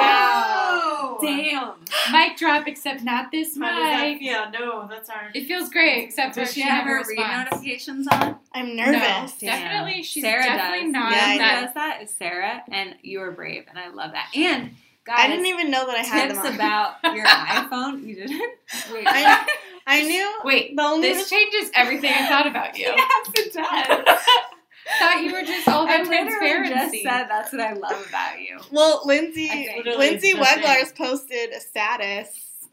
wow. 0.00 1.18
Damn. 1.20 1.74
Mic 2.12 2.36
drop, 2.36 2.66
except 2.68 3.02
not 3.02 3.30
this 3.30 3.56
How 3.58 3.66
does 3.68 3.82
that 3.84 4.02
mic. 4.02 4.18
feel? 4.18 4.50
No, 4.50 4.86
that's 4.88 5.08
our. 5.08 5.30
It 5.34 5.46
feels 5.46 5.68
great, 5.70 6.04
except 6.04 6.34
for 6.34 6.40
Does 6.40 6.52
she 6.52 6.60
she 6.60 6.66
have 6.68 6.84
her 6.86 7.02
read 7.08 7.44
notifications 7.50 8.06
on? 8.08 8.36
I'm 8.52 8.76
No, 8.76 8.84
nervous. 8.90 9.38
definitely. 9.38 10.02
She's 10.02 10.22
Sarah 10.22 10.42
definitely 10.44 10.84
does. 10.86 10.92
not. 10.92 11.12
Yeah, 11.12 11.38
that. 11.38 11.60
does 11.66 11.74
that 11.74 12.02
is 12.02 12.10
Sarah, 12.10 12.62
and 12.70 12.94
you 13.02 13.20
are 13.20 13.30
brave, 13.32 13.64
and 13.68 13.78
I 13.78 13.88
love 13.88 14.12
that. 14.12 14.30
And 14.36 14.70
guys, 15.04 15.16
I 15.18 15.26
didn't 15.28 15.46
even 15.46 15.70
know 15.70 15.86
that 15.86 15.96
I 15.96 16.02
had 16.02 16.28
tips 16.28 16.42
them 16.42 16.46
on. 16.48 16.54
about 16.54 16.94
your 17.16 17.26
iPhone. 17.26 18.06
You 18.06 18.14
didn't? 18.16 18.52
Wait, 18.92 19.04
I- 19.06 19.46
I 19.86 20.02
knew. 20.02 20.32
Wait, 20.44 20.74
the 20.76 20.82
only 20.82 21.08
this 21.12 21.28
changes 21.28 21.70
everything 21.74 22.10
I 22.12 22.26
thought 22.26 22.46
about 22.46 22.78
you. 22.78 22.86
yes, 22.96 23.30
it 23.34 23.52
does. 23.52 24.18
thought 24.98 25.22
you 25.22 25.32
were 25.32 25.42
just 25.42 25.68
all 25.68 25.86
I 25.88 25.96
about 25.96 26.08
literally 26.08 26.68
just 26.68 27.02
said 27.02 27.26
that's 27.28 27.52
what 27.52 27.60
I 27.60 27.72
love 27.74 28.06
about 28.08 28.40
you. 28.40 28.58
Well, 28.70 29.02
Lindsay, 29.04 29.48
I 29.50 29.54
think. 29.54 29.76
Literally, 29.86 29.98
Lindsay 30.10 30.28
it's. 30.28 30.40
Weglars 30.48 30.96
posted 30.96 31.50
a 31.52 31.60
status 31.60 32.28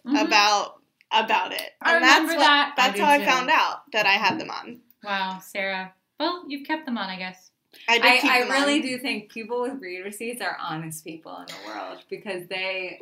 Mhm. 0.05 0.25
about 0.25 0.77
about 1.11 1.51
it, 1.51 1.71
I 1.81 1.95
and 1.95 2.03
that's 2.03 2.19
remember 2.21 2.33
what, 2.35 2.39
that. 2.45 2.73
That's 2.77 2.99
I 2.99 3.03
how 3.03 3.17
do 3.17 3.23
I 3.23 3.25
found 3.25 3.49
out 3.49 3.91
that 3.91 4.05
I 4.05 4.13
had 4.13 4.39
them 4.39 4.49
on. 4.49 4.79
Wow, 5.03 5.39
Sarah. 5.45 5.93
Well, 6.19 6.45
you've 6.47 6.65
kept 6.65 6.85
them 6.85 6.97
on, 6.97 7.09
I 7.09 7.17
guess. 7.17 7.51
I 7.89 7.97
did 7.97 8.05
I, 8.05 8.19
keep 8.19 8.31
I 8.31 8.39
them 8.41 8.51
really 8.51 8.75
on. 8.75 8.81
do 8.81 8.97
think 8.99 9.29
people 9.31 9.61
with 9.61 9.81
read 9.81 10.01
receipts 10.05 10.41
are 10.41 10.57
honest 10.59 11.03
people 11.03 11.35
in 11.37 11.45
the 11.47 11.55
world 11.67 11.99
because 12.09 12.47
they. 12.47 12.99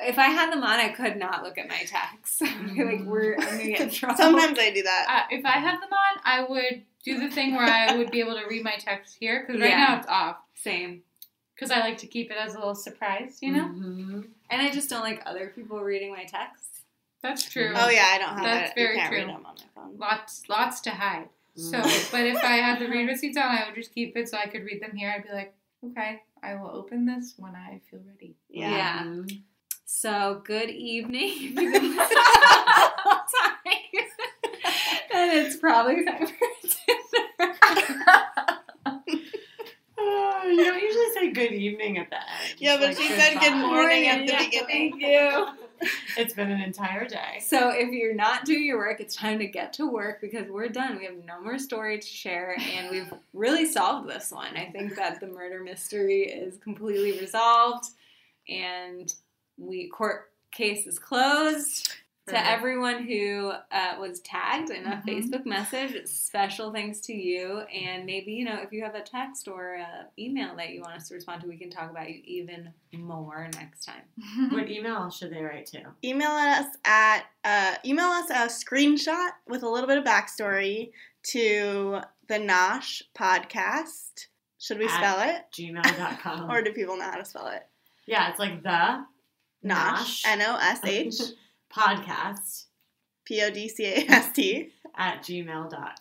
If 0.00 0.18
I 0.18 0.26
had 0.28 0.52
them 0.52 0.62
on, 0.62 0.78
I 0.80 0.88
could 0.88 1.16
not 1.16 1.42
look 1.42 1.58
at 1.58 1.68
my 1.68 1.82
texts. 1.86 2.40
Like, 2.76 3.04
we're 3.04 3.34
I'm 3.34 3.44
gonna 3.46 3.64
get 3.66 3.80
in 3.80 3.90
trouble. 3.90 4.16
Sometimes 4.16 4.58
I 4.58 4.70
do 4.70 4.82
that. 4.82 5.06
Uh, 5.30 5.34
if 5.36 5.44
I 5.44 5.52
had 5.58 5.74
them 5.80 5.90
on, 5.92 6.20
I 6.24 6.44
would 6.48 6.82
do 7.04 7.18
the 7.20 7.30
thing 7.30 7.54
where 7.54 7.64
I 7.66 7.96
would 7.96 8.10
be 8.10 8.20
able 8.20 8.34
to 8.34 8.46
read 8.48 8.64
my 8.64 8.76
text 8.76 9.16
here 9.20 9.44
because 9.46 9.60
right 9.60 9.70
Yeah. 9.70 9.78
now 9.78 9.98
it's 9.98 10.06
off. 10.08 10.36
same. 10.54 11.02
Because 11.54 11.70
I 11.70 11.80
like 11.80 11.98
to 11.98 12.06
keep 12.06 12.30
it 12.30 12.36
as 12.38 12.54
a 12.54 12.58
little 12.58 12.74
surprise, 12.74 13.38
you 13.40 13.52
know. 13.52 13.64
Mhm. 13.68 14.28
And 14.50 14.62
I 14.62 14.70
just 14.70 14.88
don't 14.90 15.02
like 15.02 15.22
other 15.26 15.52
people 15.54 15.80
reading 15.80 16.10
my 16.12 16.24
texts. 16.24 16.80
That's 17.22 17.48
true. 17.48 17.72
Oh 17.76 17.88
yeah, 17.88 18.06
I 18.10 18.18
don't 18.18 18.30
have 18.34 18.42
That's 18.42 18.70
it. 18.70 18.74
very 18.74 18.94
you 18.94 19.00
can't 19.00 19.10
true. 19.12 19.18
read 19.20 19.28
them 19.28 19.46
on 19.46 19.54
my 19.54 19.64
phone. 19.82 19.96
Lots, 19.98 20.48
lots 20.48 20.80
to 20.82 20.90
hide. 20.90 21.28
So, 21.56 21.78
Mm. 21.78 22.10
but 22.12 22.24
if 22.26 22.42
I 22.42 22.56
had 22.56 22.78
the 22.80 22.88
read 22.88 23.06
receipts 23.08 23.36
on, 23.36 23.44
I 23.44 23.66
would 23.66 23.74
just 23.74 23.94
keep 23.94 24.16
it 24.16 24.28
so 24.28 24.38
I 24.38 24.46
could 24.46 24.64
read 24.64 24.80
them 24.82 24.96
here. 24.96 25.12
I'd 25.14 25.22
be 25.24 25.32
like, 25.32 25.54
okay, 25.84 26.22
I 26.42 26.54
will 26.54 26.70
open 26.70 27.04
this 27.06 27.34
when 27.36 27.54
I 27.54 27.80
feel 27.90 28.00
ready. 28.08 28.34
Yeah. 28.48 29.04
Yeah. 29.04 29.22
So, 29.84 30.42
good 30.44 30.70
evening. 30.70 31.28
if 31.34 31.40
you've 31.42 31.54
been 31.54 31.72
listening 31.72 31.96
the 32.08 32.92
whole 32.96 33.20
time. 33.54 33.72
and 35.14 35.32
it's 35.32 35.56
probably 35.56 36.04
time 36.04 36.26
for 36.26 36.34
dinner. 36.62 37.54
Oh, 39.98 40.42
you 40.48 40.64
don't 40.64 40.80
usually 40.82 41.12
say 41.14 41.32
good 41.32 41.52
evening 41.52 41.98
at 41.98 42.10
the 42.10 42.16
end. 42.16 42.54
Yeah, 42.58 42.76
but 42.78 42.88
Like, 42.88 42.96
she 42.96 43.08
said 43.08 43.38
good 43.38 43.56
morning 43.56 44.06
at 44.08 44.26
the 44.26 44.32
Yeah, 44.32 44.44
beginning. 44.44 44.92
Thank 44.98 45.02
you. 45.02 45.46
It's 46.16 46.32
been 46.32 46.50
an 46.50 46.60
entire 46.60 47.06
day. 47.08 47.40
So, 47.40 47.70
if 47.70 47.90
you're 47.90 48.14
not 48.14 48.44
doing 48.44 48.64
your 48.64 48.78
work, 48.78 49.00
it's 49.00 49.16
time 49.16 49.40
to 49.40 49.46
get 49.46 49.72
to 49.74 49.86
work 49.90 50.20
because 50.20 50.48
we're 50.48 50.68
done. 50.68 50.96
We 50.96 51.04
have 51.06 51.16
no 51.26 51.40
more 51.42 51.58
story 51.58 51.98
to 51.98 52.06
share, 52.06 52.56
and 52.58 52.88
we've 52.90 53.12
really 53.34 53.66
solved 53.66 54.08
this 54.08 54.30
one. 54.30 54.56
I 54.56 54.66
think 54.70 54.94
that 54.94 55.18
the 55.20 55.26
murder 55.26 55.60
mystery 55.62 56.22
is 56.22 56.56
completely 56.58 57.18
resolved, 57.18 57.86
and 58.48 59.12
we 59.58 59.88
court 59.88 60.30
case 60.50 60.86
is 60.86 60.98
closed. 60.98 61.94
To 62.28 62.38
everyone 62.46 63.02
who 63.02 63.50
uh, 63.72 63.96
was 63.98 64.20
tagged 64.20 64.70
in 64.70 64.86
a 64.86 64.90
Mhm. 64.90 65.04
Facebook 65.04 65.44
message, 65.44 66.06
special 66.06 66.72
thanks 66.72 67.00
to 67.00 67.12
you. 67.12 67.62
And 67.62 68.06
maybe, 68.06 68.32
you 68.32 68.44
know, 68.44 68.60
if 68.62 68.72
you 68.72 68.84
have 68.84 68.94
a 68.94 69.00
text 69.02 69.48
or 69.48 69.74
a 69.74 70.06
email 70.16 70.54
that 70.54 70.70
you 70.70 70.82
want 70.82 70.94
us 70.94 71.08
to 71.08 71.14
respond 71.14 71.40
to, 71.42 71.48
we 71.48 71.56
can 71.58 71.68
talk 71.68 71.90
about 71.90 72.08
you 72.08 72.22
even 72.24 72.72
more 72.92 73.50
next 73.56 73.84
time. 73.84 74.02
What 74.52 74.70
email 74.70 75.10
should 75.10 75.32
they 75.32 75.42
write 75.42 75.66
to? 75.66 75.82
Email 76.04 76.30
us 76.30 76.66
at 76.84 77.24
uh, 77.42 77.74
email 77.84 78.06
us 78.06 78.30
a 78.30 78.46
screenshot 78.46 79.30
with 79.48 79.64
a 79.64 79.68
little 79.68 79.88
bit 79.88 79.98
of 79.98 80.04
backstory 80.04 80.92
to 81.24 82.02
the 82.28 82.38
Nosh 82.38 83.02
podcast. 83.16 84.28
Should 84.60 84.78
we 84.78 84.84
At- 84.86 84.92
spell 84.96 85.28
it, 85.28 85.46
Gmail.com. 85.52 86.48
or 86.52 86.62
do 86.62 86.72
people 86.72 86.96
know 86.96 87.10
how 87.10 87.16
to 87.18 87.24
spell 87.24 87.48
it? 87.48 87.66
yeah, 88.06 88.30
it's 88.30 88.38
like 88.38 88.62
the 88.62 89.04
Nosh, 89.64 90.22
N 90.26 90.42
O 90.42 90.56
S 90.60 90.80
H 90.84 91.14
podcast 91.72 92.64
P 93.24 93.42
O 93.42 93.50
D 93.50 93.68
C 93.68 93.84
A 93.86 94.04
S 94.10 94.32
T 94.32 94.70
at 94.96 95.22
gmail.com. 95.22 95.94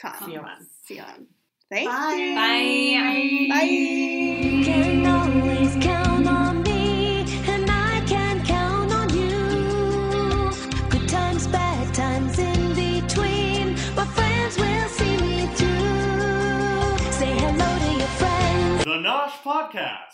com. 0.00 0.28
C-O-M. 0.28 0.68
C-O-M. 0.86 1.26
Thank 1.70 1.88
Bye. 1.88 2.14
you. 2.14 2.34
Bye. 2.34 3.54
Bye. 3.54 4.64
can 4.64 5.06
always 5.06 5.74
count 5.84 6.26
on 6.28 6.62
me, 6.62 7.20
and 7.48 7.70
I 7.70 8.02
can 8.06 8.44
count 8.44 8.92
on 8.92 9.08
you. 9.16 10.50
Good 10.90 11.08
times, 11.08 11.46
bad 11.48 11.94
times 11.94 12.38
in 12.38 12.74
between, 12.74 13.74
my 13.96 14.04
friends 14.06 14.56
will 14.58 14.88
see 14.88 15.16
me 15.16 15.46
through. 15.54 17.12
Say 17.12 17.32
hello 17.38 17.78
to 17.78 17.98
your 17.98 18.08
friends, 18.20 18.84
The 18.84 18.98
Nosh 19.08 19.36
Podcast. 19.42 20.13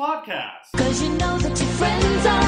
Podcast. 0.00 0.72
cause 0.78 1.02
you 1.02 1.10
know 1.10 1.36
that 1.40 1.60
your 1.60 1.68
friends 1.76 2.24
are 2.24 2.39